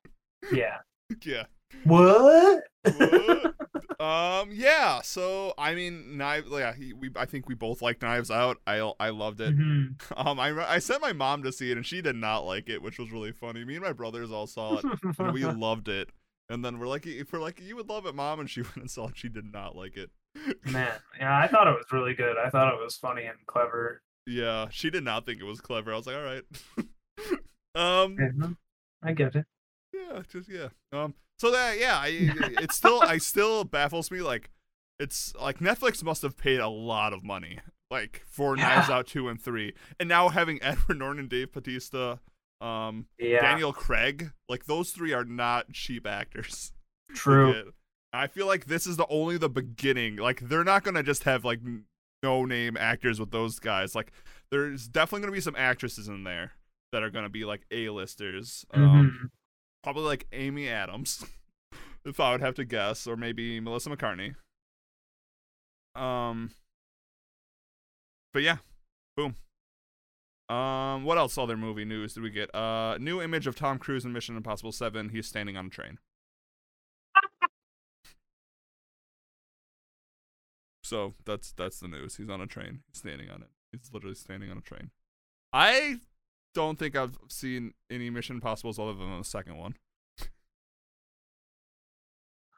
[0.51, 0.79] yeah.
[1.23, 1.43] yeah.
[1.85, 2.61] What?
[2.83, 3.55] What?
[3.99, 8.29] um yeah so i mean knives yeah he, we i think we both like knives
[8.29, 9.95] out i i loved it Mhm.
[10.17, 12.81] um I, I sent my mom to see it and she did not like it
[12.81, 14.85] which was really funny me and my brothers all saw it
[15.17, 16.09] and we loved it
[16.49, 18.75] and then we're like if we're like you would love it mom and she went
[18.77, 20.09] and saw it she did not like it
[20.65, 22.35] Man, yeah, I thought it was really good.
[22.37, 24.01] I thought it was funny and clever.
[24.27, 26.43] yeah she did not think it was clever i was like all right
[27.75, 28.57] um Mhm.
[29.03, 29.45] I get it.
[29.93, 32.07] yeah just yeah um so that yeah i
[32.61, 34.49] it's still i still baffles me like
[34.99, 37.59] it's like netflix must have paid a lot of money
[37.91, 42.17] like for knives out 2 and 3 and now having edward norton and dave batista
[42.61, 46.71] um Yeah, daniel craig like those three are not cheap actors
[47.13, 47.73] true.
[48.13, 51.43] I feel like this is the only the beginning like they're not gonna just have
[51.43, 51.59] like
[52.23, 54.11] no name actors with those guys like
[54.51, 56.53] there's definitely gonna be some actresses in there
[56.91, 59.29] that are gonna be like a-listers um Mhm.
[59.83, 61.23] probably like Amy Adams,
[62.05, 64.33] if I would have to guess, or maybe Melissa McCarthy.
[65.93, 66.49] Um,
[68.33, 68.57] but yeah,
[69.15, 69.35] boom.
[70.47, 72.53] Um, what else other movie news did we get?
[72.53, 75.09] Uh, new image of Tom Cruise in Mission Impossible Seven.
[75.09, 75.97] He's standing on a train.
[80.83, 82.17] so that's that's the news.
[82.17, 82.81] He's on a train.
[82.87, 83.49] He's standing on it.
[83.71, 84.91] He's literally standing on a train.
[85.51, 85.97] I
[86.53, 89.75] don't think I've seen any Mission Impossibles other than the second one.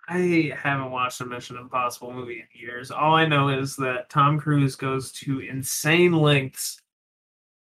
[0.09, 2.91] I haven't watched a Mission Impossible movie in years.
[2.91, 6.81] All I know is that Tom Cruise goes to insane lengths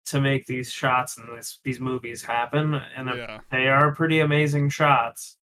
[0.06, 3.40] to make these shots and this, these movies happen, and Yeah.
[3.50, 5.36] they are pretty amazing shots.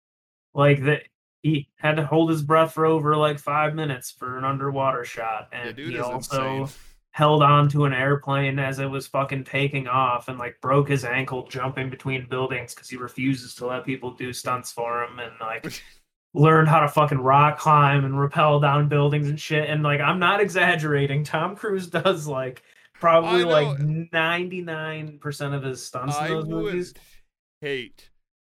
[0.54, 1.04] Like that,
[1.42, 5.50] he had to hold his breath for over like five minutes for an underwater shot,
[5.52, 6.68] and Yeah, he also insane.
[7.12, 11.04] held on to an airplane as it was fucking taking off and like broke his
[11.04, 15.34] ankle jumping between buildings because he refuses to let people do stunts for him and
[15.42, 15.82] like
[16.34, 20.20] learned how to fucking rock climb and rappel down buildings and shit and like i'm
[20.20, 22.64] not exaggerating tom cruise does like
[23.02, 26.94] probably like 99% of his stunts in I those would movies
[27.60, 28.10] hate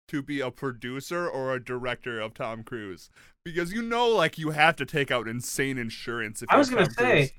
[0.09, 3.09] to be a producer or a director of Tom Cruise
[3.43, 6.41] because you know, like you have to take out insane insurance.
[6.43, 7.31] If i was gonna Tom say Cruise.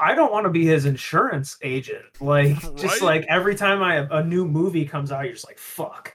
[0.00, 2.20] I don't want to be his insurance agent.
[2.20, 3.02] Like, just Right?
[3.02, 6.14] like every time I a new movie comes out, you're just like, fuck.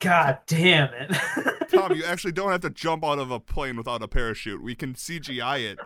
[0.00, 1.14] God damn it.
[1.70, 4.62] Tom, you actually don't have to jump out of a plane without a parachute.
[4.62, 5.78] We can CGI it,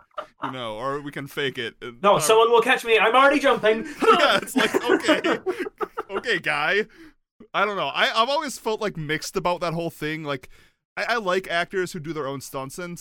[0.43, 1.75] you know, or we can fake it.
[2.01, 2.97] No, uh, someone will catch me.
[2.97, 3.85] I'm already jumping.
[4.19, 5.39] yeah, it's like okay,
[6.11, 6.85] okay, guy.
[7.53, 7.87] I don't know.
[7.87, 10.23] I I've always felt like mixed about that whole thing.
[10.23, 10.49] Like,
[10.95, 12.97] I, I like actors who do their own stunts and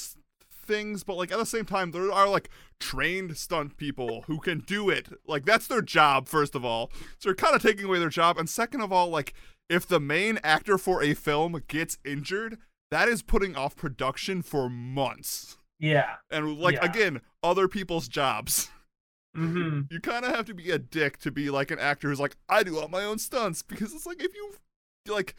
[0.65, 2.51] things, but like at the same time, there are like
[2.81, 5.09] trained stunt people who can do it.
[5.27, 6.91] Like that's their job, first of all.
[7.19, 9.33] So you're kind of taking away their job, and second of all, like
[9.69, 12.59] if the main actor for a film gets injured,
[12.91, 15.57] that is putting off production for months.
[15.79, 16.17] yeah.
[16.31, 16.85] And like Yeah.
[16.85, 18.71] again, other people's jobs
[19.35, 22.21] hmm you kind of have to be a dick to be like an actor who's
[22.21, 24.55] like i do all my own stunts because it's like if you
[25.13, 25.35] like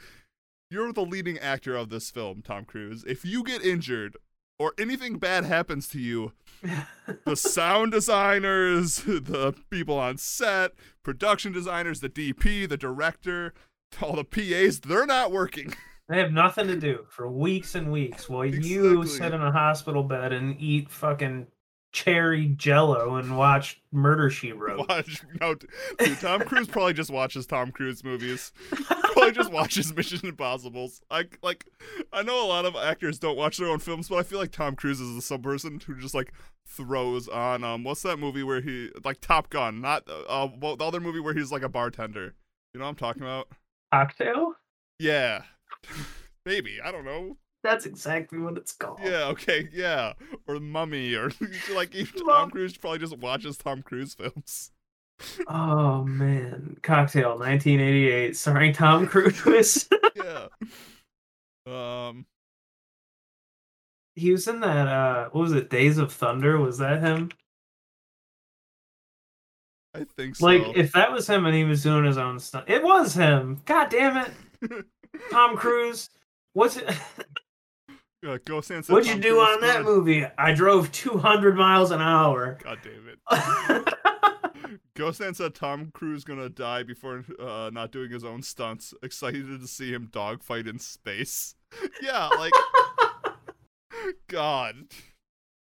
[0.69, 4.17] you're the leading actor of this film tom cruise if you get injured
[4.59, 6.33] or anything bad happens to you
[7.25, 10.71] the sound designers the people on set
[11.01, 13.53] production designers the dp the director
[14.01, 15.73] all the pas they're not working
[16.07, 20.03] They have nothing to do for weeks and weeks while you sit in a hospital
[20.03, 21.47] bed and eat fucking
[21.93, 24.87] cherry jello and watch Murder She Wrote.
[24.87, 28.51] watch no dude, tom cruise probably just watches tom cruise movies
[29.15, 31.01] probably just watches Mission Impossibles.
[31.09, 31.65] I like,
[32.11, 34.51] I know a lot of actors don't watch their own films, but I feel like
[34.51, 36.33] Tom Cruise is some person who just like
[36.67, 40.85] throws on um, what's that movie where he like Top Gun, not uh, well, the
[40.85, 42.35] other movie where he's like a bartender.
[42.73, 43.47] You know what I'm talking about?
[43.91, 44.53] Cocktail?
[44.99, 45.43] Yeah,
[46.45, 47.37] maybe I don't know.
[47.63, 48.99] That's exactly what it's called.
[49.03, 50.13] Yeah, okay, yeah,
[50.47, 51.31] or Mummy, or
[51.73, 54.71] like even Tom Cruise probably just watches Tom Cruise films.
[55.47, 59.37] Oh man, Cocktail, 1988, starring Tom Cruise.
[59.37, 59.93] Twist.
[60.13, 60.47] Yeah.
[61.65, 62.25] Um.
[64.15, 64.87] he was in that.
[64.89, 65.69] uh What was it?
[65.69, 66.57] Days of Thunder.
[66.59, 67.29] Was that him?
[69.95, 70.45] I think so.
[70.45, 73.61] Like, if that was him and he was doing his own stuff, it was him.
[73.65, 74.85] God damn it,
[75.31, 76.09] Tom Cruise.
[76.53, 76.89] What's it?
[78.27, 78.89] uh, Dance.
[78.89, 80.25] What'd you do on that movie?
[80.37, 82.57] I drove 200 miles an hour.
[82.63, 83.93] God damn it.
[84.95, 88.93] Ghost Dan said Tom Cruise gonna die before uh, not doing his own stunts.
[89.03, 91.55] Excited to see him dogfight in space.
[92.01, 92.53] yeah, like
[94.27, 94.75] God.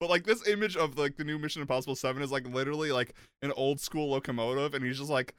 [0.02, 3.14] But like this image of like the new Mission Impossible Seven is like literally like
[3.44, 5.36] an old school locomotive, and he's just like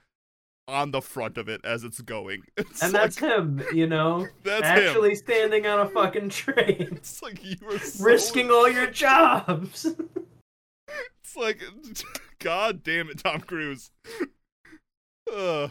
[0.69, 2.45] on the front of it as it's going.
[2.57, 4.87] It's and like, that's him, you know, that's him.
[4.87, 9.85] actually standing on a fucking train, It's like you were so, risking all your jobs.
[9.85, 11.61] It's like,
[12.39, 13.91] God damn it, Tom Cruise.
[15.35, 15.69] uh,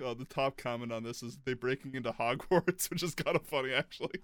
[0.00, 3.46] God, the top comment on this is they breaking into Hogwarts, which is kind of
[3.46, 4.22] funny actually.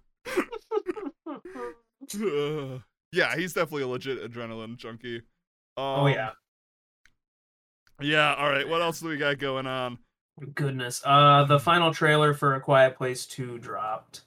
[2.12, 2.78] Uh,
[3.14, 5.18] yeah, he's definitely a legit adrenaline junkie.
[5.76, 6.30] Um, oh yeah,
[8.00, 8.34] Yeah.
[8.34, 8.68] All right.
[8.68, 9.98] What else do we got going on?
[10.54, 11.00] goodness.
[11.04, 14.22] Uh, the final trailer for A Quiet Place Two dropped.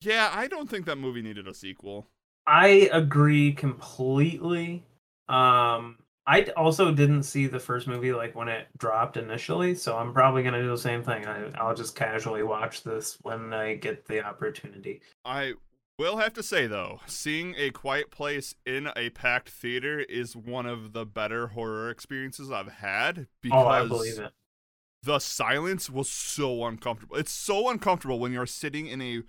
[0.00, 2.08] Yeah, I don't think that movie needed a sequel.
[2.46, 4.84] I agree completely.
[5.28, 5.98] Um,
[6.28, 10.42] I also didn't see the first movie like when it dropped initially, so I'm probably
[10.42, 11.26] gonna do the same thing.
[11.26, 15.00] I, I'll just casually watch this when I get the opportunity.
[15.24, 15.54] I
[15.98, 20.66] will have to say though, seeing a quiet place in a packed theater is one
[20.66, 24.32] of the better horror experiences I've had because oh, I believe it.
[25.02, 27.16] the silence was so uncomfortable.
[27.16, 29.22] It's so uncomfortable when you're sitting in a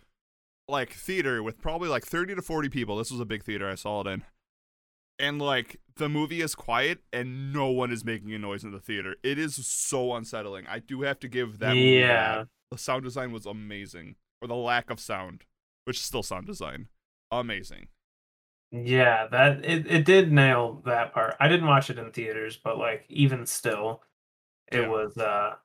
[0.67, 2.97] like theater with probably like 30 to 40 people.
[2.97, 4.23] This was a big theater I saw it in.
[5.19, 8.79] And like the movie is quiet and no one is making a noise in the
[8.79, 9.15] theater.
[9.23, 10.67] It is so unsettling.
[10.67, 12.45] I do have to give that Yeah.
[12.69, 14.15] The sound design was amazing.
[14.41, 15.45] Or the lack of sound,
[15.87, 16.89] which is still sound design.
[17.31, 17.87] Amazing.
[18.71, 21.35] Yeah, that it, it did nail that part.
[21.39, 24.03] I didn't watch it in theaters, but like even still,
[24.71, 24.87] it Yeah.
[24.89, 25.55] was uh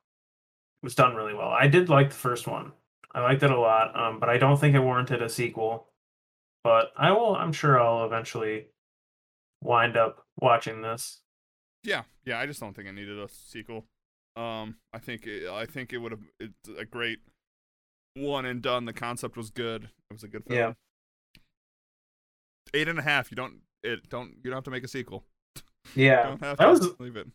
[0.83, 1.49] it was done really well.
[1.51, 2.73] I did like the first one.
[3.14, 5.89] I liked it a lot, um, but I don't think it warranted a sequel.
[6.62, 8.68] But I will I'm sure I'll eventually
[9.61, 11.20] wind up watching this.
[11.83, 12.39] Yeah, yeah.
[12.39, 13.87] I just don't think it needed a sequel.
[14.37, 17.18] Um, I think it, I think it would have it's a great
[18.14, 18.84] one and done.
[18.84, 19.84] The concept was good.
[19.84, 20.58] It was a good film.
[20.58, 20.72] Yeah.
[22.74, 23.30] Eight and a half.
[23.30, 25.24] You don't it don't you don't have to make a sequel.
[25.96, 26.36] Yeah.
[26.40, 26.88] that was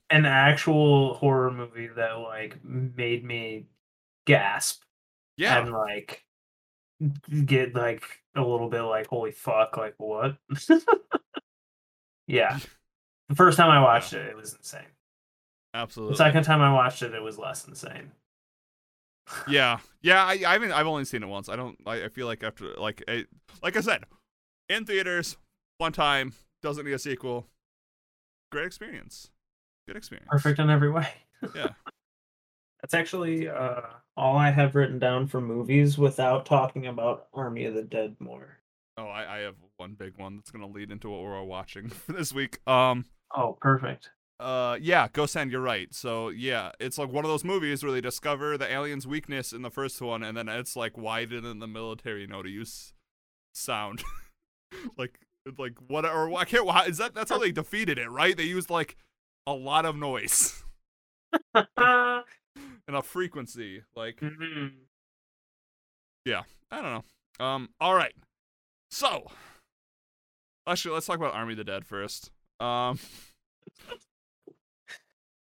[0.09, 3.65] an actual horror movie that like made me
[4.25, 4.83] gasp
[5.35, 6.23] Yeah, and like
[7.45, 8.03] get like
[8.35, 10.37] a little bit like holy fuck like what
[12.27, 12.57] yeah
[13.29, 14.81] the first time i watched it it was insane
[15.73, 16.13] absolutely.
[16.13, 18.11] the second time i watched it it was less insane
[19.47, 20.23] Yeah, yeah.
[20.25, 20.71] I, I haven't.
[20.71, 21.49] I've only seen it once.
[21.49, 21.77] I don't.
[21.85, 23.25] I, I feel like after like I,
[23.61, 24.03] like I said,
[24.69, 25.37] in theaters,
[25.77, 27.47] one time doesn't need a sequel.
[28.51, 29.29] Great experience.
[29.87, 30.27] good experience.
[30.31, 31.07] Perfect in every way.
[31.55, 31.69] Yeah.
[32.81, 33.81] That's actually uh,
[34.15, 38.59] all I have written down for movies without talking about Army of the Dead more.
[38.97, 42.31] Oh, I, I have one big one that's gonna lead into what we're watching this
[42.33, 42.65] week.
[42.67, 43.05] Um,
[43.35, 44.09] Oh, perfect.
[44.39, 45.93] Uh, yeah, Hand, you're right.
[45.93, 49.61] So yeah, it's like one of those movies where they discover the alien's weakness in
[49.61, 52.93] the first one, and then it's like, why didn't the military know to use
[53.53, 54.03] sound?
[54.97, 55.19] like,
[55.57, 56.05] like what?
[56.05, 56.65] Or I can't.
[56.65, 57.15] Why is that?
[57.15, 58.35] That's how they defeated it, right?
[58.37, 58.97] They used like
[59.45, 60.63] a lot of noise
[61.55, 61.65] and
[62.87, 63.83] a frequency.
[63.95, 64.71] Like, mhm.
[66.71, 67.03] I don't
[67.39, 67.45] know.
[67.45, 68.13] Um, all right.
[68.91, 69.27] So,
[70.67, 72.31] actually, let's talk about Army of the Dead first.
[72.59, 72.99] Um,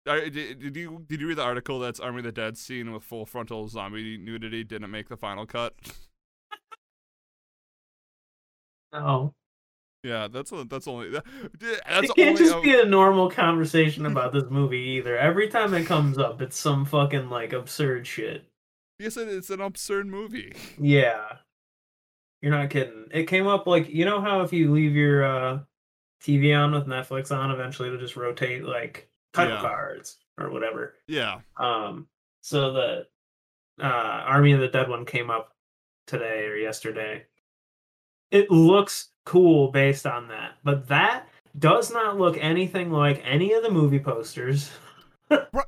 [0.06, 3.02] did, did you did you read the article that's Army of the Dead scene with
[3.02, 5.74] full frontal zombie nudity didn't make the final cut?
[8.92, 9.34] No.
[10.02, 11.24] Yeah, that's a, that's only that,
[11.58, 15.18] that's it can't only just be a normal conversation about this movie either.
[15.18, 18.44] Every time it comes up, it's some fucking like absurd shit.
[18.98, 20.54] yes, it's an absurd movie.
[20.78, 21.38] Yeah.
[22.42, 23.06] You're not kidding.
[23.10, 25.58] It came up like you know how if you leave your uh
[26.22, 29.60] TV on with Netflix on, eventually it'll just rotate like title Yeah.
[29.60, 30.94] cards or whatever.
[31.06, 32.08] Yeah, Um
[32.42, 33.06] so the
[33.80, 35.54] uh Army of the Dead one came up
[36.06, 37.24] today or yesterday.
[38.30, 41.28] It looks cool based on that, but that
[41.58, 44.70] does not look anything like any of the movie posters.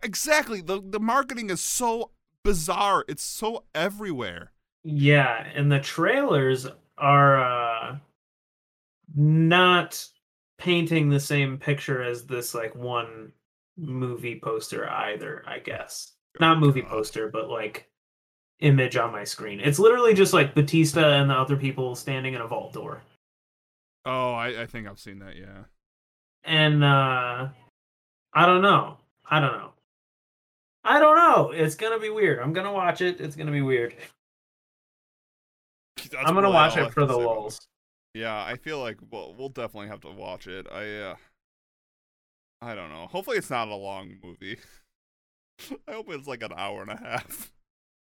[0.03, 0.61] Exactly.
[0.61, 2.12] the The marketing is so
[2.45, 3.05] bizarre.
[3.09, 4.53] It's so everywhere.
[4.85, 6.66] Yeah, and the trailers
[6.97, 7.97] are uh
[9.16, 10.05] not
[10.59, 13.33] painting the same picture as this like one
[13.79, 16.12] movie poster either, I guess.
[16.41, 17.89] Not movie poster, but like
[18.61, 19.61] image on my screen.
[19.61, 23.03] It's literally just like Batista and the other people standing in a vault door.
[24.05, 25.37] Oh, I, I think I've seen that.
[25.37, 25.64] Yeah.
[26.45, 27.49] And uh
[28.35, 28.99] I don't know.
[29.31, 29.72] I don't know.
[30.85, 31.51] I don't know.
[31.51, 32.39] It's gonna be weird.
[32.39, 33.20] I'm gonna watch it.
[33.20, 33.95] It's gonna be weird.
[35.97, 37.41] That's I'm gonna really watch it for the say about it.
[37.41, 37.68] lulls.
[38.14, 40.66] Yeah, I feel like we'll we'll definitely have to watch it.
[40.70, 41.16] I uh
[42.61, 43.06] I don't know.
[43.06, 44.59] Hopefully it's not a long movie.
[45.88, 47.52] I hope it's like an hour and a half.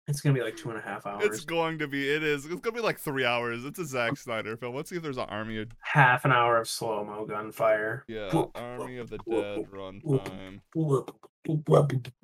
[0.06, 1.24] It's gonna be like two and a half hours.
[1.24, 2.44] It's going to be it is.
[2.44, 3.64] It's gonna be like three hours.
[3.64, 4.74] It's a Zack Snyder film.
[4.76, 8.04] Let's see if there's an army of half an hour of slow mo gunfire.
[8.06, 10.60] yeah, Army of the Dead runtime.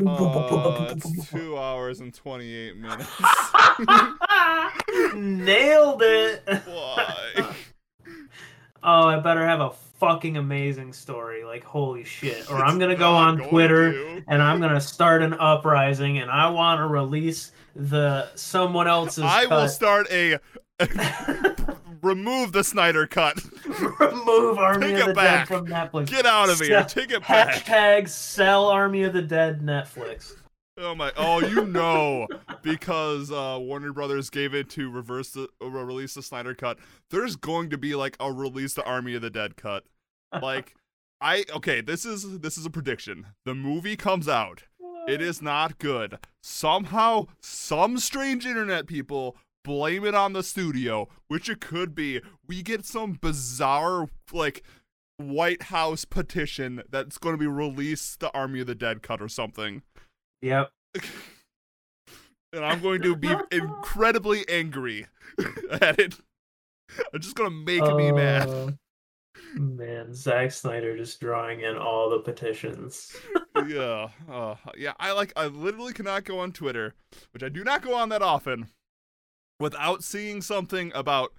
[0.07, 3.09] Uh, it's two hours and twenty eight minutes.
[5.15, 6.43] Nailed it.
[6.67, 7.55] Why?
[8.83, 11.45] Oh, I better have a fucking amazing story.
[11.45, 12.51] Like holy shit.
[12.51, 14.25] Or I'm gonna go on going Twitter to.
[14.27, 19.69] and I'm gonna start an uprising and I wanna release the someone else's I will
[19.69, 20.39] start a
[22.03, 23.39] remove the Snyder cut.
[24.01, 25.49] remove Army Take of the back.
[25.49, 26.07] Dead from Netflix.
[26.09, 26.69] Get out of here.
[26.81, 27.65] Sell- Take it back.
[27.65, 30.33] Hashtag sell Army of the Dead Netflix.
[30.83, 31.13] Oh my!
[31.15, 32.27] Oh, you know,
[32.63, 36.79] because uh, Warner Brothers gave it to reverse the uh, release the Snyder cut.
[37.11, 39.85] There's going to be like a release the Army of the Dead cut.
[40.33, 40.75] Like,
[41.21, 41.81] I okay.
[41.81, 43.27] This is this is a prediction.
[43.45, 44.65] The movie comes out.
[45.09, 46.19] It is not good.
[46.43, 52.21] Somehow, some strange internet people blame it on the studio, which it could be.
[52.47, 54.63] We get some bizarre like
[55.17, 59.29] White House petition that's going to be released the Army of the Dead cut or
[59.29, 59.83] something
[60.43, 60.71] Yep.
[62.53, 65.07] and I'm going to be incredibly angry
[65.81, 66.15] at it.
[67.13, 68.49] I'm just gonna make me mad.
[68.49, 68.73] Oh.
[69.55, 73.17] Man, Zack Snyder just drawing in all the petitions.
[73.67, 74.93] yeah, uh, yeah.
[74.99, 75.33] I like.
[75.37, 76.95] I literally cannot go on Twitter,
[77.33, 78.69] which I do not go on that often,
[79.59, 81.33] without seeing something about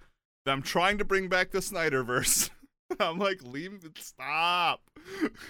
[0.44, 2.50] them trying to bring back the Snyderverse.
[3.00, 3.98] I'm like, leave it.
[3.98, 4.82] Stop.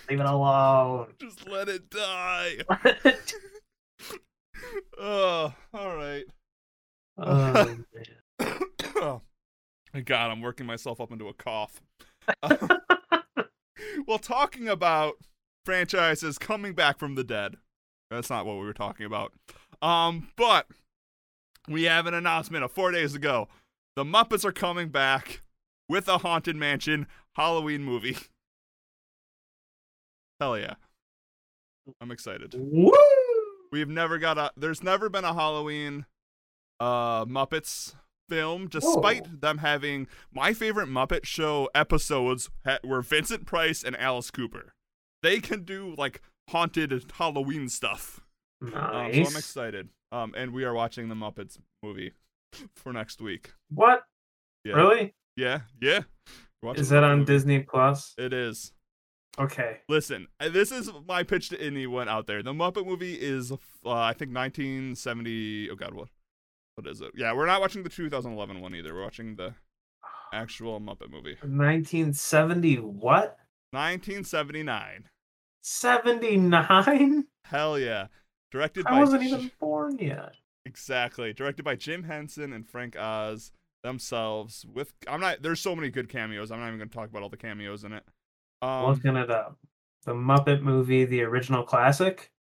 [0.08, 1.08] Leave it alone.
[1.20, 2.58] Just let it die.
[4.96, 6.24] Oh, all right.
[7.18, 7.84] oh, man.
[8.96, 9.20] oh,
[9.94, 11.80] my God, I'm working myself up into a cough.
[14.06, 15.14] Well, talking about
[15.64, 17.56] franchises coming back from the dead.
[18.10, 19.32] That's not what we were talking about.
[19.80, 20.66] Um, but
[21.68, 23.48] we have an announcement of four days ago.
[23.96, 25.40] The Muppets are coming back
[25.88, 27.06] with a Haunted Mansion
[27.36, 28.16] Halloween movie.
[30.40, 30.74] Hell yeah.
[32.00, 32.54] I'm excited.
[32.56, 32.92] Woo!
[33.70, 34.52] We've never got a.
[34.56, 36.06] There's never been a Halloween,
[36.78, 37.94] uh, Muppets
[38.32, 39.36] film, despite Whoa.
[39.40, 44.72] them having my favorite Muppet Show episodes ha- were Vincent Price and Alice Cooper.
[45.22, 48.20] They can do like haunted Halloween stuff.
[48.62, 49.88] Um, so I'm excited.
[50.12, 52.12] Um, and we are watching the Muppets movie
[52.76, 53.52] for next week.
[53.68, 54.04] what?
[54.64, 54.74] Yeah.
[54.74, 55.14] Really?
[55.36, 56.00] Yeah, yeah.
[56.62, 57.32] Watching Is that on movie.
[57.32, 58.14] Disney Plus?
[58.16, 58.72] It is.
[59.38, 59.78] Okay.
[59.88, 62.42] Listen, uh, this is my pitch to anyone out there.
[62.42, 65.70] The Muppet movie is, uh, I think, 1970.
[65.70, 66.08] Oh God, what?
[66.82, 67.12] What is it?
[67.14, 68.92] Yeah, we're not watching the 2011 one either.
[68.92, 69.54] We're watching the
[70.32, 71.36] actual Muppet movie.
[71.42, 73.36] 1970 what?
[73.70, 75.08] 1979.
[75.60, 77.24] 79?
[77.44, 78.06] Hell yeah.
[78.50, 80.34] Directed I by I wasn't even born yet.
[80.66, 81.32] Exactly.
[81.32, 83.52] Directed by Jim Henson and Frank Oz
[83.84, 84.66] themselves.
[84.66, 85.40] With I'm not.
[85.40, 86.50] There's so many good cameos.
[86.50, 88.02] I'm not even going to talk about all the cameos in it.
[88.60, 89.56] Um, Looking it up.
[90.04, 92.31] The Muppet movie, the original classic,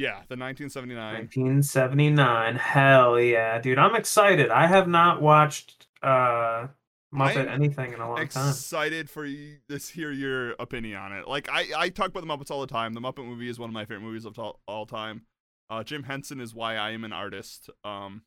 [0.00, 0.96] yeah, the 1979.
[0.96, 2.56] 1979.
[2.56, 3.78] Hell yeah, dude!
[3.78, 4.50] I'm excited.
[4.50, 6.68] I have not watched uh
[7.14, 8.48] Muppet anything in a long time.
[8.48, 11.28] Excited for you this hear your opinion on it.
[11.28, 12.94] Like I, I talk about the Muppets all the time.
[12.94, 15.22] The Muppet movie is one of my favorite movies of all, all time.
[15.68, 17.68] Uh, Jim Henson is why I am an artist.
[17.84, 18.22] Um,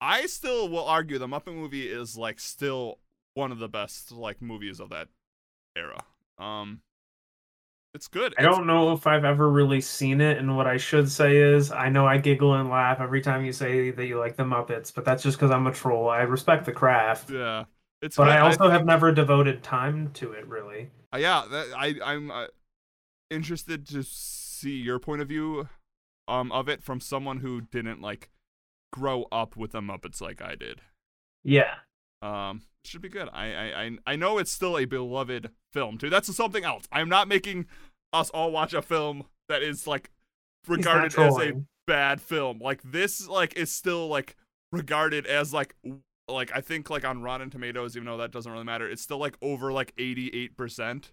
[0.00, 2.98] I still will argue the Muppet movie is like still
[3.34, 5.08] one of the best like movies of that
[5.76, 6.02] era.
[6.38, 6.80] Um,
[7.94, 8.34] it's good.
[8.38, 11.36] I It's- don't know if I've ever really seen it, and what I should say
[11.36, 14.44] is, I know I giggle and laugh every time you say that you like the
[14.44, 16.08] Muppets, but that's just because I'm a troll.
[16.08, 17.64] I respect the craft, Yeah,
[18.02, 18.16] it's.
[18.16, 18.32] but good.
[18.34, 20.90] I also have never devoted time to it, really.
[21.12, 22.46] Uh, yeah, that, I I'm uh,
[23.30, 25.68] interested to see your point of view
[26.28, 28.28] um of it from someone who didn't like
[28.92, 30.82] grow up with the Muppets like I did.
[31.42, 31.76] Yeah,
[32.22, 33.28] Um, should be good.
[33.32, 36.10] I I I, I know it's still a beloved film too.
[36.10, 36.84] That's something else.
[36.90, 37.66] I'm not making
[38.12, 40.10] us all watch a film that is like
[40.66, 42.60] regarded as a bad film.
[42.60, 44.36] Like this, like is still like
[44.72, 45.74] regarded as like
[46.28, 49.18] like I think like on Rotten Tomatoes, even though that doesn't really matter, it's still
[49.18, 51.12] like over like 88 percent.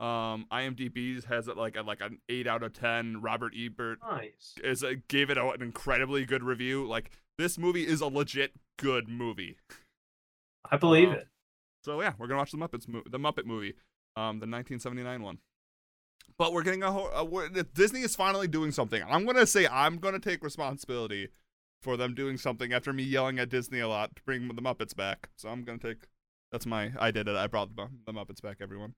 [0.00, 3.20] Um, IMDb has it like at like an eight out of ten.
[3.20, 4.54] Robert Ebert nice.
[4.64, 6.86] is a, gave it a, an incredibly good review.
[6.86, 9.58] Like this movie is a legit good movie.
[10.70, 11.28] I believe Um, it.
[11.84, 13.74] So yeah, we're gonna watch the Muppets, mo- the Muppet movie,
[14.16, 15.38] um, the 1979 one.
[16.38, 19.02] But we're getting a, whole, uh, we're, Disney is finally doing something.
[19.08, 21.28] I'm gonna say I'm gonna take responsibility
[21.82, 24.94] for them doing something after me yelling at Disney a lot to bring the Muppets
[24.94, 25.30] back.
[25.36, 26.06] So I'm gonna take.
[26.52, 26.92] That's my.
[26.98, 27.36] I did it.
[27.36, 28.58] I brought the, the Muppets back.
[28.60, 28.94] Everyone.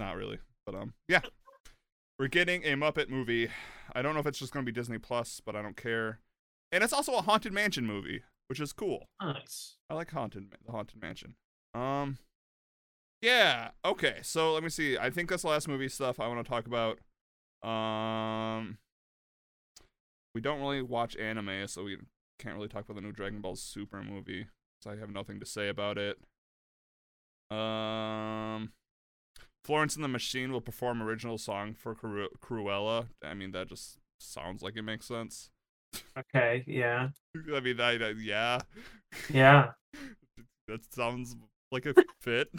[0.00, 1.20] Not really, but um, yeah.
[2.18, 3.48] We're getting a Muppet movie.
[3.94, 6.20] I don't know if it's just gonna be Disney Plus, but I don't care.
[6.72, 9.06] And it's also a haunted mansion movie, which is cool.
[9.20, 9.76] Nice.
[9.90, 11.34] I like haunted the haunted mansion.
[11.74, 12.18] Um,
[13.22, 13.70] yeah.
[13.84, 14.18] Okay.
[14.22, 14.98] So let me see.
[14.98, 16.98] I think that's the last movie stuff I want to talk about.
[17.68, 18.78] Um,
[20.34, 21.96] we don't really watch anime, so we
[22.38, 24.46] can't really talk about the new Dragon Ball Super movie.
[24.82, 26.18] So I have nothing to say about it.
[27.50, 28.72] Um,
[29.64, 33.08] Florence and the Machine will perform original song for Cru- Cruella.
[33.24, 35.50] I mean, that just sounds like it makes sense.
[36.18, 36.64] Okay.
[36.66, 37.08] Yeah.
[37.54, 38.60] I mean, I, I yeah.
[39.32, 39.70] Yeah.
[40.66, 41.36] That sounds
[41.70, 42.48] like a fit.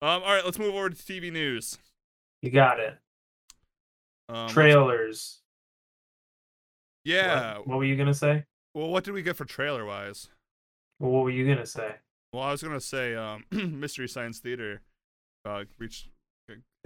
[0.00, 1.76] Um, all right, let's move over to TV news.
[2.40, 2.96] You got it.
[4.28, 5.40] Um, Trailers.
[7.04, 7.56] Yeah.
[7.56, 8.44] What, what were you gonna say?
[8.74, 10.28] Well, what did we get for trailer wise?
[11.00, 11.96] Well, what were you gonna say?
[12.32, 14.82] Well, I was gonna say, um, Mystery Science Theater,
[15.44, 16.10] uh, reached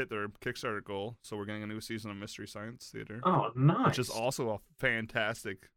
[0.03, 3.51] hit their Kickstarter goal, so we're getting a new season of Mystery Science Theater, Oh,
[3.55, 3.87] nice.
[3.87, 5.69] which is also a fantastic.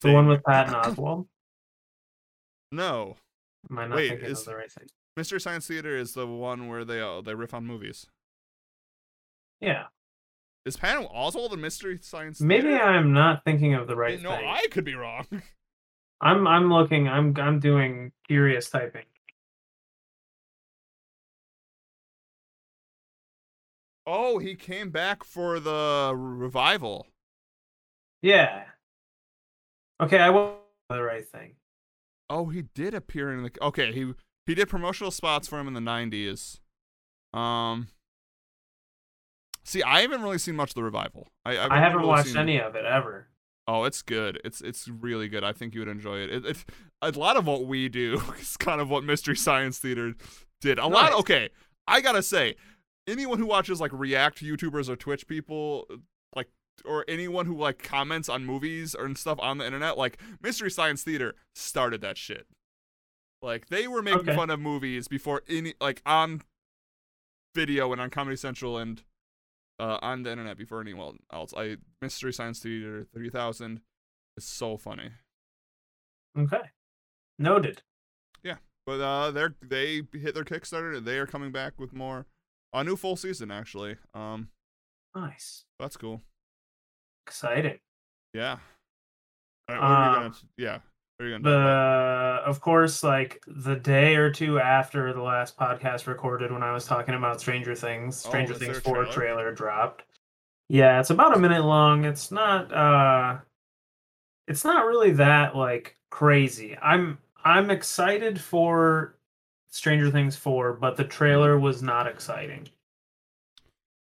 [0.00, 0.28] the one thing.
[0.30, 1.26] with Patton Oswald.
[2.72, 3.16] No,
[3.70, 4.88] Am I not Wait, thinking is- of the right thing?
[5.16, 8.06] Mystery Science Theater is the one where they uh, they riff on movies.
[9.60, 9.84] Yeah.
[10.64, 12.40] Is Patton Oswalt a Mystery Science?
[12.40, 12.84] Maybe Theater?
[12.84, 14.22] I'm not thinking of the right thing.
[14.24, 14.46] No, thing.
[14.46, 15.26] I could be wrong.
[16.20, 17.08] I'm I'm looking.
[17.08, 19.06] I'm I'm doing curious typing.
[24.10, 27.06] Oh, he came back for the revival.
[28.22, 28.62] Yeah.
[30.02, 31.56] Okay, I will the right thing.
[32.30, 33.50] Oh, he did appear in the.
[33.60, 34.14] Okay, he
[34.46, 36.58] he did promotional spots for him in the '90s.
[37.38, 37.88] Um.
[39.64, 41.28] See, I haven't really seen much of the revival.
[41.44, 43.28] I, I haven't really watched any of it ever.
[43.66, 44.40] Oh, it's good.
[44.42, 45.44] It's it's really good.
[45.44, 46.30] I think you would enjoy it.
[46.30, 46.64] it, it
[47.02, 50.14] a lot of what we do is kind of what Mystery Science Theater
[50.62, 50.78] did.
[50.78, 51.10] A lot.
[51.10, 51.20] Nice.
[51.20, 51.50] Okay,
[51.86, 52.54] I gotta say,
[53.08, 55.86] anyone who watches like React YouTubers or Twitch people,
[56.36, 56.48] like,
[56.84, 60.70] or anyone who like comments on movies or and stuff on the internet, like Mystery
[60.70, 62.46] Science Theater started that shit.
[63.42, 64.36] Like they were making Okay.
[64.36, 66.42] fun of movies before any like on
[67.54, 69.02] video and on Comedy Central and
[69.80, 71.54] uh, on the internet before anyone else.
[71.56, 73.80] I Mystery Science Theater 3000
[74.36, 75.10] is so funny.
[76.38, 76.70] Okay.
[77.38, 77.82] Noted.
[78.42, 78.56] Yeah,
[78.86, 80.96] but uh, they're they hit their Kickstarter.
[80.96, 82.26] and They are coming back with more,
[82.72, 83.96] a new full season actually.
[84.14, 84.48] Um,
[85.14, 85.64] Nice.
[85.78, 86.22] that's cool.
[87.26, 87.78] Exciting.
[88.34, 88.58] Yeah.
[89.68, 90.34] Right, Um, gonna?
[90.56, 90.78] Yeah.
[91.18, 96.06] What are gonna the of course like the day or two after the last podcast
[96.06, 99.12] recorded when I was talking about Stranger Things, Oh, Stranger there Things 4 trailer?
[99.12, 100.04] trailer dropped.
[100.68, 102.04] Yeah, it's about a minute long.
[102.04, 103.38] It's not uh
[104.46, 106.76] it's not really that like crazy.
[106.80, 109.17] I'm I'm excited for
[109.70, 112.68] Stranger Things 4, but the trailer was not exciting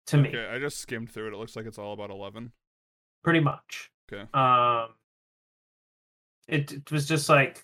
[0.06, 0.28] to me.
[0.30, 1.34] Okay, I just skimmed through it.
[1.34, 2.52] It looks like it's all about eleven.
[3.22, 3.90] pretty much.
[4.12, 4.22] Okay.
[4.34, 4.88] Um,
[6.48, 7.62] it, it was just like,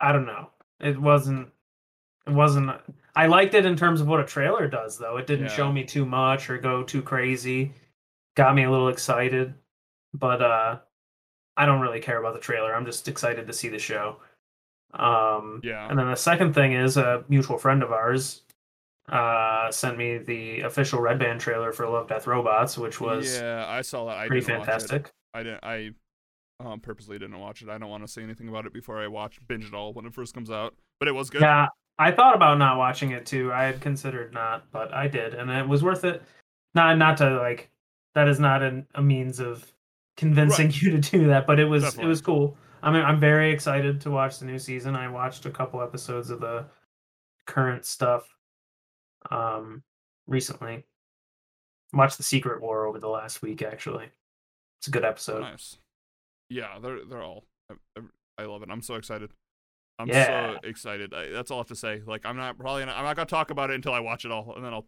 [0.00, 0.50] I don't know.
[0.80, 1.48] It wasn't.
[2.26, 2.70] It wasn't.
[3.16, 5.16] I liked it in terms of what a trailer does, though.
[5.16, 5.52] It didn't Yeah.
[5.56, 7.72] show me too much or go too crazy.
[8.36, 9.54] Got me a little excited,
[10.14, 10.78] but uh,
[11.56, 12.74] I don't really care about the trailer.
[12.74, 14.20] I'm just excited to see the show.
[14.94, 15.88] Um, Yeah.
[15.88, 18.42] and then the second thing is a mutual friend of ours
[19.08, 23.64] uh sent me the official red band trailer for love death robots which was yeah,
[23.66, 24.16] I saw that.
[24.16, 24.70] I pretty didn't watch it.
[24.70, 25.10] fantastic.
[25.34, 25.64] I didn't.
[25.64, 25.90] I
[26.60, 27.68] um, purposely didn't watch it.
[27.68, 30.06] I don't want to say anything about it before I watch binge it all when
[30.06, 30.74] it first comes out.
[30.98, 31.40] But it was good.
[31.40, 31.68] Yeah,
[31.98, 33.52] I thought about not watching it too.
[33.52, 36.22] I had considered not, but I did, and it was worth it.
[36.74, 37.70] Not not to like
[38.14, 39.72] that is not an, a means of
[40.16, 42.04] convincing you to do that, but it was Definitely.
[42.04, 42.56] it was cool.
[42.82, 44.96] I mean, I'm very excited to watch the new season.
[44.96, 46.66] I watched a couple episodes of the
[47.46, 48.34] current stuff
[49.30, 49.82] um
[50.26, 50.84] recently.
[51.92, 54.06] Watched the Secret War over the last week actually.
[54.78, 55.40] It's a good episode.
[55.40, 55.76] Nice.
[56.48, 57.44] Yeah, they're they're all.
[57.70, 58.00] I,
[58.38, 58.70] I- love it.
[58.70, 59.30] I'm so excited.
[59.98, 60.54] I'm Yeah.
[60.54, 61.12] so excited.
[61.12, 62.00] I, that's all I have to say.
[62.06, 64.30] Like, I'm not probably not, I'm not gonna talk about it until I watch it
[64.32, 64.86] all, and then I'll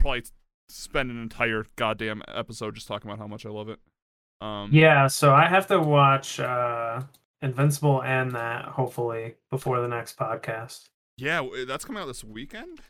[0.00, 0.24] probably
[0.68, 3.78] spend an entire goddamn episode just talking about how much I love it.
[4.42, 7.02] Um, Yeah, so I have to watch uh
[7.42, 10.88] Invincible and that hopefully before the next podcast.
[11.16, 12.80] yeah, that's coming out this weekend.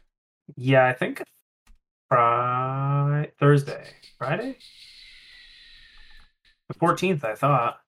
[0.57, 1.23] Yeah, I think
[2.09, 3.85] Friday, Thursday,
[4.19, 4.59] Friday,
[6.69, 7.25] the fourteenth.
[7.25, 7.79] I thought.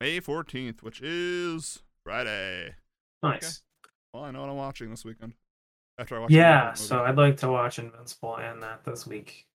[0.00, 2.74] May 14th, which is Friday.
[3.22, 3.62] Nice.
[4.12, 5.32] Well, I know what I'm watching this weekend.
[5.98, 6.30] After I watch.
[6.30, 7.02] Yeah, so.
[7.02, 9.46] I'd like to watch Invincible and that this week.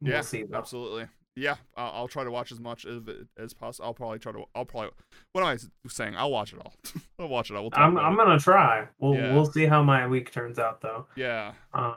[0.00, 0.44] We'll yeah, see.
[0.52, 1.06] Absolutely.
[1.38, 3.86] Yeah, I'll, I'll try to watch as much as it- as possible.
[3.86, 4.44] I'll probably try to.
[4.54, 4.90] I'll probably.
[5.32, 6.14] What am I saying?
[6.16, 6.74] I'll watch it all.
[7.18, 7.62] I'll watch it all.
[7.62, 8.88] We'll I'm I'm gonna try.
[8.98, 9.34] We'll Yeah.
[9.34, 11.06] we'll see how my week turns out though.
[11.16, 11.52] Yeah.
[11.72, 11.94] Um,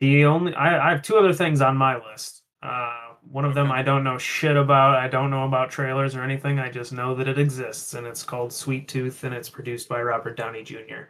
[0.00, 2.42] the only I, I have two other things on my list.
[2.62, 4.94] Uh, one of them I don't know shit about.
[4.96, 6.58] I don't know about trailers or anything.
[6.58, 10.00] I just know that it exists, and it's called Sweet Tooth, and it's produced by
[10.02, 11.06] Robert Downey Jr.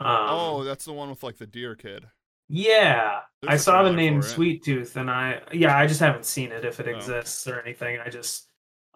[0.00, 2.06] Um, oh, that's the one with like the deer kid.
[2.48, 3.20] Yeah.
[3.42, 4.22] I There's a saw the name.
[4.22, 6.96] Sweet Tooth, and I yeah, I just haven't seen it if it Oh.
[6.96, 7.98] exists or anything.
[8.00, 8.48] I just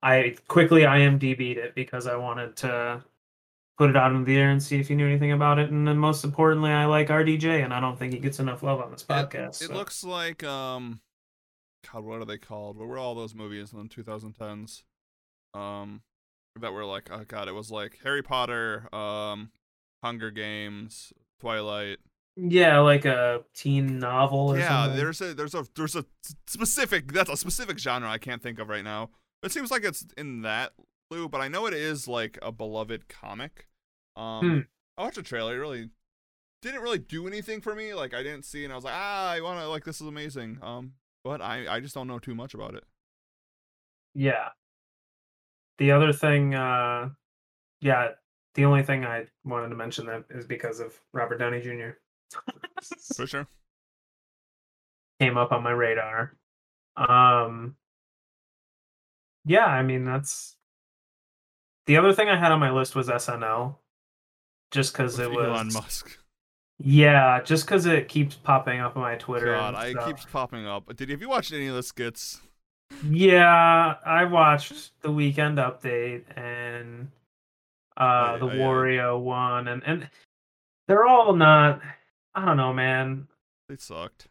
[0.03, 3.05] I quickly IMDb'd it because I wanted to
[3.77, 5.71] put it out in the air and see if you knew anything about it.
[5.71, 8.81] And then most importantly, I like RDJ, and I don't think he gets enough love
[8.81, 9.63] on this podcast.
[9.63, 9.75] It so.
[9.75, 11.01] looks like um,
[11.93, 12.77] God, what are they called?
[12.79, 14.83] What were all those movies in the 2010s?
[15.55, 16.03] Um,
[16.61, 19.51] that were like, oh God, it was like Harry Potter, um,
[20.03, 21.99] Hunger Games, Twilight.
[22.41, 24.97] Yeah, like a teen novel or yeah, something.
[24.97, 26.05] there's a there's a there's a
[26.47, 29.11] specific that's a specific genre I can't think of right now.
[29.43, 30.73] It seems like it's in that
[31.11, 33.67] loop, but I know it is like a beloved comic.
[34.17, 34.59] Um, Hmm.
[34.97, 35.57] I watched a trailer.
[35.57, 35.91] It really
[36.63, 37.93] didn't really do anything for me.
[37.95, 40.07] Like I didn't see, and I was like, ah, I want to like this is
[40.07, 40.59] amazing.
[40.63, 40.93] Um,
[41.25, 42.85] but I I just don't know too much about it.
[44.15, 44.51] Yeah.
[45.79, 47.11] The other thing, uh,
[47.81, 48.09] yeah,
[48.55, 51.91] the only thing I wanted to mention that is because of Robert Downey Jr.
[53.17, 53.47] For sure.
[55.21, 56.35] came up on my radar.
[56.97, 57.77] Um,
[59.45, 60.57] yeah, I mean that's
[61.87, 63.77] the other thing I had on my list was SNL,
[64.71, 66.19] just because it was Elon Musk.
[66.79, 69.55] yeah, just because it keeps popping up on my Twitter.
[69.55, 70.07] God, and I stuff.
[70.07, 70.95] keeps popping up.
[70.97, 72.41] Did have you watched any of the skits?
[73.05, 77.09] Yeah, I watched the weekend update and
[77.97, 80.09] uh I- the I, uh, Wario one and and
[80.89, 81.81] they're all not
[82.43, 83.29] I don't know, man.
[83.69, 84.29] They sucked.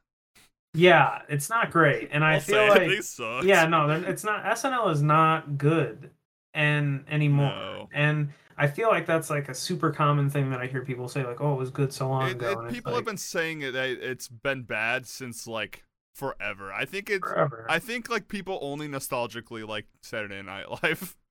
[0.74, 2.10] Yeah, it's not great.
[2.12, 3.46] And I feel like it, they sucked.
[3.46, 6.12] yeah, no, it's not SNL is not good
[6.54, 7.50] and anymore.
[7.50, 7.90] No.
[7.94, 11.26] And I feel like that's like a super common thing that I hear people say
[11.26, 13.62] like, "Oh, it was good so long It, ago." it- people like, have been saying
[13.62, 13.72] it.
[13.72, 15.84] that It's been bad since like
[16.16, 16.72] forever.
[16.74, 17.28] I think it's.
[17.28, 17.66] forever.
[17.70, 21.16] I think like people only nostalgically like Saturday Night Live.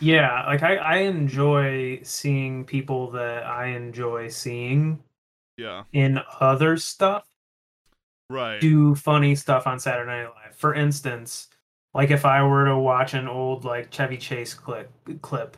[0.00, 4.98] Yeah, like I, I enjoy seeing people that I enjoy seeing
[5.56, 5.84] yeah.
[5.92, 7.26] in other stuff
[8.30, 8.60] Right.
[8.60, 10.56] do funny stuff on Saturday Night Live.
[10.56, 11.48] For instance,
[11.92, 14.90] like if I were to watch an old like Chevy Chase clip
[15.20, 15.56] clip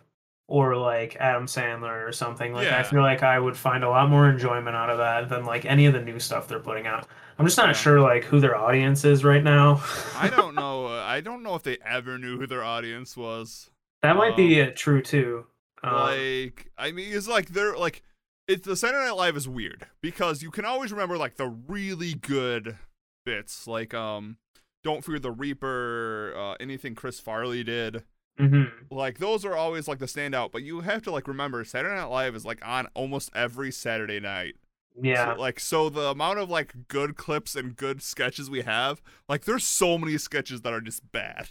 [0.48, 2.52] or like Adam Sandler or something.
[2.52, 2.78] Like Yeah.
[2.78, 5.64] I feel like I would find a lot more enjoyment out of that than like
[5.64, 7.06] any of the new stuff they're putting out.
[7.38, 7.72] I'm just not Yeah.
[7.74, 9.82] sure like who their audience is right now.
[10.16, 10.86] I don't know.
[10.86, 13.70] uh, I don't know if they ever knew who their audience was.
[14.02, 15.46] that might be uh, true too.
[15.82, 18.02] Um, like, I mean, it's like they're like,
[18.48, 22.14] it's the Saturday Night Live is weird because you can always remember like the really
[22.14, 22.76] good
[23.24, 24.36] bits, like um,
[24.84, 28.04] Don't Fear the Reaper, uh, anything Chris Farley did.
[28.38, 28.70] mhm.
[28.90, 32.04] Like those are always like the standout, but you have to like remember Saturday Night
[32.10, 34.54] Live is like on almost every Saturday night.
[35.00, 35.34] Yeah.
[35.34, 39.44] So, like so the amount of like good clips and good sketches we have, like
[39.44, 41.48] there's so many sketches that are just bad.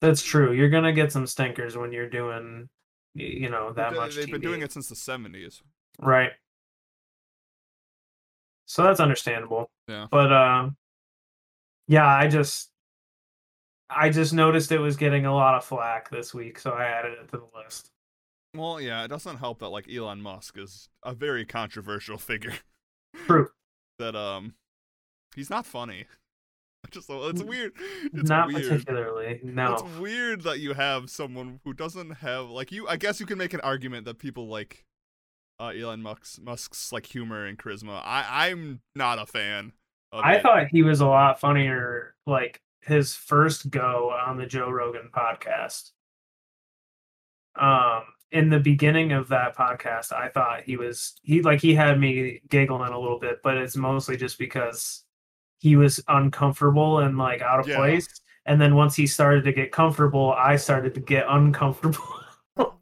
[0.00, 0.52] That's true.
[0.52, 2.68] You're gonna get some stinkers when you're doing,
[3.14, 4.16] you know, that They- much.
[4.16, 5.62] They've been doing it since the 70s.
[5.98, 6.32] Right.
[8.66, 9.70] So that's understandable.
[9.88, 10.06] Yeah.
[10.10, 10.70] But uh,
[11.88, 12.70] yeah, I just,
[13.90, 17.18] I just noticed it was getting a lot of flack this week, so I added
[17.22, 17.90] it to the list.
[18.54, 22.54] Well, yeah, it doesn't help that like Elon Musk is a very controversial figure.
[23.26, 23.48] True.
[23.98, 24.54] that um,
[25.34, 26.06] he's not funny.
[26.84, 27.72] I just it's weird.
[28.12, 28.68] It's Not weird.
[28.68, 29.40] particularly.
[29.42, 29.74] No.
[29.74, 32.88] It's weird that you have someone who doesn't have like you.
[32.88, 34.84] I guess you can make an argument that people like
[35.62, 38.00] uh, Elon Musk's, Musk's like humor and charisma.
[38.04, 39.72] I I'm not a fan.
[40.12, 40.42] Of I it.
[40.42, 45.92] thought he was a lot funnier, like his first go on the Joe Rogan podcast.
[47.54, 52.00] Um, in the beginning of that podcast, I thought he was he like he had
[52.00, 55.04] me giggling a little bit, but it's mostly just because
[55.60, 57.76] he was uncomfortable and like out of Yeah.
[57.76, 58.08] place.
[58.46, 61.98] And then once he started to get comfortable, I started to get uncomfortable.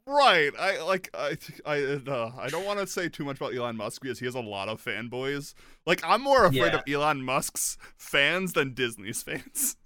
[0.06, 0.50] Right.
[0.58, 4.02] I like I I uh, I don't want to say too much about Elon Musk
[4.02, 5.54] because he has a lot of fanboys.
[5.86, 6.76] Like I'm more afraid Yeah.
[6.78, 9.76] of Elon Musk's fans than Disney's fans.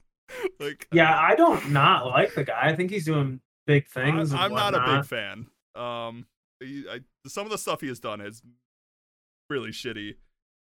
[0.58, 2.58] like yeah, I don't not like the guy.
[2.62, 4.32] I think he's doing big things.
[4.32, 5.46] and I'm not a big fan.
[5.74, 6.26] Um,
[6.60, 8.42] he, I, some of the stuff he has done is
[9.50, 10.14] really shitty,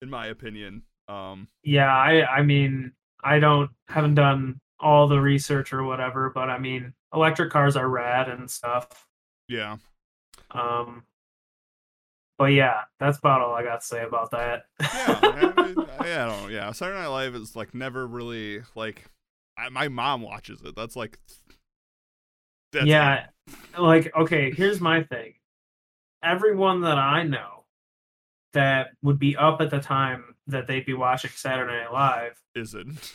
[0.02, 0.84] in my opinion.
[1.08, 2.92] Um, Yeah, I I mean,
[3.24, 7.88] I don't haven't done all the research or whatever, but I mean, electric cars are
[7.88, 9.08] rad and stuff.
[9.48, 9.78] yeah.
[10.52, 11.04] Um
[12.38, 14.66] but yeah, that's about all I got to say about that.
[14.82, 16.52] Yeah, I, mean, I, don't.
[16.52, 19.06] Yeah, Saturday Night Live is like never really like.
[19.58, 20.76] I, my mom watches it.
[20.76, 21.18] That's like.
[22.74, 23.28] That's yeah,
[23.78, 25.36] like okay, here's my thing.
[26.22, 27.64] Everyone that I know
[28.54, 33.14] that would be up at the time that they'd be watching Saturday Night Live isn't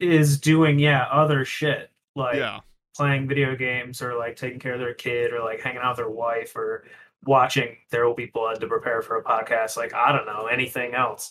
[0.00, 2.60] is doing yeah other shit like yeah,
[2.98, 5.98] playing video games or like taking care of their kid or like hanging out with
[5.98, 6.84] their wife or
[7.24, 9.76] watching There Will Be Blood to prepare for a podcast.
[9.76, 11.30] Like I don't know anything else.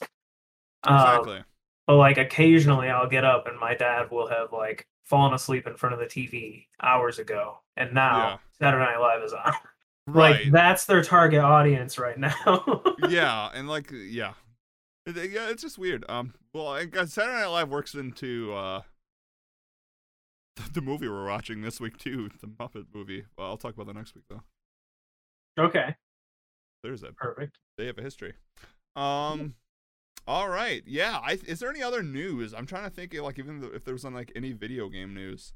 [0.84, 1.44] Um, exactly.
[1.85, 5.76] but like occasionally I'll get up and my dad will have like fallen asleep in
[5.76, 8.38] front of the TV hours ago, and now Yeah.
[8.60, 9.53] Saturday Night Live is on.
[10.07, 10.44] right.
[10.45, 12.81] Like that's their target audience right now.
[13.10, 14.34] yeah, and like yeah,
[15.06, 16.06] It- yeah, it's just weird.
[16.10, 18.81] Um, well, I guess Saturday Night Live works into uh
[20.74, 23.26] the movie we're watching this week too, the Muppet movie.
[23.38, 24.44] Well, I'll talk about that next week though.
[25.60, 25.96] okay,
[26.84, 27.58] There's a perfect.
[27.78, 28.34] they have a history.
[28.96, 29.56] Um,
[30.28, 31.20] all right, yeah.
[31.24, 32.54] I is there any other news?
[32.54, 35.54] I'm trying to think like even if there was on like any video game news,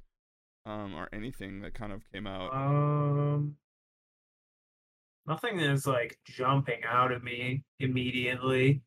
[0.65, 2.53] um, or anything that kind of came out.
[2.53, 3.55] Um,
[5.25, 8.81] nothing is like jumping out at me immediately.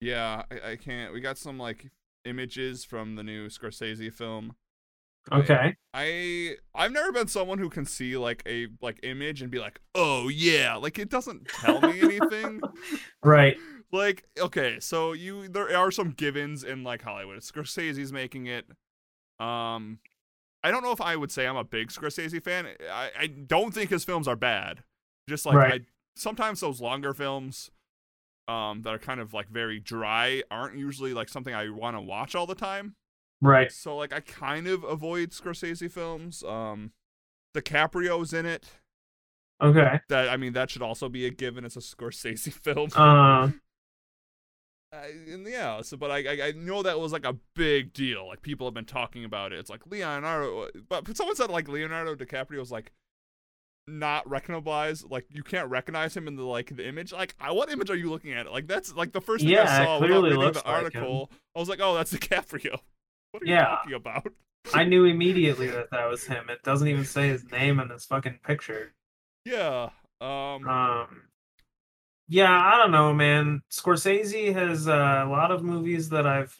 [0.00, 1.12] Yeah, I, I can't.
[1.12, 1.90] We got some like
[2.24, 4.56] images from the new Scorsese film.
[5.32, 5.74] Okay.
[5.94, 9.80] I I've never been someone who can see like a like image and be like,
[9.94, 12.60] "Oh yeah," like it doesn't tell me anything.
[13.22, 13.56] Right.
[13.90, 17.38] Like, okay, so you there are some givens in like Hollywood.
[17.38, 18.66] Scorsese's making it.
[19.40, 19.98] Um
[20.62, 22.66] I don't know if I would say I'm a big Scorsese fan.
[22.90, 24.82] I, I don't think his films are bad.
[25.28, 25.82] Just like Right.
[25.82, 25.86] I
[26.16, 27.70] sometimes those longer films
[28.48, 32.00] um that are kind of like very dry aren't usually like something I want to
[32.00, 32.96] watch all the time.
[33.44, 33.70] Right.
[33.70, 36.42] So like I kind of avoid Scorsese films.
[36.42, 36.92] Um
[37.54, 38.70] DiCaprio's in it.
[39.62, 40.00] Okay.
[40.08, 41.64] That I mean that should also be a given.
[41.64, 42.90] It's a Scorsese film.
[42.94, 43.50] Uh,
[44.92, 48.28] I, and yeah, so but I, I I know that was like a big deal.
[48.28, 49.58] Like people have been talking about it.
[49.58, 52.92] It's like Leonardo, but someone said like Leonardo DiCaprio's like
[53.86, 55.10] not recognized.
[55.10, 57.12] Like you can't recognize him in the like the image.
[57.12, 58.50] Like I, what image are you looking at?
[58.50, 61.30] Like that's like the first thing Yeah, I saw without reading the like article.
[61.56, 62.78] I was like, oh, that's DiCaprio.
[63.34, 63.64] What are you Yeah.
[63.64, 64.26] talking about?
[64.72, 66.48] I knew immediately that that was him.
[66.50, 68.92] It doesn't even say his name in this fucking picture.
[69.44, 69.90] Yeah.
[70.20, 70.68] Um.
[70.68, 71.22] Um,
[72.28, 73.62] yeah, I don't know, man.
[73.72, 76.56] Scorsese has uh, a lot of movies that I've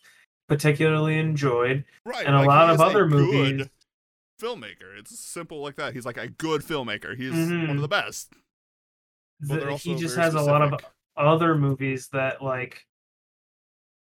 [0.49, 2.27] particularly enjoyed, right.
[2.27, 3.13] and a like, lot of other good-
[3.57, 3.69] movies.
[4.43, 4.99] filmmaker.
[4.99, 5.95] It's simple like that.
[5.95, 7.17] He's like a good filmmaker.
[7.17, 7.75] He's one Mhm.
[7.77, 8.33] of the best.
[9.41, 10.81] But The- he just has a lot of
[11.17, 12.85] other movies that like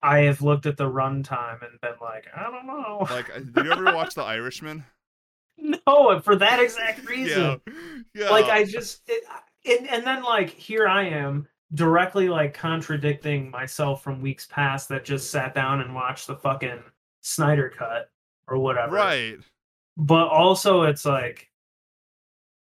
[0.02, 3.06] I have looked at the runtime and been like, I don't know.
[3.10, 4.86] Like, uh, did you ever watch The Irishman?
[5.88, 7.62] no, for that exact reason.
[7.68, 7.74] Yeah,
[8.14, 8.30] yeah.
[8.30, 9.24] Like I just it,
[9.66, 15.06] and, and then like here I am directly like contradicting myself from weeks past that
[15.06, 16.82] just sat down and watched the fucking
[17.22, 18.10] Snyder cut
[18.48, 18.96] or whatever.
[18.96, 19.38] right.
[19.98, 21.50] But also it's like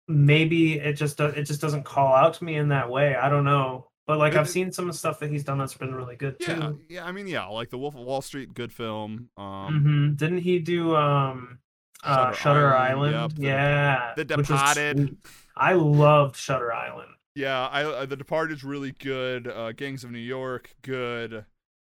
[0.07, 3.17] maybe it just it just doesn't call out to me in that way.
[3.17, 3.89] I don't know.
[4.07, 6.17] But like It- I've seen some of the stuff that he's done that's been really
[6.17, 6.81] good Yeah, too.
[6.89, 7.05] yeah.
[7.07, 7.47] I mean, yeah.
[7.47, 9.31] Like The Wolf of Wall Street, good film.
[9.37, 11.59] Um, hmm Didn't he do um
[12.03, 13.39] uh Shutter Shutter Island, Island?
[13.39, 14.13] yep, yeah.
[14.17, 14.99] The was Departed.
[14.99, 15.19] sweet.
[15.57, 17.11] I loved Shutter Island.
[17.35, 18.17] Yeah, I uh, The
[18.51, 19.47] is really good.
[19.49, 21.45] Uh, Gangs of New York, good.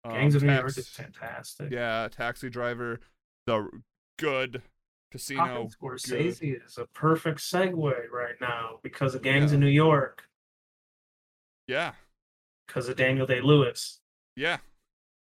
[0.05, 1.71] Um, Gangs of New York is fantastic.
[1.71, 2.99] Yeah, Taxi Driver,
[3.47, 3.67] the
[4.19, 4.61] good.
[5.11, 9.55] Casino, Scorsese is a perfect segue right now because of Gangs Yeah.
[9.55, 10.27] of New York,
[11.67, 11.93] yeah,
[12.73, 13.99] because of Daniel Day Lewis.
[14.35, 14.57] yeah.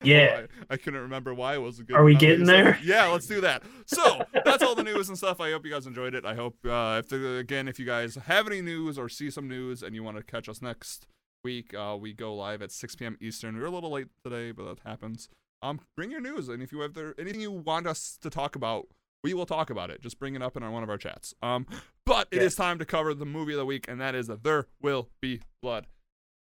[0.04, 0.46] Yeah.
[0.70, 1.96] I, I couldn't remember why it was a good.
[1.96, 2.80] Are we now that you getting there?
[2.84, 3.64] Yeah, let's do that.
[3.86, 5.40] So that's all the news and stuff.
[5.40, 6.26] I hope you guys enjoyed it.
[6.26, 9.48] I hope uh, if the, again if you guys have any news or see some
[9.48, 11.08] news and you want to catch us next
[11.46, 13.18] week, uh, we go live at 6 p.m.
[13.22, 13.56] Eastern.
[13.56, 15.30] We are a little late today, but that happens.
[15.62, 18.56] Um, bring your news, and if you have there anything you want us to talk
[18.56, 18.88] about,
[19.24, 20.02] we will talk about it.
[20.02, 21.34] Just bring it up in our, one of our chats.
[21.42, 21.66] Um,
[22.06, 22.44] but it Yeah.
[22.44, 25.10] is time to cover the movie of the week, and that is that There Will
[25.22, 25.88] Be Blood.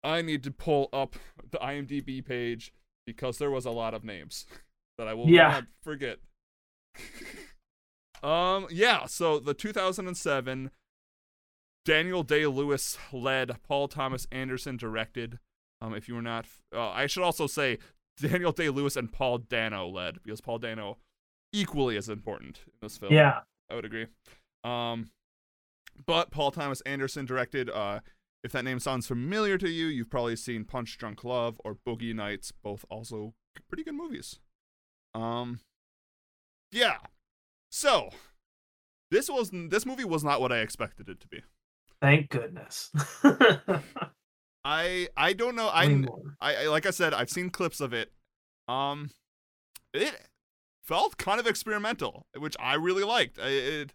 [0.04, 1.16] I need to pull up
[1.52, 2.72] the IMDb page
[3.06, 4.46] because there was a lot of names
[4.98, 5.50] that I will Yeah.
[5.50, 6.20] not forget.
[8.24, 9.06] um, yeah.
[9.06, 10.72] So the 2007
[11.86, 15.40] Daniel Day Lewis led, Paul Thomas Anderson directed.
[15.82, 16.46] Um, if you were not,
[16.76, 17.78] uh, I should also say
[18.20, 20.98] Daniel Day Lewis and Paul Dano led because Paul Dano
[21.54, 23.14] equally as important in this film.
[23.14, 23.42] Yeah.
[23.70, 24.08] I would agree.
[24.64, 25.10] Um,
[26.06, 27.70] but Paul Thomas Anderson directed.
[27.70, 28.00] Uh,
[28.48, 32.16] if that name sounds familiar to you, you've probably seen Punch Drunk Love or Boogie
[32.16, 33.34] Nights, both also
[33.68, 34.40] pretty good movies.
[35.14, 35.60] Um,
[36.72, 36.98] yeah.
[37.70, 38.10] So
[39.12, 41.42] this was this movie was not what I expected it to be.
[42.02, 42.92] Thank goodness.
[44.64, 45.70] I I don't know.
[45.70, 45.86] I
[46.42, 48.12] I, I like I said, I've seen clips of it.
[48.68, 49.12] Um,
[49.94, 50.14] it
[50.84, 53.40] felt kind of experimental, which I really liked.
[53.40, 53.94] I- It,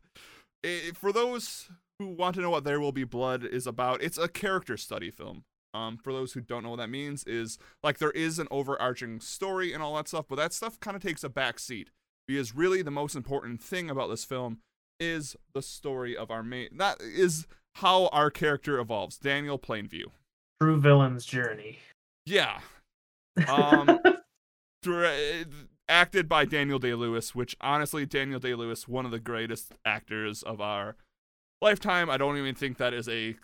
[0.89, 1.69] it, for those
[2.03, 5.11] who want to know what There Will Be Blood is about, it's a character study
[5.11, 5.45] film.
[5.75, 9.21] Um, for those who don't know what that means, is like there is an overarching
[9.21, 11.91] story and all that stuff, but that stuff kind of takes a back seat
[12.27, 14.59] because really the most important thing about this film
[15.01, 16.69] is the story of our main.
[16.77, 17.47] That is
[17.77, 19.17] how our character evolves.
[19.17, 20.05] Daniel Plainview.
[20.61, 21.79] True villain's journey.
[22.27, 22.61] Yeah,
[23.49, 23.99] um,
[25.89, 30.43] acted by Daniel Day Lewis, which honestly, Daniel Day Lewis, one of the greatest actors
[30.43, 30.97] of our
[31.63, 32.11] lifetime.
[32.11, 33.37] I don't even think that is a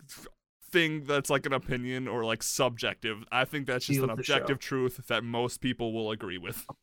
[0.71, 3.25] thing that's like an opinion or like subjective.
[3.33, 6.67] I think that's just an objective truth that most people will agree with.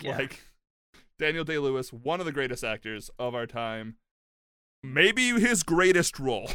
[0.00, 0.16] Yeah.
[0.16, 0.38] Like
[1.18, 3.96] Daniel Day Lewis, one of the greatest actors of our time,
[4.80, 6.48] maybe his greatest role.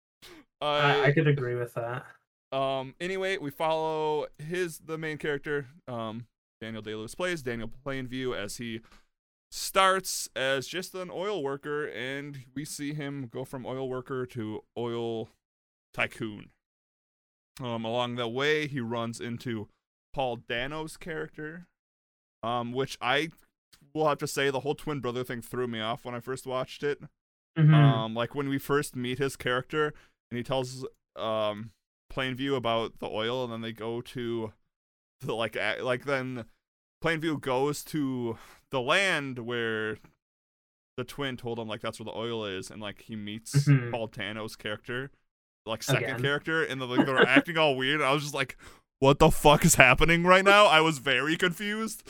[0.60, 2.04] I, I could agree with that.
[2.50, 2.96] Um.
[3.00, 5.68] Anyway, we follow his the main character.
[5.86, 6.26] Um.
[6.60, 8.80] Daniel Day Lewis plays Daniel Plainview as he
[9.50, 14.62] starts as just an oil worker, and we see him go from oil worker to
[14.76, 15.28] oil
[15.92, 16.50] tycoon.
[17.60, 17.84] Um.
[17.84, 19.68] Along the way, he runs into
[20.12, 21.66] Paul Dano's character,
[22.42, 23.30] um, which I
[23.94, 26.46] will have to say the whole twin brother thing threw me off when I first
[26.46, 27.00] watched it.
[27.58, 27.74] Mhm.
[27.74, 29.92] Um, like when we first meet his character,
[30.30, 30.86] and he tells
[31.16, 31.72] um
[32.12, 34.52] Plainview about the oil, and then they go to
[35.20, 36.46] the like like then
[37.02, 38.38] Plainview goes to
[38.70, 39.98] the land where
[40.96, 43.90] the twin told him like that's where the oil is, and like he meets Mhm.
[43.90, 45.10] Paul Dano's character,
[45.66, 46.22] like second Again.
[46.22, 48.00] character, and the, like they're acting all weird.
[48.02, 48.56] I was just like.
[49.02, 50.66] What the fuck is happening right now?
[50.66, 52.02] I was very confused,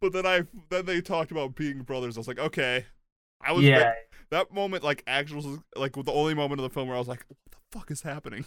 [0.00, 2.16] but then I then they talked about being brothers.
[2.16, 2.86] I was like, okay,
[3.42, 3.92] I was yeah.
[4.30, 7.22] that moment like actual like the only moment of the film where I was like,
[7.28, 8.46] what the fuck is happening?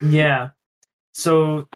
[0.00, 0.48] Yeah.
[1.12, 1.68] So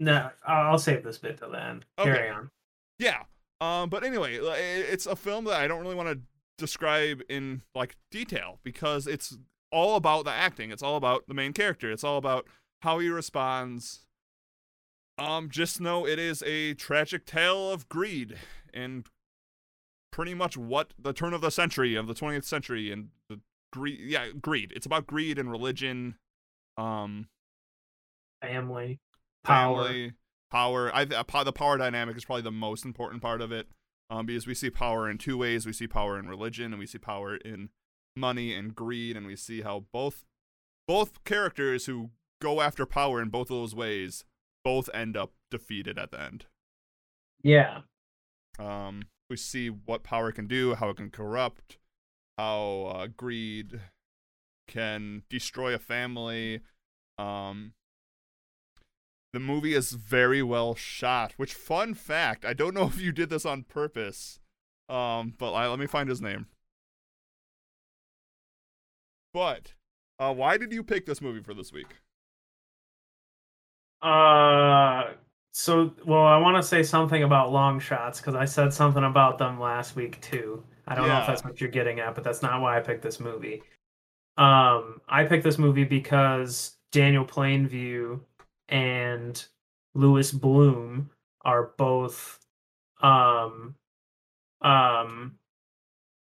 [0.00, 1.84] no, I'll I'll save this bit till then.
[1.96, 2.10] Okay.
[2.10, 2.50] Carry on.
[2.98, 3.22] yeah.
[3.60, 3.88] Um.
[3.88, 6.20] But anyway, it's a film that I don't really want to
[6.58, 9.36] describe in like detail because it's
[9.70, 10.70] all about the acting.
[10.70, 11.90] It's all about the main character.
[11.90, 12.46] It's all about
[12.82, 14.06] how he responds.
[15.18, 15.50] Um.
[15.50, 18.36] Just know it is a tragic tale of greed
[18.72, 19.06] and
[20.12, 23.40] pretty much what the turn of the century of the 20th century and the
[23.72, 24.00] greed.
[24.00, 24.72] Yeah, greed.
[24.74, 26.16] It's about greed and religion.
[26.76, 27.28] Um.
[28.40, 29.00] Family.
[29.44, 29.84] Power.
[29.84, 30.12] family,
[30.50, 30.94] power.
[30.94, 33.68] I the power dynamic is probably the most important part of it.
[34.10, 35.66] Um, because we see power in two ways.
[35.66, 37.68] We see power in religion, and we see power in
[38.16, 40.24] money and greed, and we see how both
[40.86, 42.10] both characters who
[42.40, 44.24] go after power in both of those ways
[44.64, 46.46] both end up defeated at the end.
[47.42, 47.80] Yeah.
[48.58, 51.78] Um, we see what power can do, how it can corrupt,
[52.36, 53.80] how uh, greed
[54.66, 56.60] can destroy a family.
[57.18, 57.72] Um,
[59.32, 61.34] the movie is very well shot.
[61.36, 64.40] Which, fun fact, I don't know if you did this on purpose,
[64.88, 66.46] um, but I, let me find his name.
[69.34, 69.74] But
[70.18, 71.96] uh, why did you pick this movie for this week?
[74.00, 75.12] Uh,
[75.52, 79.38] so well, I want to say something about long shots because I said something about
[79.38, 80.62] them last week too.
[80.86, 83.02] I don't know if that's what you're getting at, but that's not why I picked
[83.02, 83.62] this movie.
[84.38, 88.20] Um, I picked this movie because Daniel Plainview
[88.68, 89.44] and
[89.94, 91.10] Louis Bloom
[91.44, 92.38] are both
[93.00, 93.74] um
[94.60, 95.38] um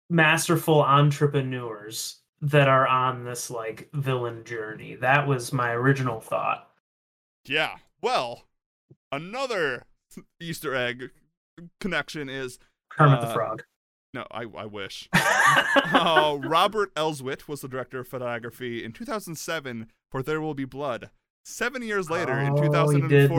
[0.09, 4.95] masterful entrepreneurs that are on this like villain journey.
[4.97, 6.71] That was my original thought.
[7.47, 7.77] Yeah.
[8.01, 8.45] Well,
[9.13, 9.85] another
[10.41, 11.11] Easter egg
[11.81, 12.59] connection is
[12.91, 13.65] Kermit the Uh, Frog.
[14.15, 15.09] no, I I wish.
[15.13, 21.11] uh, Robert Elswit was the director of photography in 2007 for There Will Be Blood.
[21.45, 23.31] Seven years later, in Oh, 2014, he did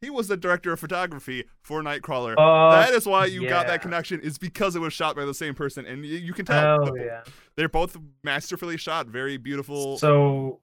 [0.00, 2.34] he was the director of photography for Nightcrawler.
[2.38, 5.34] Oh, that is why you got that connection, is because it was shot by the
[5.34, 7.22] same person, and you, you can tell Oh that yeah.
[7.56, 9.98] they're both masterfully shot, very beautiful.
[9.98, 10.60] So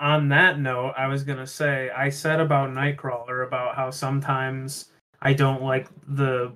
[0.00, 4.92] on that note, I was gonna say I said about Nightcrawler about how sometimes
[5.22, 6.52] I don't like the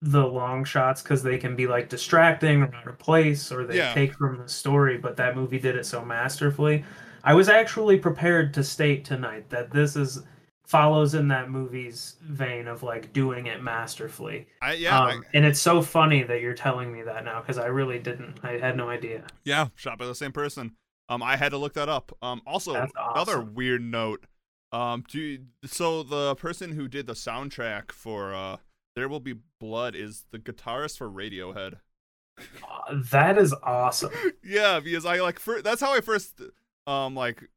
[0.00, 3.76] the long shots because they can be like distracting or out of place or they
[3.76, 3.94] Yeah.
[3.94, 6.84] take from the story, but that movie did it so masterfully.
[7.24, 10.22] I was actually prepared to state tonight that this is
[10.66, 14.46] follows in that movie's vein of like doing it masterfully.
[14.62, 17.58] I, yeah, I- um, and it's so funny that you're telling me that now because
[17.58, 18.40] I really didn't.
[18.42, 19.24] I had no idea.
[19.44, 20.72] Yeah, shot by the same person.
[21.08, 22.16] Um, I had to look that up.
[22.22, 24.24] Um, also That's another weird note.
[24.72, 28.56] Um, do you- so the person who did the soundtrack for uh,
[28.96, 31.74] There Will Be Blood is the guitarist for Radiohead.
[32.38, 34.10] Uh, that is awesome.
[34.44, 36.40] yeah, because I like fir- that's how I first
[36.86, 37.48] um like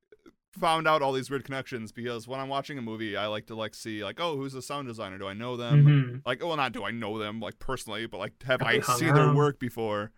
[0.54, 1.92] found out all these weird connections.
[1.92, 4.62] Because when I'm watching a movie, I like to like see like oh who's the
[4.62, 5.18] sound designer?
[5.18, 5.86] Do I know them?
[5.86, 6.22] Mhm.
[6.26, 9.34] like well not do i know them like personally but like have i seen their
[9.34, 10.12] work before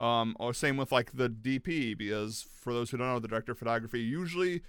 [0.00, 3.52] um or same with like the dp because for those who don't know the director
[3.52, 4.62] of photography usually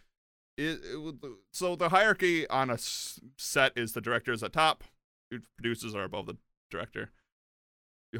[0.57, 1.19] it, it would-
[1.51, 4.83] so the hierarchy on a set is the director is at top
[5.57, 6.37] producers are above the
[6.69, 7.09] director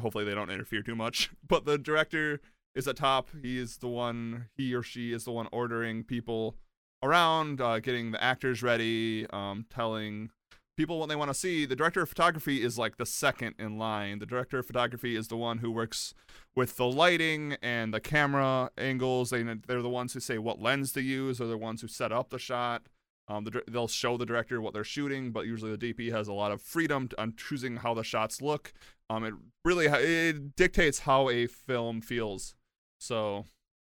[0.02, 2.40] hopefully they don't interfere too much but the director
[2.76, 6.56] is at top he is the one he or she is the one ordering people
[7.02, 10.30] around uh, getting the actors ready um, telling
[10.76, 11.64] people what they want to see.
[11.64, 14.18] The director of photography is like the second in line.
[14.18, 16.12] The director of photography is the one who works
[16.54, 19.30] with the lighting and the camera angles.
[19.30, 21.38] They they're the ones who say what lens to use.
[21.38, 22.82] They're the ones who set up the shot.
[23.28, 26.32] Um, the, they'll show the director what they're shooting, but usually the DP has a
[26.32, 28.72] lot of freedom to, on choosing how the shots look.
[29.10, 29.34] Um, it
[29.64, 32.54] really it dictates how a film feels.
[33.00, 33.44] So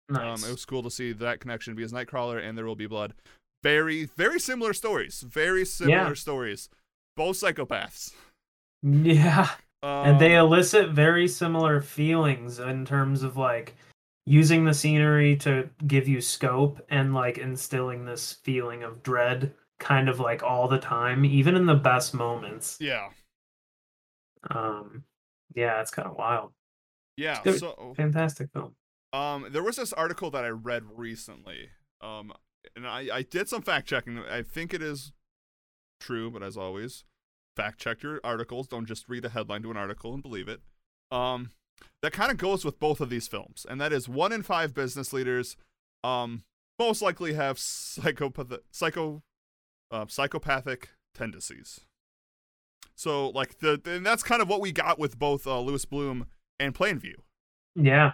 [0.10, 0.44] Nice.
[0.44, 3.14] um, it was cool to see that connection because Nightcrawler and There Will Be Blood,
[3.64, 6.14] very very similar stories, very similar Yeah.
[6.14, 6.69] stories,
[7.15, 8.14] both psychopaths.
[8.84, 9.49] yeah.
[9.84, 13.76] Um, and they elicit very similar feelings in terms of like
[14.26, 20.07] using the scenery to give you scope and like instilling this feeling of dread kind
[20.07, 23.10] of like all the time even in the best moments yeah
[24.52, 25.03] um
[25.56, 26.52] yeah it's kind of wild
[27.18, 27.41] yeah.
[27.44, 28.76] So fantastic film
[29.13, 31.69] um, there was this article that I read recently.
[32.01, 32.33] Um,
[32.75, 34.19] and I I did some fact checking.
[34.19, 35.11] I think it is
[35.99, 37.03] true, but as always,
[37.55, 38.67] fact check your articles.
[38.67, 40.61] Don't just read a headline to an article and believe it.
[41.11, 41.51] Um,
[42.01, 44.73] that kind of goes with both of these films, and that is one in five
[44.73, 45.57] business leaders,
[46.03, 46.43] um,
[46.79, 49.21] most likely have psychopath psycho,
[49.91, 51.81] uh, psychopathic tendencies.
[52.95, 56.27] So like the and that's kind of what we got with both uh, Louis Bloom
[56.59, 57.15] and Plainview.
[57.75, 58.11] yeah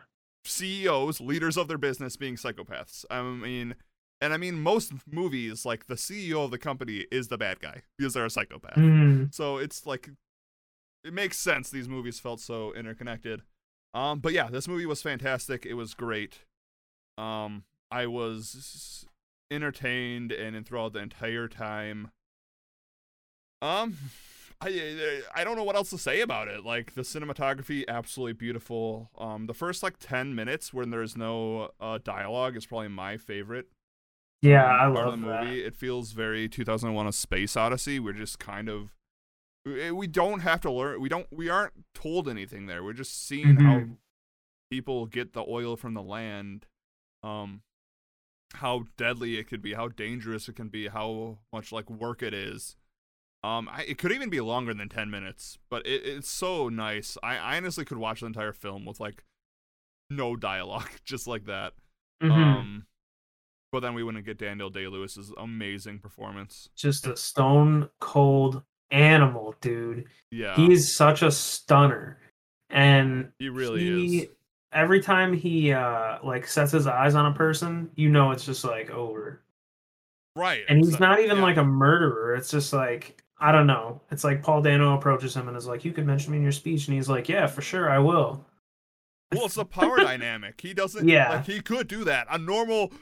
[0.50, 3.06] CEOs, leaders of their business being psychopaths.
[3.10, 3.76] I mean,
[4.22, 7.84] and I mean most movies like the CEO of the company is the bad guy
[7.98, 8.76] because they're a psychopath.
[8.76, 10.10] Mm, So it's like
[11.04, 13.44] it makes sense these movies felt so interconnected.
[13.94, 15.66] Um but yeah, this movie was fantastic.
[15.66, 16.40] It was great.
[17.18, 19.06] Um I was
[19.52, 22.12] entertained and enthralled the entire time.
[23.62, 23.98] Um
[24.62, 26.64] I I don't know what else to say about it.
[26.66, 29.12] Like the cinematography absolutely beautiful.
[29.18, 33.68] Um the first like 10 minutes when there's no uh dialogue is probably my favorite
[34.42, 35.64] yeah um, i love the that movie.
[35.64, 38.00] It feels very 2001: A Space Odyssey.
[38.00, 38.94] We're just kind of
[39.66, 41.02] We we don't have to learn.
[41.02, 41.28] We don't.
[41.32, 42.84] We aren't told anything there.
[42.84, 43.98] We're just seeing how Mhm.
[44.72, 46.66] people get the oil from the land.
[47.24, 47.62] Um,
[48.54, 52.34] how deadly it could be, how dangerous it can be, how much like work it
[52.34, 52.76] is.
[53.44, 57.18] Um, I, it could even be longer than ten minutes, but it, it's so nice.
[57.24, 59.24] I, I honestly could watch the entire film with like
[60.10, 61.74] no dialogue, just like that.
[62.22, 62.32] Mhm.
[62.32, 62.86] Um,
[63.72, 66.70] but then we wouldn't get Daniel Day Lewis's amazing performance.
[66.76, 70.06] Just a stone cold animal, dude.
[70.32, 72.18] Yeah, He's such a stunner.
[72.70, 74.28] And he really he, is.
[74.74, 78.64] Every time he uh like sets his eyes on a person, you know it's just
[78.64, 79.42] like over.
[80.36, 81.44] Right, And he's not even yeah.
[81.44, 82.36] like a murderer.
[82.36, 84.02] It's just like I don't know.
[84.12, 86.52] It's like Paul Dano approaches him and is like, "You can mention me in your
[86.52, 88.46] speech," and he's like, "Yeah, for sure, I will."
[89.34, 90.62] Well, it's a power dynamic.
[90.62, 91.08] He doesn't.
[91.08, 91.30] Yeah.
[91.30, 92.28] Like he could do that.
[92.32, 92.94] A normal,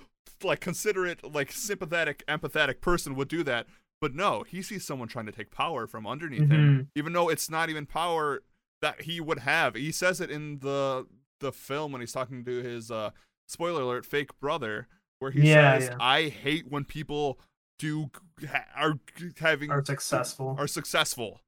[0.43, 3.67] like considerate, like sympathetic, empathetic person would do that.
[4.01, 6.87] But no, he sees someone trying to take power from underneath him, Mhm.
[6.95, 8.43] even though it's not even power
[8.81, 9.75] that he would have.
[9.75, 11.07] He says it in the
[11.39, 13.11] the film when he's talking to his uh
[13.47, 14.87] spoiler alert fake brother,
[15.19, 15.97] where he Yeah, says, yeah.
[15.99, 17.39] "I hate when people
[17.79, 18.09] do
[18.47, 18.99] ha- are
[19.39, 20.55] having Are successful.
[20.57, 21.41] are successful.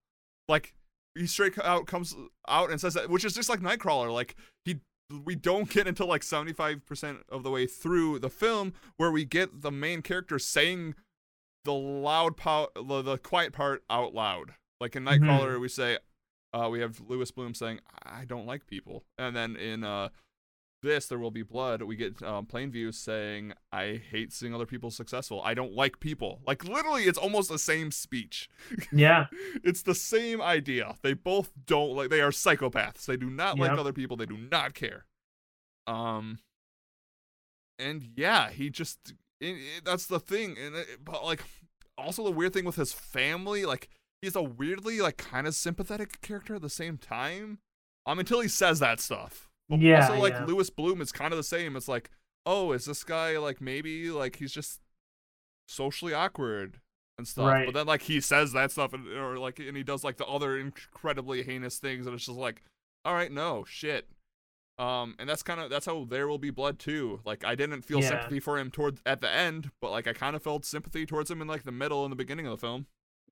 [0.48, 0.74] Like
[1.16, 2.16] he straight out comes
[2.48, 4.14] out and says that, which is just like Nightcrawler.
[4.14, 4.36] Like
[4.66, 4.80] he,
[5.26, 9.12] we don't get until like seventy five percent of the way through the film where
[9.12, 10.96] we get the main character saying
[11.66, 14.54] the loud part, the, the quiet part out loud.
[14.80, 15.98] Like in Nightcrawler, we say,
[16.54, 20.10] uh, we have Louis Bloom saying, "I don't like people," and then in uh,
[20.88, 21.82] this, there will be blood.
[21.84, 25.42] We get um, Plainview saying, "I hate seeing other people successful.
[25.44, 28.50] I don't like people." Like literally, it's almost the same speech.
[28.92, 29.28] yeah.
[29.64, 30.96] it's the same idea.
[31.04, 32.10] They both don't like.
[32.10, 33.06] They are psychopaths.
[33.06, 34.18] They do not like other people.
[34.18, 35.06] They do not care.
[35.86, 36.40] Um.
[37.80, 39.14] And yeah, he just.
[39.42, 41.44] i i- that's the thing, and it, but like,
[41.98, 43.90] also the weird thing with his family, like
[44.22, 47.60] he's a weirdly like kind of sympathetic character at the same time.
[48.06, 49.47] Um, until he says that stuff.
[49.70, 50.46] But Yeah, Also, like yeah.
[50.46, 51.76] Louis Bloom is kind of the same.
[51.76, 52.10] It's like,
[52.46, 54.80] oh, is this guy like maybe like he's just
[55.68, 56.80] socially awkward
[57.18, 57.48] and stuff.
[57.48, 57.66] Right.
[57.66, 60.26] But then like he says that stuff and or like and he does like the
[60.26, 62.64] other incredibly heinous things and it's just like,
[63.06, 64.08] all right, no shit.
[64.80, 67.20] Um, and that's kind of that's how there will be blood too.
[67.26, 68.10] Like I didn't feel Yeah.
[68.10, 71.32] sympathy for him toward at the end, but like I kind of felt sympathy towards
[71.32, 72.86] him in like the middle and the beginning of the film.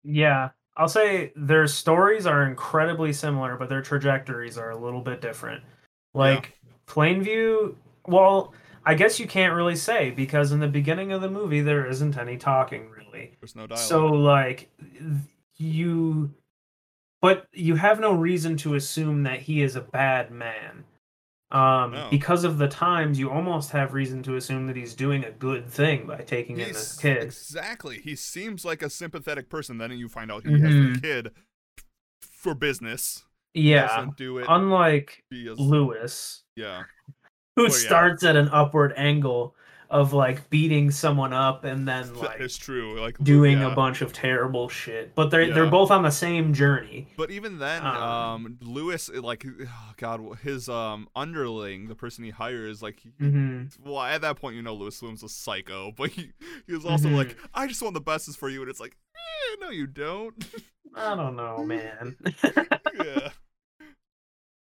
[0.04, 0.50] Yeah.
[0.78, 5.64] I'll say their stories are incredibly similar, but their trajectories are a little bit different.
[6.16, 7.76] Like Plainview,
[8.08, 8.54] well,
[8.86, 12.18] I guess you can't really say because in the beginning of the movie there isn't
[12.18, 13.32] any talking really.
[13.42, 13.86] There's no dialogue.
[13.88, 14.70] So like
[15.58, 16.34] you
[17.22, 20.84] but you have no reason to assume that he is a bad man.
[21.52, 22.08] Um No.
[22.12, 25.68] because of the times you almost have reason to assume that he's doing a good
[25.68, 27.24] thing by taking in this kid.
[27.24, 28.00] Exactly.
[28.00, 29.78] He seems like a sympathetic person.
[29.80, 31.02] Then you find out he has the Mhm.
[31.02, 31.32] kid
[32.22, 33.25] for business.
[33.56, 34.08] Yeah.
[34.18, 34.46] do it.
[34.50, 36.84] Unlike because- Louis, yeah.
[37.56, 37.78] who Well, yeah.
[37.78, 39.56] starts at an upward angle
[39.88, 43.00] of like beating someone up and then like is true.
[43.00, 43.72] Like doing yeah.
[43.72, 45.14] a bunch of terrible shit.
[45.14, 47.08] But they're they're both on the same journey.
[47.16, 52.32] But even then, Um, um, Louis, like, oh God, his um underling, the person he
[52.32, 56.10] hires, like, he- hmm well, at that point, you know, Louis Bloom's a psycho, but
[56.10, 56.32] he,
[56.66, 57.46] he was also like, Mm-hmm.
[57.54, 60.34] I just want the bestest for you, and it's like, eh, no, you don't.
[60.96, 62.18] I don't know, man.
[62.44, 63.30] yeah,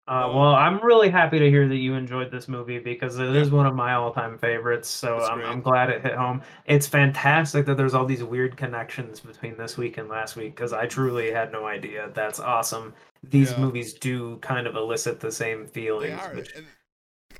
[0.07, 3.51] Uh, well, I'm really happy to hear that you enjoyed this movie because it is
[3.51, 4.87] one of my all-time favorites.
[4.87, 5.41] So I'm.
[5.41, 6.41] I'm glad it hit home.
[6.65, 10.71] It's fantastic that there's all these weird connections between this week and last week because
[10.71, 12.09] I truly had no idea.
[12.13, 12.93] That's awesome.
[13.23, 13.59] These Yeah.
[13.59, 16.21] movies do kind of elicit the same they feelings.
[16.21, 16.35] are.
[16.35, 16.53] which-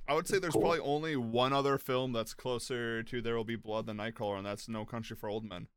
[0.10, 0.61] I would say there's cool.
[0.61, 4.45] probably only one other film that's closer to There Will Be Blood than Nightcrawler, and
[4.45, 5.68] that's No Country for Old Men.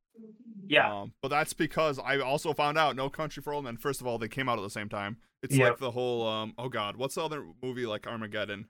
[0.67, 3.77] yeah, Um, but that's because I also found out No Country for Old Men.
[3.77, 5.17] First of all, they came out at the same time.
[5.43, 5.69] It's Yep.
[5.71, 6.55] like the whole um.
[6.59, 8.69] Oh God, what's the other movie like Armageddon?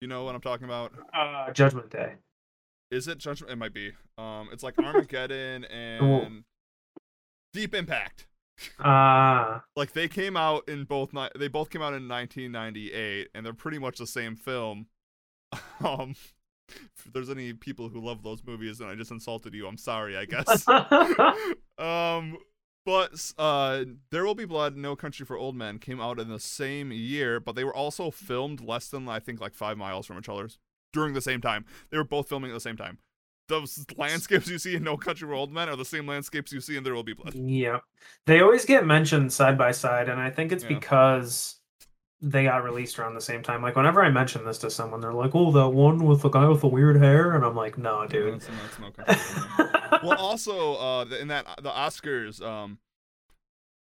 [0.00, 0.92] You know what I'm talking about?
[1.14, 2.14] uh, Judgment Day.
[2.90, 3.52] Is it Judgment?
[3.52, 3.92] It might be.
[4.16, 6.44] Um, it's like Armageddon and
[7.52, 8.26] Deep Impact.
[8.80, 11.12] Ah, Like they came out in both.
[11.12, 14.86] Ni- they both came out in 1998, and they're pretty much the same film.
[15.84, 16.16] Um,
[16.68, 20.16] if there's any people who love those movies, and I just insulted you, I'm sorry.
[20.16, 20.66] I guess.
[21.78, 22.36] um
[22.88, 26.40] but uh there will be blood no country for old men came out in the
[26.40, 30.16] same year but they were also filmed less than i think like five miles from
[30.16, 30.48] each other
[30.94, 32.96] during the same time they were both filming at the same time
[33.48, 36.60] those landscapes you see in no country for old men are the same landscapes you
[36.62, 37.78] see in there will be blood Yeah.
[38.26, 40.68] They always get mentioned side by side, and I think it's Yeah.
[40.70, 41.56] because
[42.20, 43.62] they got released around the same time.
[43.62, 46.46] Like whenever I mention this to someone, they're like, "Oh, that one with the guy
[46.48, 49.72] with the weird hair," and I'm like, "No, dude." That's- that's no country for Old
[49.92, 50.00] Men.
[50.04, 52.78] well also uh in that the oscars um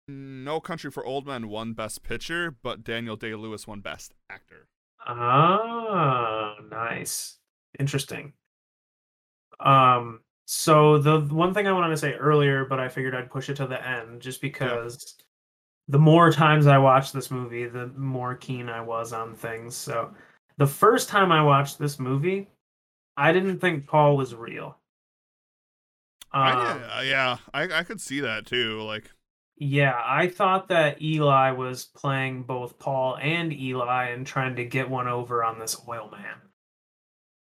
[0.09, 4.69] No Country for Old Men won Best Picture, but Daniel Day Lewis won Best Actor.
[5.07, 7.39] Ah, nice.
[7.79, 8.33] Interesting.
[9.61, 13.49] Um, so the one thing I wanted to say earlier, but I figured I'd push
[13.49, 15.17] it to the end just because
[15.89, 19.77] the more times I watched this movie, the more keen I was on things.
[19.77, 20.13] So
[20.57, 22.49] the first time I watched this movie,
[23.17, 24.79] I didn't think Paul was real.
[26.33, 28.81] I Um, did- uh, yeah, I I could see that too.
[28.83, 29.11] Like,
[29.59, 34.91] Yeah, I thought that Eli was playing both Paul and Eli and trying to get
[34.91, 36.35] one over on this oil man.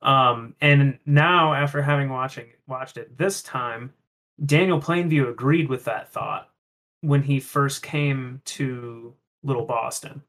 [0.02, 3.94] Um, and now after having watching watched it this time,
[4.44, 6.50] Daniel Plainview agreed with that thought
[7.04, 9.14] when he first came to
[9.44, 10.24] Little Boston.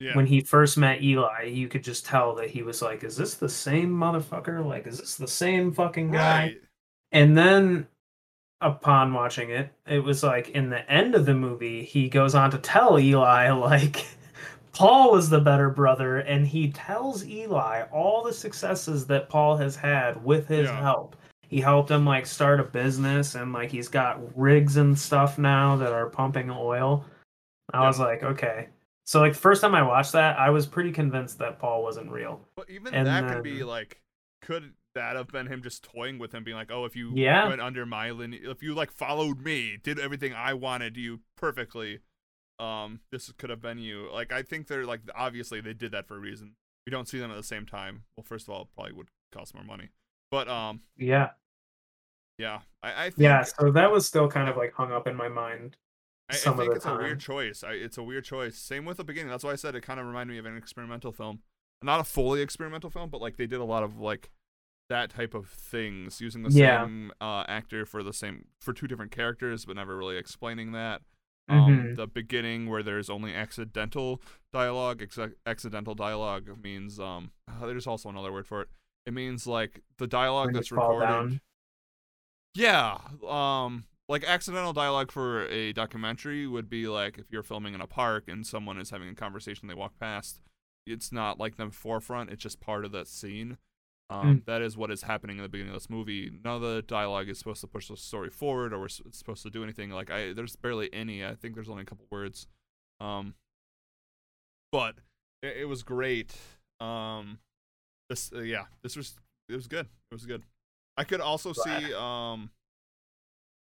[0.00, 3.16] yeah, When he first met Eli, you could just tell that he was like, "Is
[3.16, 4.64] this the same motherfucker?
[4.64, 6.62] Like, is this the same fucking guy?" right.
[7.12, 7.86] And then
[8.60, 12.50] upon watching it, it was like in the end of the movie, he goes on
[12.52, 14.06] to tell Eli like
[14.72, 19.76] Paul was the better brother, and he tells Eli all the successes that Paul has
[19.76, 20.80] had with his Yeah.
[20.80, 21.16] help.
[21.50, 25.76] He helped him like start a business and like he's got rigs and stuff now
[25.76, 27.04] that are pumping oil.
[27.72, 27.88] I Yeah.
[27.88, 28.68] was like, okay.
[29.04, 32.10] So like the first time I watched that, I was pretty convinced that Paul wasn't
[32.10, 32.40] real.
[32.54, 34.00] But even And that could be like,
[34.40, 37.48] could that have been him just toying with him, being like, "Oh, if you Yeah.
[37.48, 42.00] went under my lineage, if you like followed me, did everything I wanted you perfectly,
[42.58, 46.06] um, this could have been you." Like, I think they're like, obviously they did that
[46.06, 46.54] for a reason.
[46.86, 48.04] We don't see them at the same time.
[48.16, 49.90] Well, first of all, it probably would cost more money,
[50.30, 51.30] but um, Yeah.
[52.40, 55.14] Yeah, I, I think Yeah, so that was still kind of like hung up in
[55.16, 55.76] my mind.
[56.30, 57.64] I, I think it's a weird choice.
[57.64, 58.56] I, it's a weird choice.
[58.56, 59.30] Same with the beginning.
[59.30, 61.40] That's why I said it kind of reminded me of an experimental film.
[61.82, 64.30] Not a fully experimental film, but like they did a lot of like
[64.88, 66.84] that type of things using the Yeah.
[66.84, 71.02] same uh, actor for the same for two different characters, but never really explaining that.
[71.48, 71.96] Um, Mhm.
[71.96, 74.20] The beginning where there's only accidental
[74.52, 75.02] dialogue.
[75.02, 77.32] Ex- accidental dialogue means um.
[77.48, 78.68] uh, there's also another word for it.
[79.06, 81.40] It means like the dialogue When that's recorded.
[82.54, 82.98] Yeah,
[83.28, 87.86] um, like accidental dialogue for a documentary would be like if you're filming in a
[87.86, 90.40] park and someone is having a conversation, they walk past.
[90.86, 93.58] It's not like the forefront; it's just part of that scene.
[94.08, 96.32] Um, That is what is happening in the beginning of this movie.
[96.44, 99.50] None of the dialogue is supposed to push the story forward, or it's supposed to
[99.50, 99.90] do anything.
[99.90, 101.24] Like I, there's barely any.
[101.24, 102.48] I think there's only a couple words.
[102.98, 103.34] Um,
[104.72, 104.96] but
[105.42, 106.34] it, it was great.
[106.80, 107.38] Um,
[108.08, 109.14] this, uh, yeah, this was
[109.48, 109.86] it was good.
[109.86, 110.42] It was good.
[111.00, 111.82] I could also Glad.
[111.82, 112.50] see um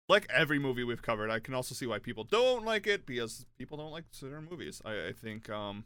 [0.09, 3.45] like every movie we've covered, I can also see why people don't like it because
[3.59, 4.81] people don't like certain movies.
[4.87, 5.85] I, I think um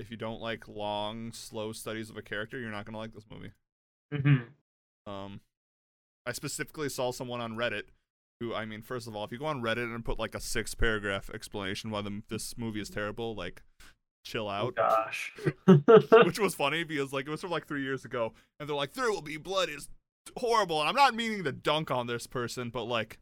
[0.00, 3.26] if you don't like long, slow studies of a character, you're not gonna like this
[3.30, 3.52] movie.
[4.12, 4.48] Mhm.
[5.06, 5.40] Um
[6.26, 7.84] I specifically saw someone on Reddit
[8.40, 10.40] who I mean, first of all, if you go on Reddit and put like a
[10.40, 13.62] six paragraph explanation why the, this movie is terrible, like
[14.26, 14.74] chill Oh out.
[14.76, 15.32] gosh.
[16.24, 18.92] which was funny because like it was from like three years ago, and they're like,
[18.94, 19.88] "There will be blood" is
[20.36, 23.18] horrible, and I'm not meaning to dunk on this person, but like,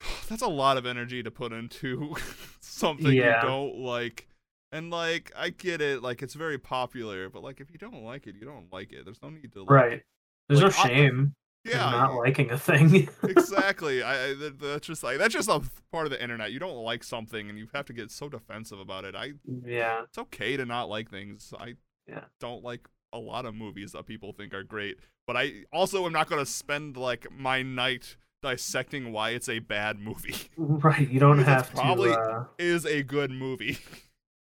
[0.28, 2.16] that's a lot of energy to put into
[2.60, 3.42] something Yeah.
[3.42, 4.28] you don't like.
[4.72, 8.26] And like, I get it, like it's very popular, but like if you don't like
[8.26, 9.04] it, you don't like it.
[9.04, 10.02] There's no need to like, right.
[10.48, 11.34] There's Like, no shame
[11.68, 13.08] yeah, not liking a thing.
[13.22, 14.02] exactly.
[14.02, 15.60] I, I that's just like that's just a
[15.92, 16.52] part of the internet.
[16.52, 19.14] You don't like something, and you have to get so defensive about it.
[19.14, 19.32] I
[19.64, 20.02] yeah.
[20.04, 21.52] it's okay to not like things.
[21.58, 21.74] I
[22.08, 22.24] Yeah.
[22.40, 26.12] don't like a lot of movies that people think are great, but I also am
[26.12, 30.34] not going to spend like my night dissecting why it's a bad movie.
[30.58, 31.08] Right.
[31.08, 33.78] You don't have it's probably- to uh, is a good movie.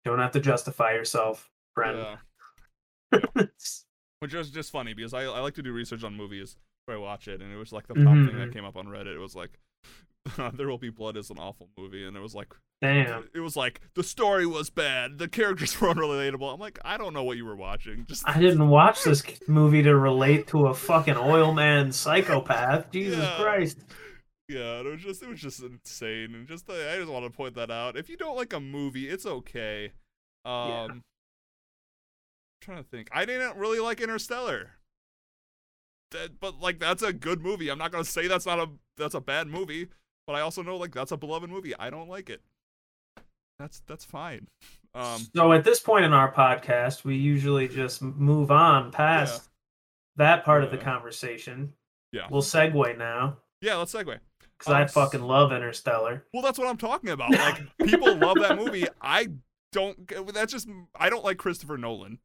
[0.04, 1.98] don't have to justify yourself, friend.
[3.12, 3.18] Yeah.
[4.20, 6.56] Which was just funny because I, I like to do research on movies
[6.88, 8.52] I watch it, and it was like the top thing that Mhm.
[8.52, 9.14] came up on Reddit.
[9.14, 9.58] It was like,
[10.56, 13.28] "There Will Be Blood" is an awful movie, and it was like, Damn.
[13.34, 16.52] it was like the story was bad, the characters were unrelatable.
[16.52, 18.04] I'm like, I don't know what you were watching.
[18.06, 22.90] Just I didn't watch this movie to relate to a fucking oil man psychopath.
[22.92, 23.36] Jesus Yeah.
[23.40, 23.78] Christ.
[24.48, 27.30] Yeah, it was just it was just insane, and just uh, I just want to
[27.30, 27.96] point that out.
[27.96, 29.92] If you don't like a movie, it's okay.
[30.44, 30.88] Um, Yeah.
[32.60, 34.72] trying to think, I didn't really like Interstellar.
[36.12, 37.68] That, but like that's a good movie.
[37.70, 39.88] I'm not gonna say that's not a that's a bad movie,
[40.26, 41.74] but I also know like that's a beloved movie.
[41.76, 42.40] I don't like it.
[43.58, 44.48] That's that's fine.
[44.94, 49.48] Um, So at this point in our podcast, we usually just move on past
[50.16, 51.72] that part of the conversation.
[52.12, 52.26] Yeah.
[52.30, 54.18] We'll segue now yeah, let's segue.
[54.58, 56.26] because I Um, fucking love Interstellar.
[56.34, 57.30] Well, that's what I'm talking about.
[57.38, 58.86] Like people love that movie.
[59.00, 59.28] I
[59.72, 59.96] don't.
[60.34, 62.18] That's just I don't like Christopher Nolan.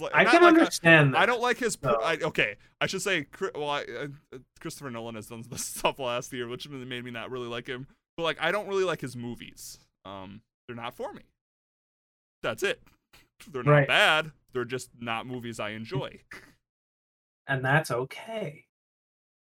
[0.00, 1.20] Like, I can like understand that.
[1.20, 1.80] I don't like his.
[1.82, 1.94] No.
[2.02, 3.26] I, okay, I should say.
[3.54, 7.30] Well, I, uh, Christopher Nolan has done this stuff last year, which made me not
[7.30, 7.86] really like him.
[8.16, 9.78] but like I don't really like his movies.
[10.04, 11.22] Um, they're not for me.
[12.42, 12.82] That's it.
[13.52, 13.88] They're not Right.
[13.88, 14.32] bad.
[14.52, 16.20] They're just not movies I enjoy.
[17.46, 18.66] And that's okay.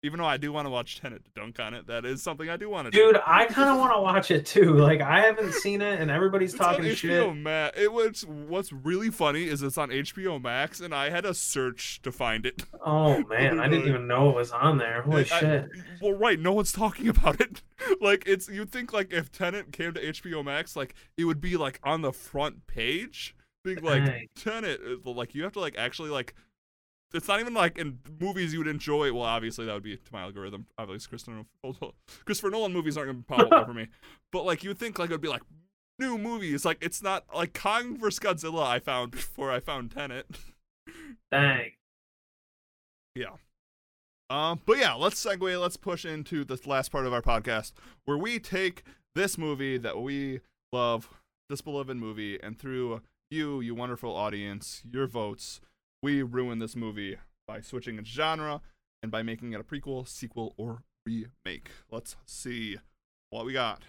[0.05, 2.49] Even though I do want to watch Tenet to dunk on it, that is something
[2.49, 3.13] I do want to do.
[3.13, 3.21] Dude.
[3.25, 4.73] I kind of want to watch it too.
[4.85, 7.35] Like, I haven't seen it, and everybody's It's on talking HBO shit.
[7.37, 7.79] Max.
[7.79, 12.01] It was what's really funny is it's on HBO Max, and I had to search
[12.03, 12.65] to find it.
[12.85, 15.01] Oh man, I didn't even know it was on there.
[15.01, 15.69] Holy I- shit!
[16.01, 17.61] well, right, no one's talking about it.
[17.99, 21.57] like it's you'd think like if Tenet came to HBO Max, like it would be
[21.57, 24.27] like on the front page, being like Dang.
[24.35, 24.79] Tenet.
[25.05, 26.35] uh, Like you have to like actually like.
[27.13, 29.13] It's not even like in movies you would enjoy.
[29.13, 30.65] Well, obviously that would be to my algorithm.
[30.77, 31.93] Obviously, Christopher Nolan,
[32.25, 33.87] Christopher Nolan movies aren't gonna pop up for me.
[34.31, 35.43] But like you would think like it would be like
[35.99, 36.65] new movies.
[36.65, 38.65] Like it's not like Kong vs Godzilla.
[38.65, 40.25] I found before I found Tenet.
[41.31, 41.71] Dang.
[43.15, 43.35] Yeah.
[44.29, 45.61] Um, but yeah, let's segue.
[45.61, 47.73] Let's push into the last part of our podcast
[48.05, 48.83] where we take
[49.13, 50.41] this movie that we
[50.73, 51.09] love,
[51.49, 55.61] this beloved movie, and through you, you wonderful audience, your votes,
[56.05, 57.17] we ruin this movie
[57.47, 58.61] by switching its genre
[59.01, 61.71] and by making it a prequel, sequel, or remake.
[61.89, 62.77] Let's see
[63.31, 63.81] what we got.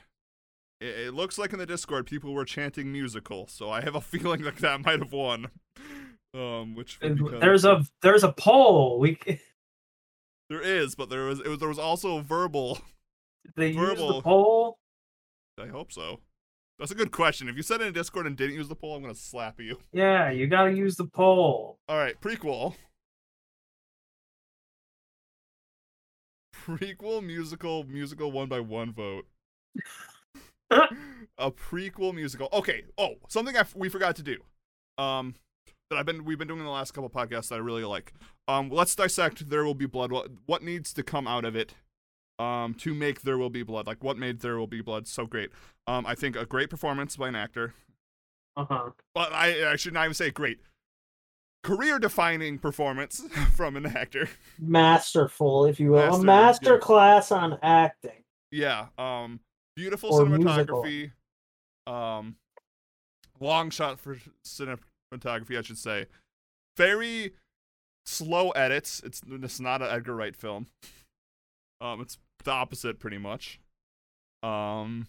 [0.81, 4.01] It, it looks like in the Discord people were chanting musical, so I have a
[4.13, 5.49] feeling like that might have won.
[6.33, 8.99] Um, which There's a there's a poll.
[8.99, 9.19] We
[10.49, 12.79] There is, but there was it was there was also verbal.
[13.57, 14.15] they use Verbal.
[14.15, 14.79] the poll.
[15.61, 16.21] I hope so.
[16.79, 17.49] That's a good question.
[17.49, 19.79] If you said it in Discord and didn't use the poll, I'm gonna slap you.
[19.93, 21.79] Yeah, you gotta use the poll.
[21.89, 22.75] All right, prequel.
[26.55, 29.27] Prequel musical musical one by one vote.
[31.39, 32.49] a prequel musical.
[32.53, 32.85] Okay.
[32.99, 34.39] Oh, something I f- we forgot to do.
[34.99, 35.35] Um,
[35.91, 38.13] that I've been we've been doing in the last couple podcasts that I really like.
[38.49, 40.11] Um, let's dissect There Will Be Blood.
[40.11, 41.75] What what needs to come out of it?
[42.39, 43.87] Um, to make There Will Be Blood.
[43.87, 45.51] Like what made There Will Be Blood so great?
[45.87, 47.73] Um, I think a great performance by an actor.
[48.57, 48.91] Uh huh.
[49.15, 50.59] Well, I I should not even say great.
[51.63, 53.23] Career defining performance
[53.55, 54.29] from an actor.
[54.59, 56.79] masterful, if you will, Master, a master yeah.
[56.81, 58.23] class on acting.
[58.51, 58.87] Yeah.
[58.99, 59.41] Um
[59.75, 60.83] beautiful Or musical.
[60.83, 61.13] cinematography.
[61.87, 62.37] Um
[63.41, 66.07] long shot for cinematography, I should say.
[66.77, 67.33] Very
[68.05, 69.01] slow edits.
[69.05, 70.67] It's it's not an Edgar Wright film.
[71.81, 73.61] Um it's the opposite pretty much.
[74.43, 75.09] Um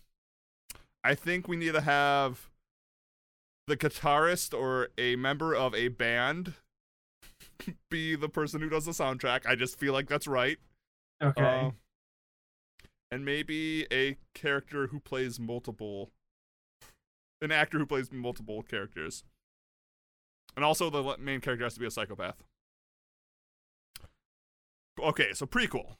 [1.03, 2.49] I think we need to have
[3.67, 6.53] the guitarist or a member of a band
[7.89, 9.45] be the person who does the soundtrack.
[9.45, 10.57] I just feel like that's right.
[11.21, 11.43] Okay.
[11.43, 11.71] Uh,
[13.11, 16.11] and maybe a character who plays multiple,
[17.41, 19.23] an actor who plays multiple characters,
[20.55, 22.43] and also the main character has to be a psychopath.
[24.99, 25.95] Okay, so prequel.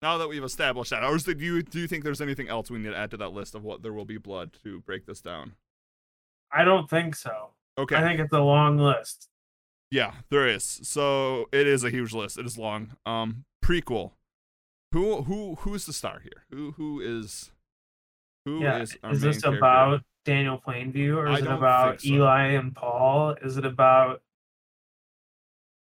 [0.00, 2.78] Now that we've established that, or do you do you think there's anything else we
[2.78, 5.20] need to add to that list of what there will be blood to break this
[5.20, 5.54] down?
[6.52, 7.50] I don't think so.
[7.76, 9.28] Okay, I think it's a long list.
[9.90, 10.80] Yeah, there is.
[10.82, 12.38] So it is a huge list.
[12.38, 12.96] It is long.
[13.06, 14.12] Um, prequel.
[14.92, 16.44] Who who who's the star here?
[16.50, 17.50] Who who is
[18.44, 18.78] who yeah.
[18.80, 19.58] is Is, this character?
[19.58, 22.08] about Daniel Plainview or is it about so.
[22.08, 23.34] Eli and Paul?
[23.42, 24.22] Is it about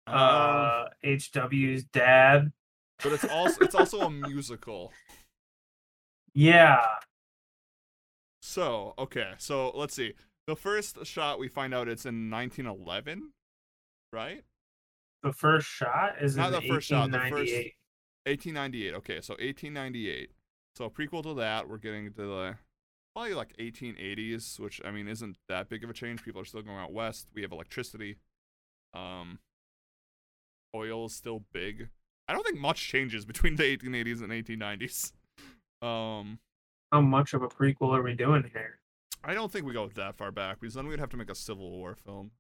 [0.08, 2.52] Um, uh HW's dad?
[3.04, 4.92] But it's also it's also a musical.
[6.34, 6.82] Yeah.
[8.42, 10.14] So okay, so let's see.
[10.48, 13.32] The first shot we find out it's in 1911,
[14.12, 14.44] right?
[15.24, 17.76] The first shot is Not in the first shot, the first- 1898.
[18.26, 18.94] 1898.
[18.96, 20.32] Okay, so 1898.
[20.76, 22.56] So prequel to that, we're getting to the
[23.14, 26.24] probably like 1880s, which I mean isn't that big of a change.
[26.24, 27.28] People are still going out west.
[27.34, 28.18] We have electricity.
[28.94, 29.40] Um,
[30.76, 31.90] oil is still big.
[32.32, 35.12] I don't think much changes between the 1880s and 1890s.
[35.86, 36.40] Um,
[36.90, 38.80] How much of a prequel are we doing here?
[39.22, 41.36] I don't think we go that far back because then we'd have to make a
[41.36, 42.32] Civil War film.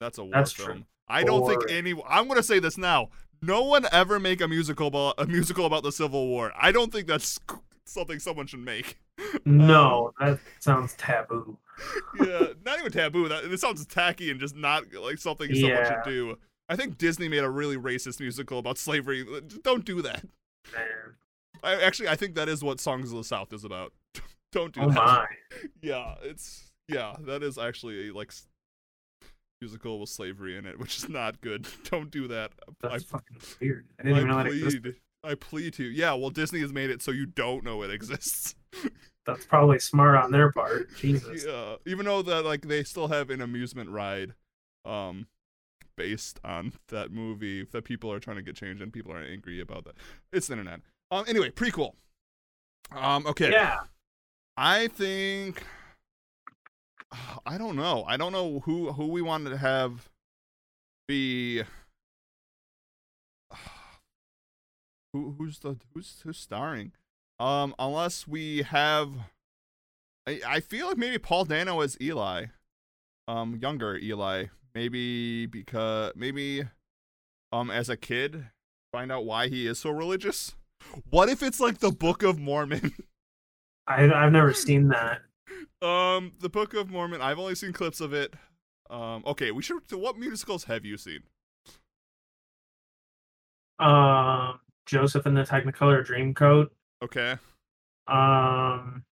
[0.00, 0.68] That's a war That's film.
[0.68, 0.84] true.
[1.06, 1.94] I don't think any.
[2.08, 3.10] I'm gonna say this now.
[3.40, 6.52] No one ever make a musical about a musical about the Civil War.
[6.60, 7.38] I don't think that's
[7.84, 8.98] something someone should make.
[9.44, 11.58] No, that sounds taboo.
[12.20, 13.28] yeah, not even taboo.
[13.28, 16.38] That it sounds tacky and just not like something someone should do.
[16.68, 19.24] I think Disney made a really racist musical about slavery.
[19.62, 20.24] Don't do that.
[20.72, 21.14] Man.
[21.62, 23.92] I actually I think that is what Songs of the South is about.
[24.52, 24.94] don't do Oh that.
[24.94, 25.26] my.
[25.82, 28.32] Yeah, it's yeah, that is actually a like
[29.60, 31.66] musical with slavery in it, which is not good.
[31.84, 32.52] Don't do that.
[32.82, 33.86] I, fucking weird.
[33.98, 34.82] I didn't I even know that existed.
[34.82, 34.94] plead.
[35.24, 35.84] I plead to.
[35.84, 35.90] You.
[35.90, 38.54] Yeah, well, Disney has made it so you don't know it exists.
[39.26, 40.94] That's probably smart on their part.
[40.96, 41.44] Jesus.
[41.46, 44.34] yeah, even though that like they still have an amusement ride,
[44.84, 45.26] um,
[45.98, 49.60] based on that movie that people are trying to get changed and people are angry
[49.60, 49.96] about that.
[50.32, 50.80] It's the internet.
[51.10, 51.92] Um, anyway, prequel.
[52.92, 53.26] Um.
[53.26, 53.50] Okay.
[53.50, 53.80] Yeah.
[54.56, 55.62] I think.
[57.44, 58.04] I don't know.
[58.06, 60.08] I don't know who who we wanted to have
[61.06, 61.62] be.
[65.14, 66.92] Who who's the who's who's starring?
[67.40, 67.74] Um.
[67.78, 69.10] Unless we have.
[70.26, 72.46] I I feel like maybe Paul Dano as Eli.
[73.26, 73.58] Um.
[73.60, 74.46] Younger Eli.
[74.74, 76.64] Maybe because maybe.
[77.52, 77.70] Um.
[77.70, 78.46] As a kid,
[78.92, 80.54] find out why he is so religious.
[81.10, 82.92] What if it's like the Book of Mormon?
[83.86, 85.22] I, I've never seen that.
[85.80, 87.22] Um, the Book of Mormon.
[87.22, 88.34] I've only seen clips of it.
[88.90, 89.80] Um, okay, we should.
[89.92, 91.20] What musicals have you seen?
[93.78, 96.68] Um, Joseph and the Technicolor Dreamcoat.
[97.02, 97.32] Okay,
[98.08, 99.04] Um,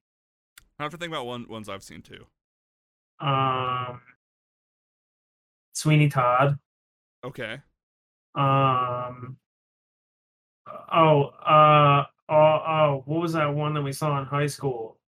[0.78, 2.26] I have to think about one ones I've seen too.
[3.20, 4.00] um,
[5.76, 6.58] Sweeney Todd.
[7.24, 7.58] Okay,
[8.34, 9.36] Um,
[10.92, 14.98] oh, uh, oh, oh, what was that one that we saw in high school?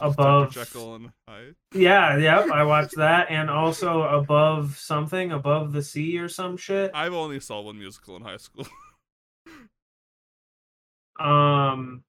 [0.00, 0.64] Above- Dr.
[0.64, 1.54] Jekyll and Hyde.
[1.74, 6.90] Yeah, yep, I watched that, and also above something, above the sea or some shit.
[6.94, 8.66] I've only saw one musical in high school.
[11.20, 12.02] Um,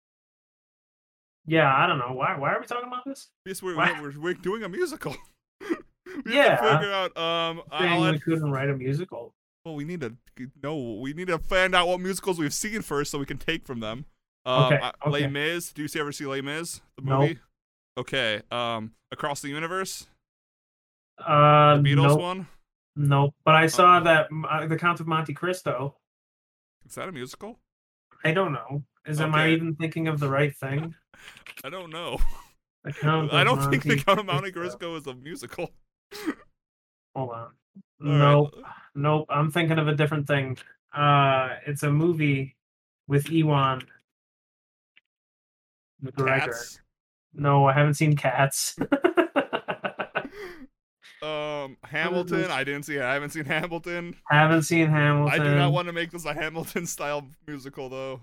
[1.45, 2.37] yeah, I don't know why.
[2.39, 3.29] Why are we talking about this?
[3.45, 5.15] yes, we're, we're we're doing a musical.
[6.25, 6.49] We Yeah.
[6.55, 7.17] have to figure out.
[7.17, 9.33] Um, Saying I'll we add, couldn't write a musical.
[9.65, 10.15] well, we need to
[10.61, 13.65] no, we need to find out what musicals we've seen first, so we can take
[13.65, 14.05] from them.
[14.45, 15.27] Um, Okay, uh, Les.
[15.27, 15.71] Mis.
[15.71, 16.81] Do you see ever see Les Mis?
[16.97, 17.19] The Nope.
[17.21, 17.39] movie.
[17.97, 18.41] Okay.
[18.51, 20.07] Um, Across the Universe.
[21.19, 22.47] Uh, The Beatles nope, one.
[22.95, 23.35] nope.
[23.45, 24.05] But I saw Okay.
[24.05, 25.95] that uh, the Count of Monte Cristo.
[26.85, 27.59] Is that a musical?
[28.25, 28.83] I don't know.
[29.05, 30.95] Is am I even thinking of the right thing?
[31.63, 32.17] I don't know.
[32.85, 34.51] I don't think the Count of Monte.
[34.51, 35.71] Cristo is a musical.
[37.15, 37.35] Hold on.
[37.35, 37.49] All
[38.01, 38.17] right.
[38.19, 38.55] Nope.
[38.95, 39.25] Nope.
[39.29, 40.57] I'm thinking of a different thing.
[40.93, 42.55] Uh, it's a movie
[43.07, 43.81] with Ewan
[46.03, 46.45] McGregor.
[46.45, 46.79] Cats.
[47.33, 48.75] No, I haven't seen Cats.
[51.23, 52.51] Um, Hamilton.
[52.51, 52.99] I didn't see.
[52.99, 54.15] I haven't seen Hamilton.
[54.29, 55.41] haven't seen Hamilton.
[55.41, 58.19] I do not want to make this a Hamilton style musical, though.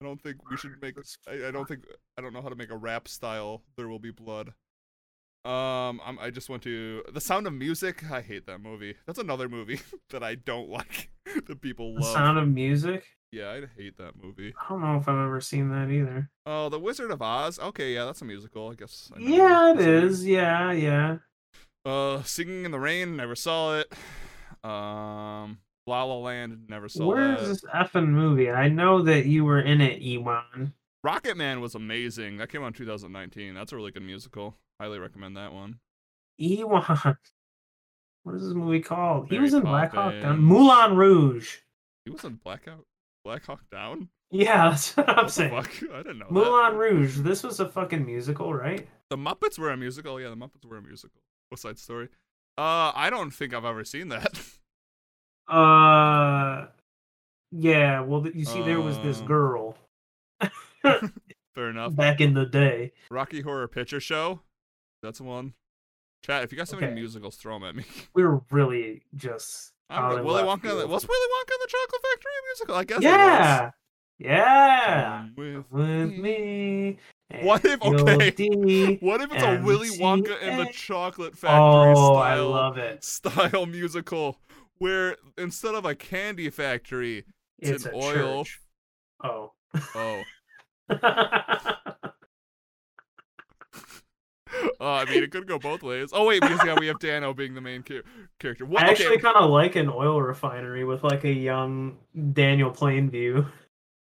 [0.00, 0.94] I don't think we should make.
[1.26, 1.84] I, I don't think.
[2.16, 3.62] I don't know how to make a rap style.
[3.76, 4.52] There will be blood.
[5.46, 7.04] Um, I'm, I just want to.
[7.12, 8.10] The Sound of Music.
[8.10, 8.96] I hate that movie.
[9.06, 11.10] That's another movie that I don't like.
[11.46, 12.02] that people love.
[12.02, 12.12] The.
[12.12, 13.04] Sound of Music.
[13.30, 14.54] Yeah, I hate that movie.
[14.60, 16.30] I don't know if I've ever seen that either.
[16.46, 17.60] Oh, The Wizard of Oz.
[17.60, 18.70] Okay, yeah, that's a musical.
[18.70, 19.10] I guess.
[19.14, 20.24] I Yeah, it that's.
[20.24, 21.18] Yeah, yeah.
[21.84, 23.16] Uh, Singing in the Rain.
[23.16, 23.92] Never saw it.
[24.64, 26.66] Um, La La Land.
[26.68, 27.14] Never saw it.
[27.14, 28.50] Where's this effing movie?
[28.50, 30.72] I know that you were in it, Ewan.
[31.06, 32.38] Rocket Man was amazing.
[32.38, 33.54] That came out in 2019.
[33.54, 34.56] That's a really good musical.
[34.80, 35.78] Highly recommend that one.
[36.36, 36.82] Ewan.
[38.24, 39.28] What is this movie called?
[39.30, 40.40] He was in Black Hawk Down.
[40.40, 41.58] Moulin Rouge.
[42.04, 42.84] He was in Blackout,
[43.24, 44.08] Black Hawk Down.
[44.32, 45.50] Yeah, that's what I'm what saying.
[45.52, 45.70] Fuck?
[45.94, 46.76] I didn't know Moulin that.
[46.76, 47.18] Rouge.
[47.20, 48.88] This was a fucking musical, right?
[49.10, 50.20] The Muppets were a musical.
[50.20, 51.20] Yeah, the Muppets were a musical.
[51.52, 52.08] West Side Story.
[52.58, 54.40] Uh, I don't think I've ever seen that.
[55.46, 56.66] Uh,
[57.52, 58.00] yeah.
[58.00, 59.24] Well, you see, there was this Uh.
[59.26, 59.76] girl
[61.56, 61.96] Fair enough.
[61.96, 62.92] back in the day.
[63.10, 64.42] Rocky Horror Picture Show.
[65.02, 65.54] That's one.
[66.22, 66.44] Chat.
[66.44, 67.00] If you guys have any Okay.
[67.00, 67.84] musicals, throw them at me.
[68.14, 69.72] We were really just.
[69.90, 70.70] In Willy Wonka.
[70.70, 72.74] and the- Was Willy Wonka and the Chocolate Factory a musical?
[72.74, 73.02] I guess.
[73.02, 73.70] Yeah,
[74.18, 75.28] yeah.
[75.36, 76.98] With With me.
[77.42, 78.96] What if- okay.
[79.00, 83.02] What if it's a Willy Wonka and the Chocolate Factory Oh, style I love it.
[83.04, 84.38] style musical
[84.78, 87.24] where instead of a candy factory,
[87.58, 88.44] It's It's an oil.
[88.44, 88.60] church.
[89.24, 89.52] Oh.
[89.94, 90.22] oh,
[90.88, 91.02] uh,
[94.80, 96.10] I mean it could go both ways.
[96.12, 98.02] Oh wait, because yeah, we have Dano being the main char-
[98.38, 98.64] character.
[98.64, 101.96] What, I actually okay, kind of like an oil refinery with like a young
[102.32, 103.46] Daniel Plainview.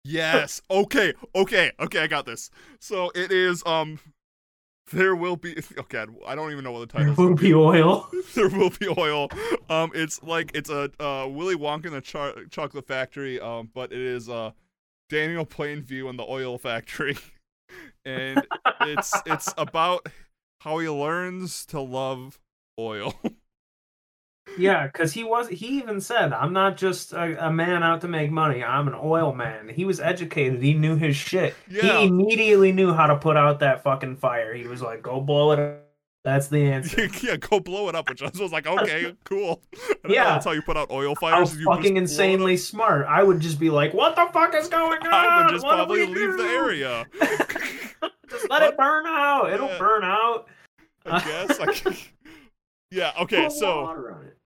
[0.05, 2.51] yes, okay, okay, okay, I got this.
[2.81, 3.99] So it is um,
[4.93, 5.57] there will be.
[5.79, 7.15] Oh god, I don't even know what the title.
[7.15, 8.09] There will be oil.
[8.35, 9.29] there will be oil.
[9.69, 13.41] Um, it's like it's a uh Willy Wonka in the Char- Chocolate Factory.
[13.41, 14.53] Um, but it is uh
[15.13, 17.19] Daniel Plainview and the oil factory,
[18.07, 18.47] and
[18.81, 20.09] it's it's about
[20.63, 22.41] how he learns to love
[22.79, 23.15] oil.
[24.59, 25.49] Yeah, because he was.
[25.49, 28.63] He even said, "I'm not just a, a man out to make money.
[28.63, 30.61] I'm an oil man." He was educated.
[30.61, 31.55] He knew his shit.
[31.71, 32.01] Yeah.
[32.01, 34.53] He immediately knew how to put out that fucking fire.
[34.53, 35.92] He was like, "Go blow it up."
[36.25, 37.09] That's the answer.
[37.23, 38.09] yeah, go blow it up.
[38.09, 39.61] Which I was like, okay, cool.
[40.05, 40.25] I Yeah.
[40.25, 41.53] that's how you put out oil fires.
[41.53, 43.07] you just fucking insanely smart.
[43.09, 45.75] I would just be like, "What the fuck is going on?" I would just What
[45.75, 47.07] probably leave the area.
[48.31, 49.53] just let it burn out.
[49.53, 49.79] It'll Yeah.
[49.79, 50.49] burn out.
[51.07, 51.59] I guess.
[51.59, 52.13] Like,
[52.93, 53.13] yeah.
[53.23, 53.43] Okay.
[53.45, 53.83] Put So.
[53.83, 54.37] water on it.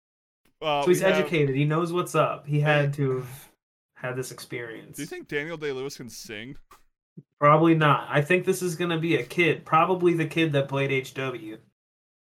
[0.63, 1.55] Uh, so he's have- educated.
[1.55, 2.47] He knows what's up.
[2.47, 3.49] He had to have
[3.97, 4.97] had this experience.
[4.97, 6.57] Do you think Daniel Day Lewis can sing?
[7.39, 8.07] Probably not.
[8.11, 9.67] I think this is gonna be a kid.
[9.67, 11.59] Probably the kid that played HW.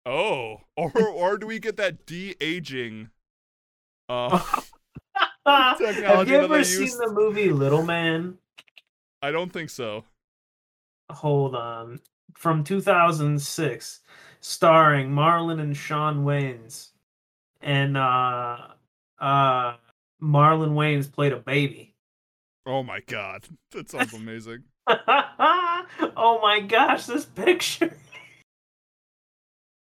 [0.07, 3.09] Oh, or or do we get that de aging?
[4.07, 4.37] Uh,
[5.45, 8.37] Have Technology you that ever seen use- the movie Little Man?
[9.21, 10.05] I don't think so.
[11.11, 11.99] Hold on.
[12.35, 14.01] From 2006,
[14.39, 16.89] starring Marlon and Sean Wayans.
[17.61, 18.57] And uh
[19.19, 19.75] uh
[20.21, 21.95] Marlon Wayans played a baby.
[22.65, 24.63] Oh my god, that sounds amazing.
[24.87, 27.97] oh my gosh, this picture.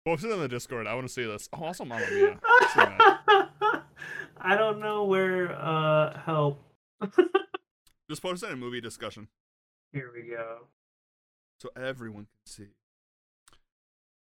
[0.05, 0.87] Post it in the Discord.
[0.87, 1.47] I want to see this.
[1.53, 2.39] Oh, also Mamma Mia.
[2.61, 3.83] I've seen that.
[4.43, 6.63] I don't know where uh help.
[8.09, 9.27] Just post it in a movie discussion
[9.93, 10.67] Here we go.
[11.59, 12.67] so everyone can see.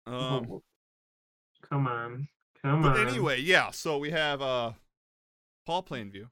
[0.06, 0.62] Um, Oh,
[1.62, 2.28] come on.
[2.62, 3.08] Come but on.
[3.08, 3.70] anyway, yeah.
[3.70, 4.72] So we have uh,
[5.66, 6.28] Paul Plainview.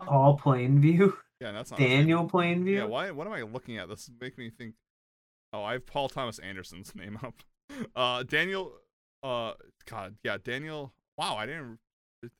[0.00, 1.12] Paul Plainview.
[1.40, 1.80] yeah, that's not.
[1.80, 2.74] Daniel Plainview.
[2.76, 3.10] Yeah, why?
[3.10, 3.88] What am I looking at?
[3.88, 4.74] This make me think.
[5.52, 7.34] Oh, I have Paul Thomas Anderson's name up.
[7.96, 8.72] Uh, Daniel.
[9.22, 9.52] Uh,
[9.86, 10.92] God, yeah, Daniel.
[11.16, 11.78] Wow, I didn't.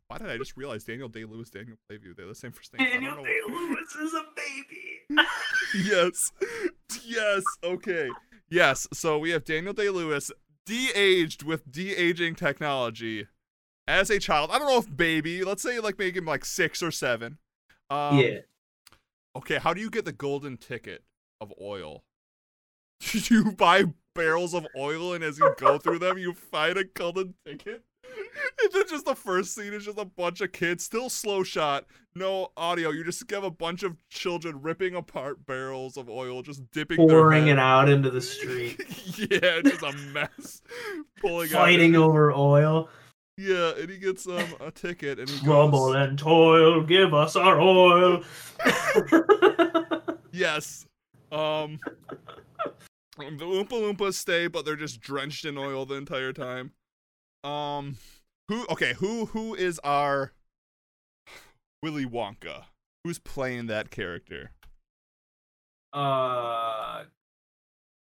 [0.08, 2.16] Why did I just realize Daniel Day Lewis, Daniel Plainview?
[2.16, 2.88] They're the same first name.
[2.88, 5.24] Daniel Day Lewis is a baby.
[5.88, 6.30] yes,
[7.04, 7.42] yes.
[7.62, 8.08] Okay,
[8.48, 8.86] yes.
[8.92, 10.30] So we have Daniel Day Lewis,
[10.66, 13.26] de-aged with de-aging technology,
[13.86, 14.50] as a child.
[14.50, 15.44] I don't know if baby.
[15.44, 17.38] Let's say like make him like six or seven.
[17.90, 18.38] Um, yeah.
[19.36, 21.02] Okay, how do you get the golden ticket
[21.40, 22.04] of oil?
[23.00, 23.84] Did you buy
[24.14, 27.82] barrels of oil, and as you go through them, you find a golden ticket.
[28.62, 31.84] And then just the first scene is just a bunch of kids, still slow shot,
[32.14, 32.90] no audio.
[32.90, 37.48] You just have a bunch of children ripping apart barrels of oil, just dipping, Pouring
[37.48, 38.78] it out into the street.
[39.18, 40.62] yeah, it's just a mess.
[41.20, 42.88] Pulling out- Fighting over oil.
[43.36, 47.34] Yeah, and he gets um a ticket, and he Trouble goes, and toil, give us
[47.36, 48.22] our oil.
[50.32, 50.84] Yes.
[51.30, 51.78] Um,
[53.16, 56.72] the Oompa Loompas stay, but they're just drenched in oil the entire time.
[57.42, 57.96] Um,
[58.48, 58.66] who?
[58.70, 59.26] Okay, who?
[59.26, 60.32] Who is our
[61.82, 62.64] Willy Wonka?
[63.04, 64.50] Who's playing that character?
[65.92, 67.04] uh,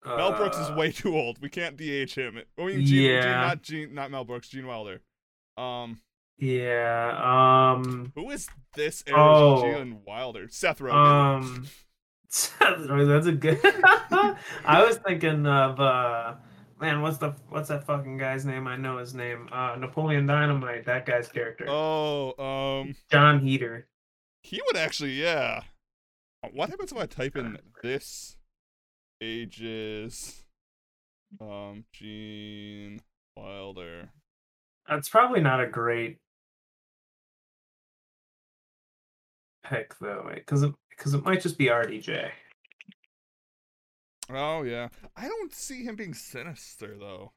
[0.05, 1.41] Mel Brooks is uh, way too old.
[1.41, 2.41] We can't DH him.
[2.59, 3.41] I mean, Gene, Gene, Yeah.
[3.41, 4.49] not Gene, not Mel Brooks.
[4.49, 5.01] Gene Wilder.
[5.57, 6.01] Um,
[6.39, 7.73] Yeah.
[7.77, 8.13] Um.
[8.15, 9.63] who is this Oh.
[9.63, 10.49] Gene Wilder?
[10.49, 10.95] Seth Rogen.
[10.95, 11.67] Um.
[12.61, 13.61] That's a good.
[13.65, 16.35] I was thinking of uh,
[16.81, 18.67] man, what's the what's that fucking guy's name?
[18.67, 19.49] I know his name.
[19.53, 20.87] Uh, Napoleon Dynamite.
[20.87, 21.67] That guy's character.
[21.69, 23.87] oh, um, Jon Heder.
[24.43, 25.63] He would actually, yeah.
[26.53, 28.37] What happens if I type in this
[29.21, 30.45] ages
[31.41, 33.01] um Gene
[33.37, 34.11] Wilder?
[34.89, 36.19] That's probably not a great
[39.65, 40.65] pick though, because
[40.97, 42.31] because it might just be RDJ.
[44.31, 44.89] Oh yeah.
[45.17, 47.33] I don't see him being sinister though.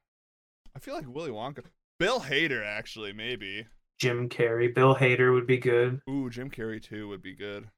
[0.76, 1.64] I feel like Willy Wonka.
[1.99, 3.65] Bill Hader actually, maybe.
[3.99, 6.02] Jim Carrey, Bill Hader would be good.
[6.10, 7.69] Ooh, Jim Carrey too would be good.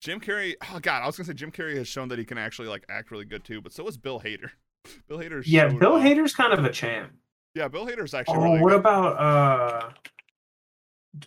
[0.00, 2.38] Jim Carrey oh god, I was gonna say Jim Carrey has shown that he can
[2.38, 4.50] actually like act really good too, but so is Bill Hader.
[5.08, 5.92] Bill Hader Yeah, Bill.
[5.98, 7.12] Hader's kind of a champ.
[7.54, 8.80] Yeah, Bill Hader's actually Oh, really what good.
[8.80, 9.90] about uh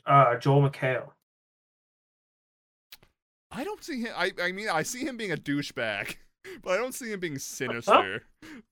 [0.05, 1.09] uh Joel McHale?
[3.57, 4.13] I don't see him.
[4.15, 6.17] I, I mean, I see him being a douchebag,
[6.61, 8.21] but I don't see him being sinister.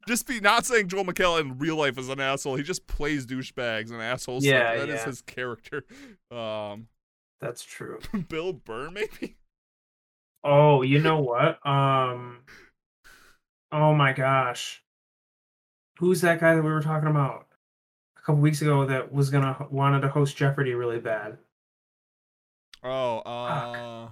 [0.07, 2.55] just be not saying Joel McHale in real life is an asshole.
[2.55, 4.45] He just plays douchebags and assholes.
[4.45, 5.05] Yeah, that is yeah.
[5.05, 5.85] his character.
[6.29, 6.87] Um,
[7.41, 7.99] That's true.
[8.29, 9.37] Bill Burr, maybe.
[10.43, 11.65] Oh, you know what?
[11.65, 12.41] Um
[13.71, 14.83] Oh my gosh.
[15.97, 17.47] Who's that guy that we were talking about
[18.19, 21.39] a couple weeks ago that was gonna wanted to host Jeopardy really bad?
[22.83, 24.09] Oh, uh,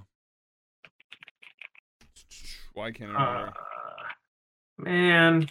[2.73, 3.53] why can't I remember?
[3.57, 5.49] Uh, man,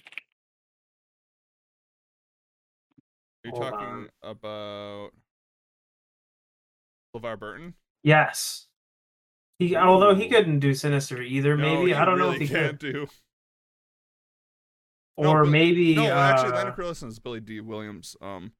[3.45, 4.09] Are you hold talking on.
[4.23, 5.11] about
[7.17, 7.75] LeVar Burton?
[8.03, 8.67] yes.
[9.59, 11.95] He although he couldn't do Sinister either, No, maybe.
[11.95, 12.93] I don't know if he can't could.
[12.93, 13.07] do.
[15.17, 18.17] Or but- maybe No, actually, uh, Lando Calrissian is Billy Dee Williams.
[18.21, 18.53] Um,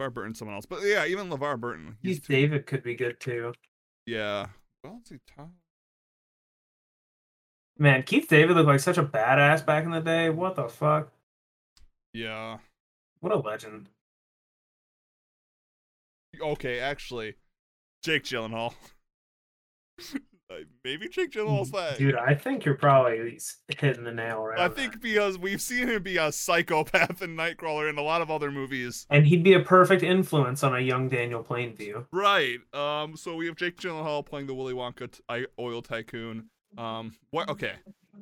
[0.00, 0.66] LeVar Burton, someone else.
[0.66, 1.96] But yeah, even LeVar Burton.
[2.04, 3.54] Keith David could be good too.
[4.04, 4.46] Yeah.
[4.84, 5.18] Well, let's see.
[5.36, 5.54] Tom.
[7.78, 10.30] Man, Keith David looked like such a badass back in the day.
[10.30, 11.12] What the fuck?
[12.12, 12.58] Yeah.
[13.20, 13.88] What a legend.
[16.40, 17.34] Okay, actually,
[18.02, 18.74] Jake Gyllenhaal.
[20.84, 21.98] Maybe Jake Gyllenhaal's that.
[21.98, 23.38] Dude, I think you're probably
[23.78, 24.58] hitting the nail right.
[24.60, 25.02] I think that.
[25.02, 29.06] because we've seen him be a psychopath in Nightcrawler and a lot of other movies.
[29.10, 32.06] and he'd be a perfect influence on a young Daniel Plainview.
[32.12, 32.58] Right.
[32.72, 33.16] Um.
[33.16, 36.50] So we have Jake Gyllenhaal playing the Willy Wonka t- oil tycoon.
[36.78, 37.48] Um, what?
[37.48, 37.72] Okay,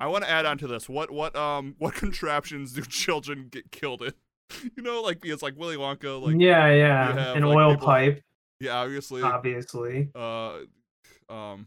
[0.01, 0.89] I want to add on to this.
[0.89, 1.11] What?
[1.11, 1.35] What?
[1.37, 4.13] Um, what contraptions do children get killed in?
[4.77, 7.13] You know, like it's like Willy Wonka, like yeah, yeah.
[7.15, 8.23] have, An like, oil people- pipe,
[8.61, 9.23] yeah, obviously.
[9.23, 10.11] obviously.
[10.15, 10.59] Uh,
[11.31, 11.67] um,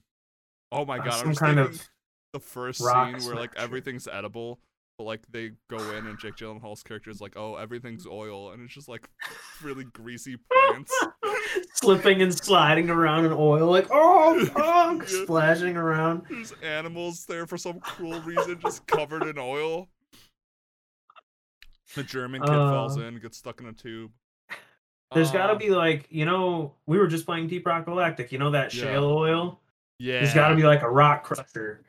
[0.72, 1.90] oh my Uh, god, some I'm just kind of
[2.34, 4.60] the first scene where like everything's edible,
[4.98, 8.64] but like they go in and Jake Gyllenhaal's character is like, oh, everything's oil, and
[8.64, 9.08] it's just like
[9.62, 10.92] really greasy plants.
[11.76, 15.24] Slipping and sliding around in oil, like oh, oh Yeah.
[15.24, 16.24] splashing around.
[16.30, 19.88] There's animals there for some cruel reason, just covered in oil.
[21.96, 24.12] The German kid falls Uh, in, gets stuck in a tube.
[25.14, 28.32] There's got to Um, be like you know we were just playing Deep Rock Galactic.
[28.32, 28.84] You know that Yeah.
[28.84, 29.62] shale oil.
[30.00, 30.20] yeah.
[30.22, 31.84] There's got to be like a rock crusher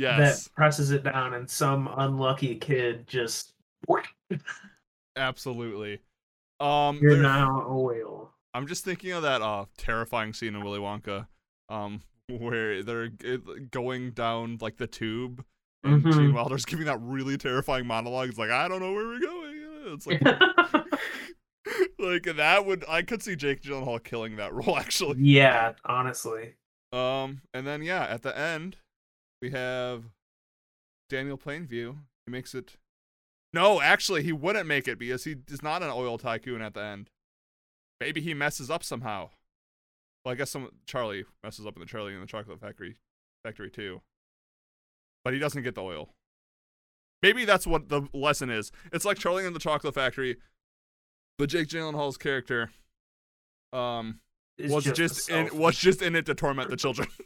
[0.00, 3.52] yes, that presses it down, and some unlucky kid just
[5.16, 6.00] absolutely.
[6.60, 8.32] Um, you're there- now oil.
[8.52, 11.26] I'm just thinking of that uh terrifying scene in Willy Wonka,
[11.68, 13.08] um, where they're
[13.70, 15.44] going down like the tube,
[15.84, 16.12] and Mhm.
[16.12, 18.28] Gene Wilder's giving that really terrifying monologue.
[18.30, 19.56] It's like I don't know where we're going.
[19.92, 20.20] It's like
[21.98, 25.16] like that would I could see Jake Gyllenhaal killing that role actually.
[25.20, 26.54] yeah, honestly.
[26.92, 28.76] Um, and then yeah, at the end,
[29.40, 30.04] we have
[31.08, 31.96] Daniel Plainview.
[32.26, 32.76] He makes it.
[33.52, 36.82] No, actually, he wouldn't make it because he is not an oil tycoon at the
[36.82, 37.10] end.
[38.00, 39.30] Maybe he messes up somehow.
[40.24, 42.96] Well, I guess some Charlie messes up in the Charlie in the Chocolate Factory,
[43.42, 44.02] factory too.
[45.24, 46.10] But he doesn't get the oil.
[47.22, 48.72] Maybe that's what the lesson is.
[48.92, 50.36] It's like Charlie in the Chocolate Factory,
[51.38, 52.70] but Jake Gyllenhaal's character,
[53.72, 54.20] um,
[54.56, 57.08] It's was a just, in was just in it to torment the children.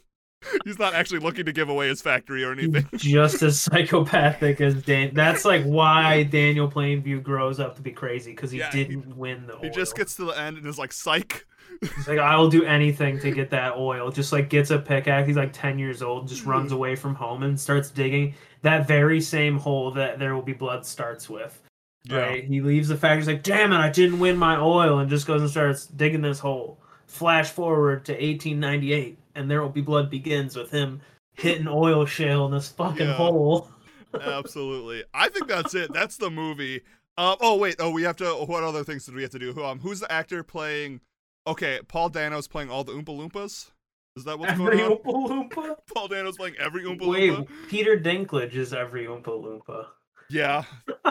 [0.65, 2.87] He's not actually looking to give away his factory or anything.
[2.95, 3.59] Just as
[3.99, 5.11] psychopathic as Dan.
[5.13, 9.47] That's like why Daniel Plainview grows up to be crazy because he Yeah, didn't win
[9.47, 9.53] the.
[9.55, 9.61] Oil.
[9.63, 11.45] He just gets to the end and is like, "Psych."
[11.81, 14.09] He's like, I will do anything to get that oil.
[14.09, 15.27] Just like gets a pickaxe.
[15.27, 16.27] He's like ten years old.
[16.27, 16.75] Just runs Mm.
[16.75, 20.85] away from home and starts digging that very same hole that There Will Be Blood
[20.85, 21.61] starts with.
[22.09, 22.43] Right?
[22.43, 23.17] He leaves the factory.
[23.21, 26.21] He's like, damn it, I didn't win my oil, and just goes and starts digging
[26.21, 26.79] this hole.
[27.07, 31.01] Flash forward to 1898, and There Will Be Blood begins with him
[31.33, 33.13] hitting oil shale in this fucking Yeah.
[33.13, 33.69] hole.
[34.21, 35.03] Absolutely.
[35.13, 35.91] I think that's it.
[35.93, 36.81] That's the movie.
[37.17, 37.75] Uh, oh wait.
[37.79, 38.25] Oh, we have to.
[38.33, 39.53] What other things did we have to do?
[39.53, 41.01] Who, um, who's the actor playing?
[41.47, 43.71] Okay, Paul Dano's playing all the Oompa Loompas.
[44.17, 44.97] Is that what's Every going on?
[44.97, 45.75] Oompa Loompa.
[45.93, 47.47] Paul Dano's playing every Oompa Wait, Loompa.
[47.69, 49.85] Peter Dinklage is every Oompa Loompa.
[50.29, 50.63] Yeah.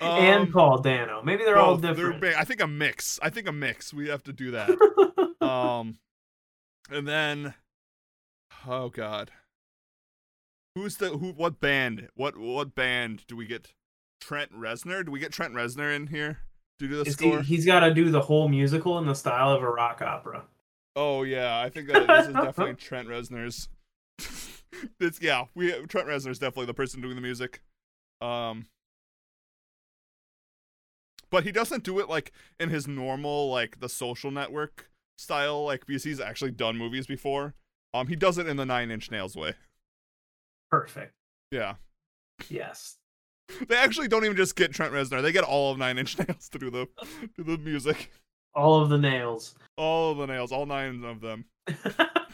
[0.00, 1.22] and Um, Paul Dano.
[1.24, 1.82] Maybe they're all both.
[1.96, 2.36] They're different.
[2.36, 3.18] I think a mix.
[3.22, 3.92] I think a mix.
[3.94, 4.70] We have to do that.
[5.40, 5.98] um,
[6.90, 7.54] and then,
[8.66, 9.30] oh god,
[10.74, 11.32] who's the who?
[11.32, 12.08] What band?
[12.14, 13.72] What what band do we get?
[14.20, 15.04] Trent Reznor?
[15.04, 16.38] Do we get Trent Reznor in here
[16.78, 17.42] to do the Is he, score?
[17.42, 20.44] he's got to do the whole musical in the style of a rock opera.
[20.94, 23.68] Oh yeah, I think that this is definitely Trent Reznor's.
[25.00, 27.62] it's yeah, we Trent Reznor's definitely the person doing the music.
[28.20, 28.66] Um,
[31.30, 35.86] but he doesn't do it like in his normal like the Social Network style, like
[35.86, 37.54] because he's actually done movies before.
[37.94, 39.54] Um, he does it in the Nine Inch Nails way.
[40.70, 41.12] Perfect.
[41.50, 41.74] Yeah,
[42.48, 42.96] Yes.
[43.68, 46.48] they actually don't even just get Trent Reznor; they get all of Nine Inch Nails
[46.50, 46.88] to do the
[47.36, 48.10] do the music.
[48.54, 49.54] All of the nails.
[49.76, 51.44] All of the nails, all nine of them.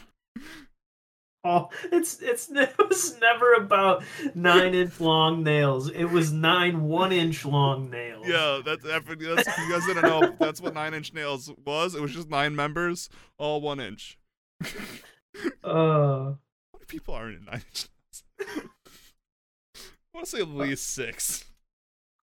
[1.43, 4.03] oh, it's it's it was never about
[4.35, 5.89] nine inch long nails.
[5.89, 8.27] It was nine one inch long nails.
[8.27, 9.35] Yeah, that's, that's you
[9.71, 10.35] guys didn't know.
[10.39, 11.95] That's what Nine Inch Nails was.
[11.95, 14.17] It was just nine members, all one inch.
[15.63, 16.35] Uh,
[16.73, 17.87] many people aren't in Nine Inch
[18.39, 18.59] Nails?
[19.75, 19.81] I
[20.13, 21.43] want to say at least six.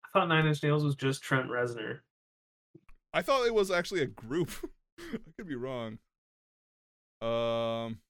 [0.04, 2.00] I thought Nine Inch Nails was just Trent Reznor.
[3.14, 4.50] I thought it was actually a group.
[5.00, 6.00] I could be wrong.
[7.22, 8.00] Um,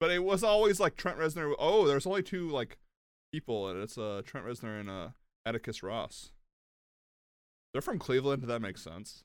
[0.00, 1.54] but it was always like Trent Reznor.
[1.58, 2.78] Oh, there's only two like
[3.32, 5.08] people, and it's uh Trent Reznor and uh
[5.46, 6.32] Atticus Ross.
[7.72, 8.44] They're from Cleveland.
[8.44, 9.24] That makes sense.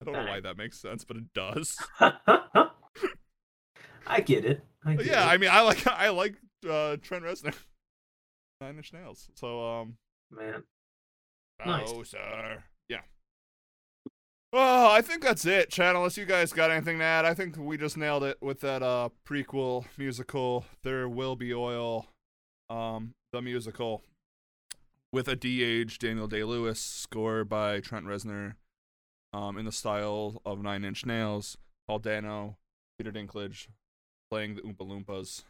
[0.00, 1.76] I don't know why that makes sense, but it does.
[4.06, 4.64] I get it.
[4.84, 5.28] I get yeah, it.
[5.28, 6.36] I mean, I like I like
[6.68, 7.54] uh, Trent Reznor,
[8.60, 9.28] Nine Inch Nails.
[9.34, 9.96] So um,
[10.30, 10.62] man.
[11.66, 11.88] Nice.
[11.92, 12.56] oh sir, yeah.
[14.50, 15.94] Oh, I think that's it, Chad.
[15.94, 18.82] Unless you guys got anything to add, I think we just nailed it with that
[18.82, 20.64] uh prequel musical.
[20.82, 22.06] There will be oil,
[22.70, 24.02] um, the musical,
[25.12, 28.54] with a de-aged Daniel Day Lewis score by Trent Reznor,
[29.34, 31.58] um, in the style of Nine Inch Nails.
[31.86, 32.56] Paul Dano,
[32.98, 33.68] Peter Dinklage,
[34.30, 35.44] playing the Oompa Loompas.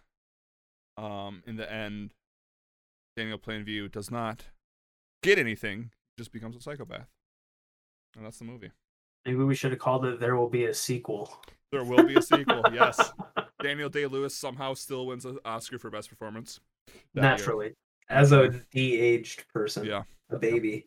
[0.97, 2.11] Um, in the end,
[3.17, 4.47] Daniel Plainview does not
[5.23, 7.09] get anything, just becomes a psychopath.
[8.17, 8.71] And that's the movie.
[9.27, 11.31] Maybe we should have called it There Will Be a Sequel.
[11.71, 13.13] There will be a sequel, yes.
[13.63, 16.61] Daniel Day Lewis somehow still wins an Oscar for best performance.
[17.15, 17.31] that year.
[17.31, 17.75] Naturally,
[18.09, 20.05] as a de-aged person, Yeah.
[20.31, 20.87] a baby.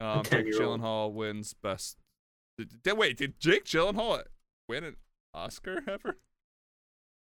[0.00, 0.80] Um, Jake 10-year-old.
[0.80, 1.98] Gyllenhaal wins best.
[2.56, 4.22] Did, did- wait, did Jake Gyllenhaal
[4.66, 4.96] win an
[5.34, 6.16] Oscar ever?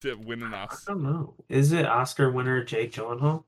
[0.01, 0.91] Did win an Oscar?
[0.91, 1.33] I don't know.
[1.49, 3.45] Is it Oscar winner Jake Gyllenhaal?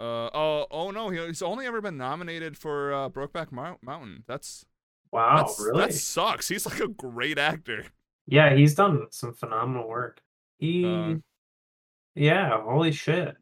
[0.00, 4.24] Uh oh oh no, he- he's only ever been nominated for uh, Brokeback Mou- Mountain.
[4.26, 4.66] That's
[5.12, 5.80] Wow, that's really?
[5.80, 6.48] that sucks.
[6.48, 7.84] He's like a great actor.
[8.26, 10.20] Yeah, he's done some phenomenal work.
[10.58, 11.16] He, Uh,
[12.14, 13.36] yeah, holy shit.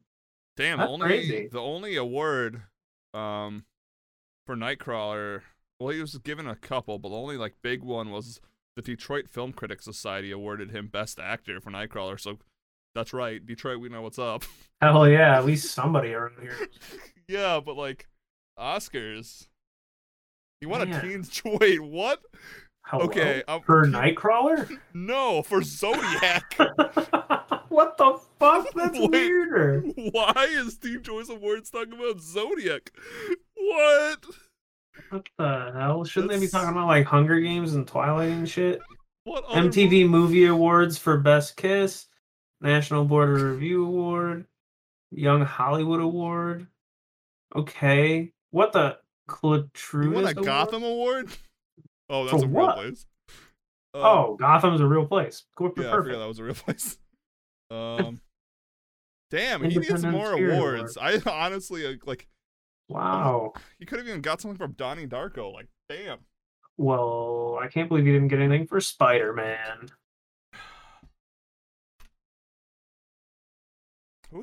[0.57, 1.49] Damn, the That's only crazy.
[1.51, 2.63] the only award
[3.15, 3.65] um
[4.47, 5.43] for Nightcrawler.
[5.79, 8.41] Well, he was given a couple, but the only like big one was
[8.77, 12.19] the Detroit Film Critics Society awarded him Best Actor for Nightcrawler.
[12.21, 12.39] So
[12.95, 13.81] that's right, Detroit.
[13.81, 14.45] We know what's up.
[14.81, 16.57] Hell yeah, at least somebody around here.
[17.29, 18.09] yeah, but like
[18.59, 19.47] Oscars.
[20.69, 21.01] Won a Man.
[21.01, 22.21] Teen's Wait, what?
[22.85, 23.05] Hello?
[23.07, 24.69] Okay, um, For Nightcrawler?
[24.95, 26.55] No, for Zodiac.
[27.69, 28.67] what the fuck?
[28.75, 29.11] That's Wait.
[29.11, 29.81] weirder.
[30.13, 32.93] Why is Teen Choice Awards talking about Zodiac?
[33.57, 34.25] What?
[35.09, 36.05] What the hell?
[36.05, 38.81] Shouldn't they be That's- talking about like Hunger Games and Twilight and shit?
[39.25, 42.07] What other MTV Movie Awards for Best Kiss,
[42.61, 44.47] National Board of Review Award,
[45.11, 46.67] Young Hollywood Award.
[47.57, 48.33] Okay.
[48.51, 48.99] What the
[49.43, 50.45] mo- You won a Award?
[50.45, 51.31] Gotham Award?
[52.13, 52.77] Oh, that's For a real what?
[52.77, 53.07] place.
[53.95, 55.45] Uh, Oh, Gotham's a real place.
[55.57, 56.07] For yeah, I perfect.
[56.07, 56.99] forgot that was a real place.
[57.71, 58.21] Um,
[59.31, 60.99] damn, he needs more awards.
[61.01, 62.27] I honestly uh, like.
[62.89, 63.53] Wow.
[63.79, 65.53] He could have even got something from Donnie Darko.
[65.53, 66.19] Like, damn.
[66.77, 69.91] Well, I can't believe you didn't get anything for Spider Man.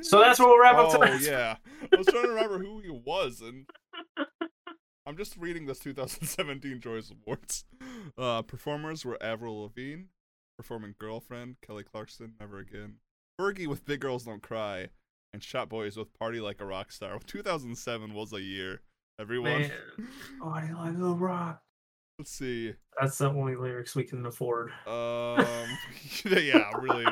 [0.02, 1.56] So that's what we'll wrap up Oh yeah,
[1.94, 3.66] I was trying to remember who he was, and
[5.08, 7.64] I'm just reading this 2017 Choice Awards.
[8.18, 10.04] Uh, performers were Avril Lavigne,
[10.58, 12.96] performing "Girlfriend," Kelly Clarkson, "Never Again,"
[13.40, 14.90] Fergie with "Big Girls Don't Cry,"
[15.32, 18.82] and Shop Boyz with "Party Like a Rock Star." 2007 was a year.
[19.18, 19.62] Everyone.
[19.62, 19.72] Man.
[20.44, 21.62] Oh, I like the rock.
[22.20, 22.74] Let's see.
[23.00, 24.72] That's the only lyrics we can afford.
[24.86, 25.46] Um,
[26.26, 27.06] yeah, really.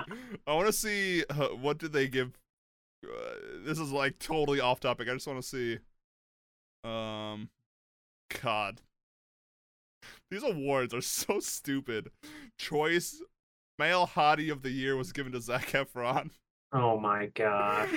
[0.45, 2.33] I want to see uh, what did they give.
[3.05, 5.07] Uh, this is like totally off topic.
[5.07, 5.77] I just want to see.
[6.83, 7.49] Um,
[8.41, 8.81] God,
[10.31, 12.09] these awards are so stupid.
[12.57, 13.21] Choice
[13.77, 16.31] male hottie of the year was given to Zac Efron.
[16.73, 17.89] Oh my god.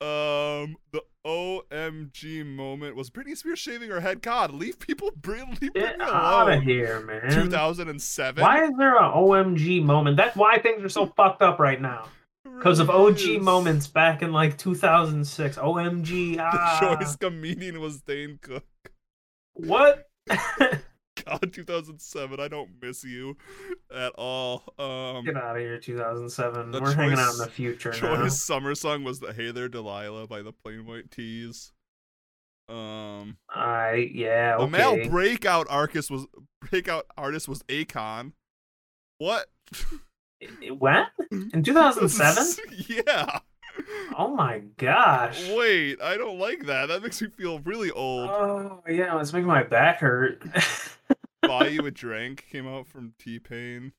[0.00, 4.20] Um, the OMG moment was Britney Spears shaving her head.
[4.22, 7.30] God, leave people, leave Get Britney out of here, man.
[7.30, 8.42] 2007.
[8.42, 10.16] Why is there an OMG moment?
[10.16, 12.08] That's why things are so fucked up right now.
[12.44, 15.56] Because of OG moments back in like 2006.
[15.56, 16.36] OMG.
[16.36, 16.96] The Ah.
[16.98, 18.64] choice comedian was Dane Cook.
[19.54, 20.08] What?
[20.28, 22.40] God, 2007.
[22.40, 23.36] I don't miss you
[23.94, 24.64] at all.
[24.78, 26.72] Um, Get out of here, 2007.
[26.72, 28.16] We're hanging out in the future now.
[28.16, 31.72] choice summer song was the "Hey There Delilah" by the Plain White T's.
[32.68, 34.56] Um, I yeah.
[34.56, 34.64] Okay.
[34.64, 36.26] the male breakout artist was
[36.60, 38.32] breakout artist was Akon.
[39.18, 39.46] What?
[40.78, 41.06] when?
[41.30, 42.86] In 2007?
[42.88, 43.38] yeah.
[44.16, 45.48] Oh my gosh.
[45.50, 46.86] Wait, I don't like that.
[46.86, 48.30] That makes me feel really old.
[48.30, 50.42] Oh yeah, it's making my back hurt.
[51.42, 53.92] Buy You a Drink came out from T Pain.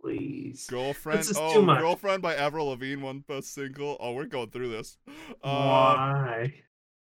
[0.00, 0.66] Please.
[0.68, 1.26] Girlfriend.
[1.36, 1.64] Oh.
[1.64, 3.96] Girlfriend by Avril Lavigne, one best single.
[4.00, 4.98] Oh, we're going through this.
[5.08, 5.12] Uh,
[5.42, 6.54] Why?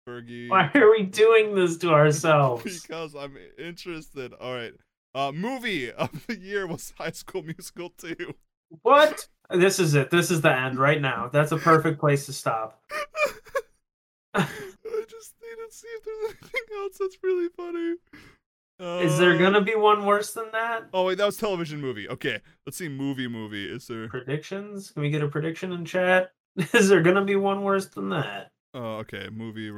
[0.08, 0.48] Fergie.
[0.48, 2.82] Why are we doing this to ourselves?
[2.82, 4.32] because I'm interested.
[4.34, 4.72] All right.
[5.14, 8.34] Uh, movie of the year was High School Musical 2.
[8.82, 9.28] What?
[9.50, 10.10] This is it.
[10.10, 11.28] This is the end right now.
[11.32, 12.80] That's a perfect place to stop.
[14.34, 14.46] I
[15.08, 17.96] just need to see if there's anything else that's really funny.
[19.04, 20.88] Is there Uh, gonna be one worse than that?
[20.92, 22.08] Oh wait, that was television movie.
[22.08, 23.66] Okay, let's see movie movie.
[23.66, 24.08] Is there?
[24.08, 24.90] Predictions?
[24.90, 26.32] Can we get a prediction in chat?
[26.74, 28.50] Is there gonna be one worse than that?
[28.74, 29.28] Oh, okay.
[29.30, 29.68] Movie.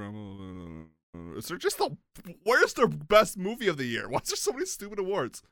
[1.37, 1.97] Is there just the?
[2.45, 4.09] Where's their best movie of the year?
[4.11, 5.43] Why is there so many stupid awards?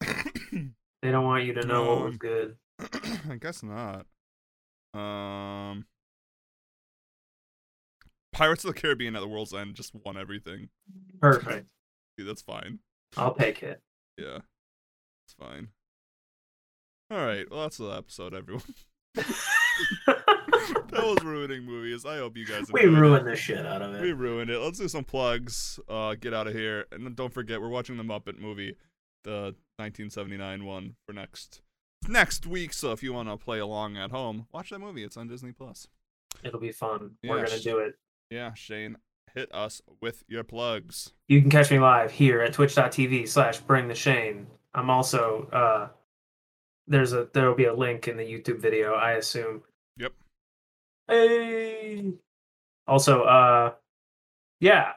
[1.02, 2.56] They don't want you to know what was Um, good.
[3.30, 4.06] I guess not.
[4.94, 5.86] Um,
[8.32, 10.68] Pirates of the Caribbean at the World's End just won everything.
[11.20, 11.68] Perfect.
[12.18, 12.80] See, that's fine.
[13.16, 13.80] I'll take it.
[14.18, 14.38] Yeah,
[15.26, 15.68] it's fine.
[17.10, 18.62] All right, well that's the episode, everyone.
[19.14, 22.04] that was ruining movies.
[22.04, 22.72] I hope you guys.
[22.72, 22.86] we it.
[22.86, 24.00] ruined the shit out of it.
[24.00, 24.58] We ruined it.
[24.58, 25.78] Let's do some plugs.
[25.88, 28.76] Uh, get out of here, and don't forget we're watching the Muppet movie,
[29.22, 31.62] the 1979 one for next
[32.08, 32.72] next week.
[32.72, 35.04] So if you want to play along at home, watch that movie.
[35.04, 35.88] It's on Disney Plus.
[36.42, 37.12] It'll be fun.
[37.22, 37.94] We're gonna do it.
[38.30, 38.96] Yeah, Shane,
[39.34, 41.12] hit us with your plugs.
[41.28, 44.46] You can catch me live here at twitch.tv slash bring the Shane.
[44.74, 45.88] I'm also uh
[46.86, 49.62] there's a there will be a link in the YouTube video, I assume.
[49.96, 50.12] Yep.
[51.08, 52.12] Hey.
[52.86, 53.72] Also, uh,
[54.60, 54.92] yeah,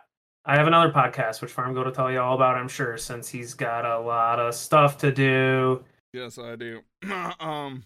[0.46, 2.56] I have another podcast which Farm go to tell you all about.
[2.56, 5.84] I'm sure since he's got a lot of stuff to do.
[6.18, 6.82] Yes, I do.
[7.40, 7.84] um,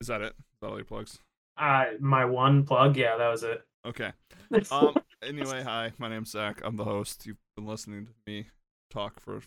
[0.00, 0.34] is that it?
[0.36, 1.20] Is that all your plugs?
[1.56, 3.62] Uh, my one plug, yeah, that was it.
[3.86, 4.10] Okay.
[4.70, 4.94] Um.
[5.22, 5.92] anyway, hi.
[5.96, 6.60] My name's Zach.
[6.62, 7.24] I'm the host.
[7.24, 8.48] You've been listening to me
[8.90, 9.40] talk for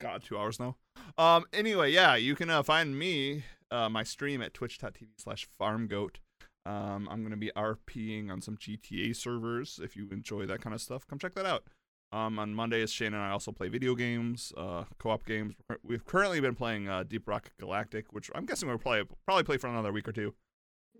[0.00, 0.76] God two hours now.
[1.16, 1.46] Um.
[1.52, 6.18] Anyway, yeah, you can uh, find me uh my stream at twitch.tv slash farmgoat.
[6.66, 9.80] Um, I'm gonna be RPing on some GTA servers.
[9.82, 11.64] If you enjoy that kind of stuff, come check that out.
[12.10, 15.54] Um, on Mondays, Shane and I also play video games, uh, co-op games.
[15.84, 19.58] We've currently been playing uh, Deep Rock Galactic, which I'm guessing we'll play probably play
[19.58, 20.34] for another week or two.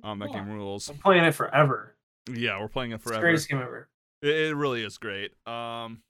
[0.03, 0.41] Um, that Yeah.
[0.45, 0.89] game rules.
[0.91, 1.97] I'm playing it forever.
[2.31, 3.23] Yeah, we're playing it It's the forever.
[3.23, 3.89] greatest game ever.
[4.21, 5.33] It, it really is great.
[5.47, 6.03] Um,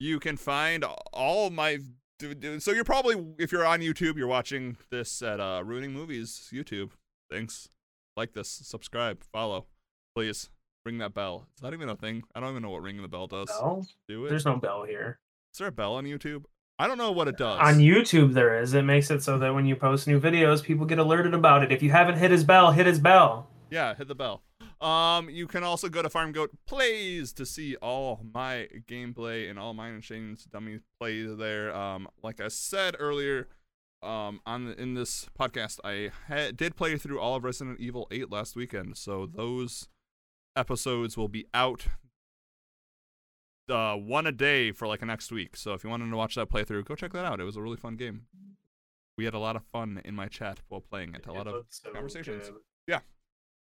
[0.00, 1.78] you can find all my.
[2.58, 6.90] So you're probably if you're on YouTube, you're watching this at uh, Ruining Movies YouTube.
[7.30, 7.68] Thanks.
[8.16, 9.66] Like this, subscribe, follow,
[10.16, 10.50] please.
[10.88, 11.46] Ring that bell.
[11.54, 12.22] Is that even a thing?
[12.34, 13.48] I don't even know what ringing the bell does.
[13.48, 13.86] Bell?
[14.08, 14.30] Do it?
[14.30, 15.18] There's no bell here.
[15.52, 16.44] Is there a bell on YouTube?
[16.78, 17.60] I don't know what it does.
[17.60, 18.72] On YouTube, there is.
[18.72, 21.70] It makes it so that when you post new videos, people get alerted about it.
[21.70, 23.50] If you haven't hit his bell, hit his bell.
[23.70, 24.40] Yeah, hit the bell.
[24.80, 29.58] Um, you can also go to Farm Goat Plays to see all my gameplay and
[29.58, 31.76] all mine and Shane's dummy plays there.
[31.76, 33.48] Um, like I said earlier,
[34.02, 38.08] um, on the, in this podcast, I ha- did play through all of Resident Evil
[38.10, 39.88] 8 last weekend, so those
[40.58, 41.86] episodes will be out
[43.70, 45.56] uh one a day for like a next week.
[45.56, 47.40] So if you wanted to watch that playthrough, go check that out.
[47.40, 48.22] It was a really fun game.
[49.16, 51.26] We had a lot of fun in my chat while playing it.
[51.26, 52.50] A lot It of so conversations.
[52.86, 53.00] good.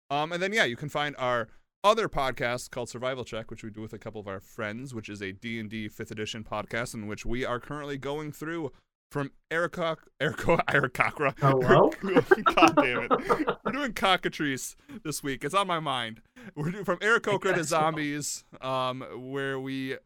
[0.09, 1.47] um, and then yeah, you can find our
[1.83, 5.09] other podcast called Survival Check, which we do with a couple of our friends, which
[5.09, 8.71] is a D&D 5th edition podcast in which we are currently going through
[9.13, 11.35] from Erica Erica Ericocra.
[11.39, 11.91] Hello?
[12.55, 13.57] God damn it.
[13.63, 15.43] We're doing cockatrice this week.
[15.45, 16.21] It's on my mind.
[16.55, 19.97] We're doing from Aarakocra to zombies, um, where we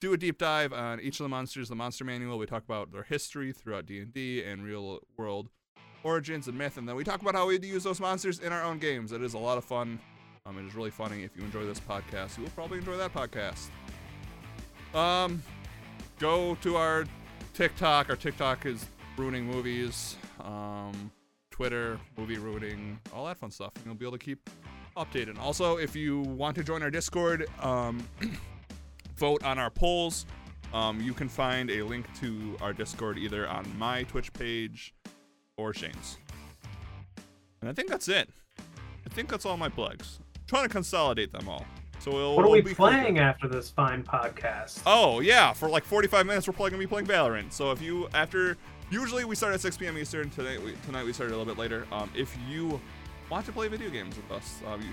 [0.00, 2.38] do a deep dive on each of the monsters, the monster manual.
[2.38, 5.50] We talk about their history throughout D&D and real world
[6.02, 8.62] origins and myth, and then we talk about how we use those monsters in our
[8.62, 9.12] own games.
[9.12, 10.00] It is a lot of fun.
[10.46, 11.24] Um, it is really funny.
[11.24, 13.68] If you enjoy this podcast, you will probably enjoy that podcast.
[14.98, 15.42] Um,
[16.18, 17.04] go to our
[17.56, 18.10] TikTok.
[18.10, 18.84] Our TikTok is
[19.16, 20.16] ruining movies.
[20.44, 21.10] Um,
[21.50, 23.72] Twitter, movie ruining, all that fun stuff.
[23.82, 24.50] You'll be able to keep
[24.94, 25.38] updated.
[25.38, 28.06] Also, if you want to join our Discord, um,
[29.16, 30.26] vote on our polls.
[30.74, 34.92] Um, you can find a link to our Discord either on my Twitch page
[35.56, 36.18] or Shane's.
[37.62, 38.28] And I think that's it.
[38.58, 40.18] I think that's all my plugs.
[40.46, 41.64] trying to consolidate them all.
[41.98, 44.80] So we'll, What are we be playing after this fine podcast?
[44.86, 47.52] Oh yeah, for like 45 minutes we're probably gonna be playing Valorant.
[47.52, 48.56] So if you after
[48.90, 49.98] usually we start at 6 p.m.
[49.98, 51.86] Eastern tonight we, tonight we started a little bit later.
[51.90, 52.80] Um, if you
[53.30, 54.88] want to play video games with us, um, you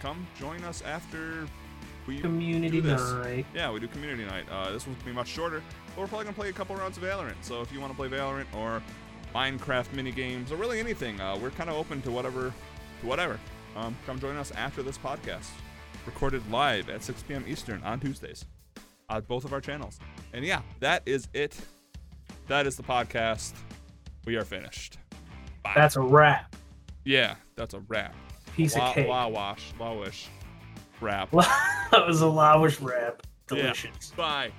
[0.00, 1.46] come join us after
[2.06, 3.46] we Community night.
[3.54, 4.44] Yeah, we do community night.
[4.50, 5.62] Uh, this one's gonna be much shorter,
[5.94, 7.36] but we're probably gonna play a couple rounds of Valorant.
[7.42, 8.82] So if you want to play Valorant or
[9.34, 12.52] Minecraft mini games or really anything, uh, we're kind of open to whatever,
[13.00, 13.38] to whatever.
[13.76, 15.48] Um, come join us after this podcast,
[16.06, 17.44] recorded live at 6 p.m.
[17.46, 18.44] Eastern on Tuesdays,
[19.08, 19.98] on both of our channels.
[20.32, 21.56] And yeah, that is it.
[22.48, 23.54] That is the podcast.
[24.26, 24.98] We are finished.
[25.62, 25.72] Bye.
[25.74, 26.54] That's a wrap.
[27.04, 28.14] yeah, that's a wrap.
[28.54, 29.08] Piece Wa- of cake.
[29.08, 30.28] Wa wash, wa wish,
[31.00, 31.30] wrap.
[31.32, 33.22] that was a lavish wrap.
[33.50, 33.56] Yeah.
[33.56, 34.12] Delicious.
[34.16, 34.50] Bye.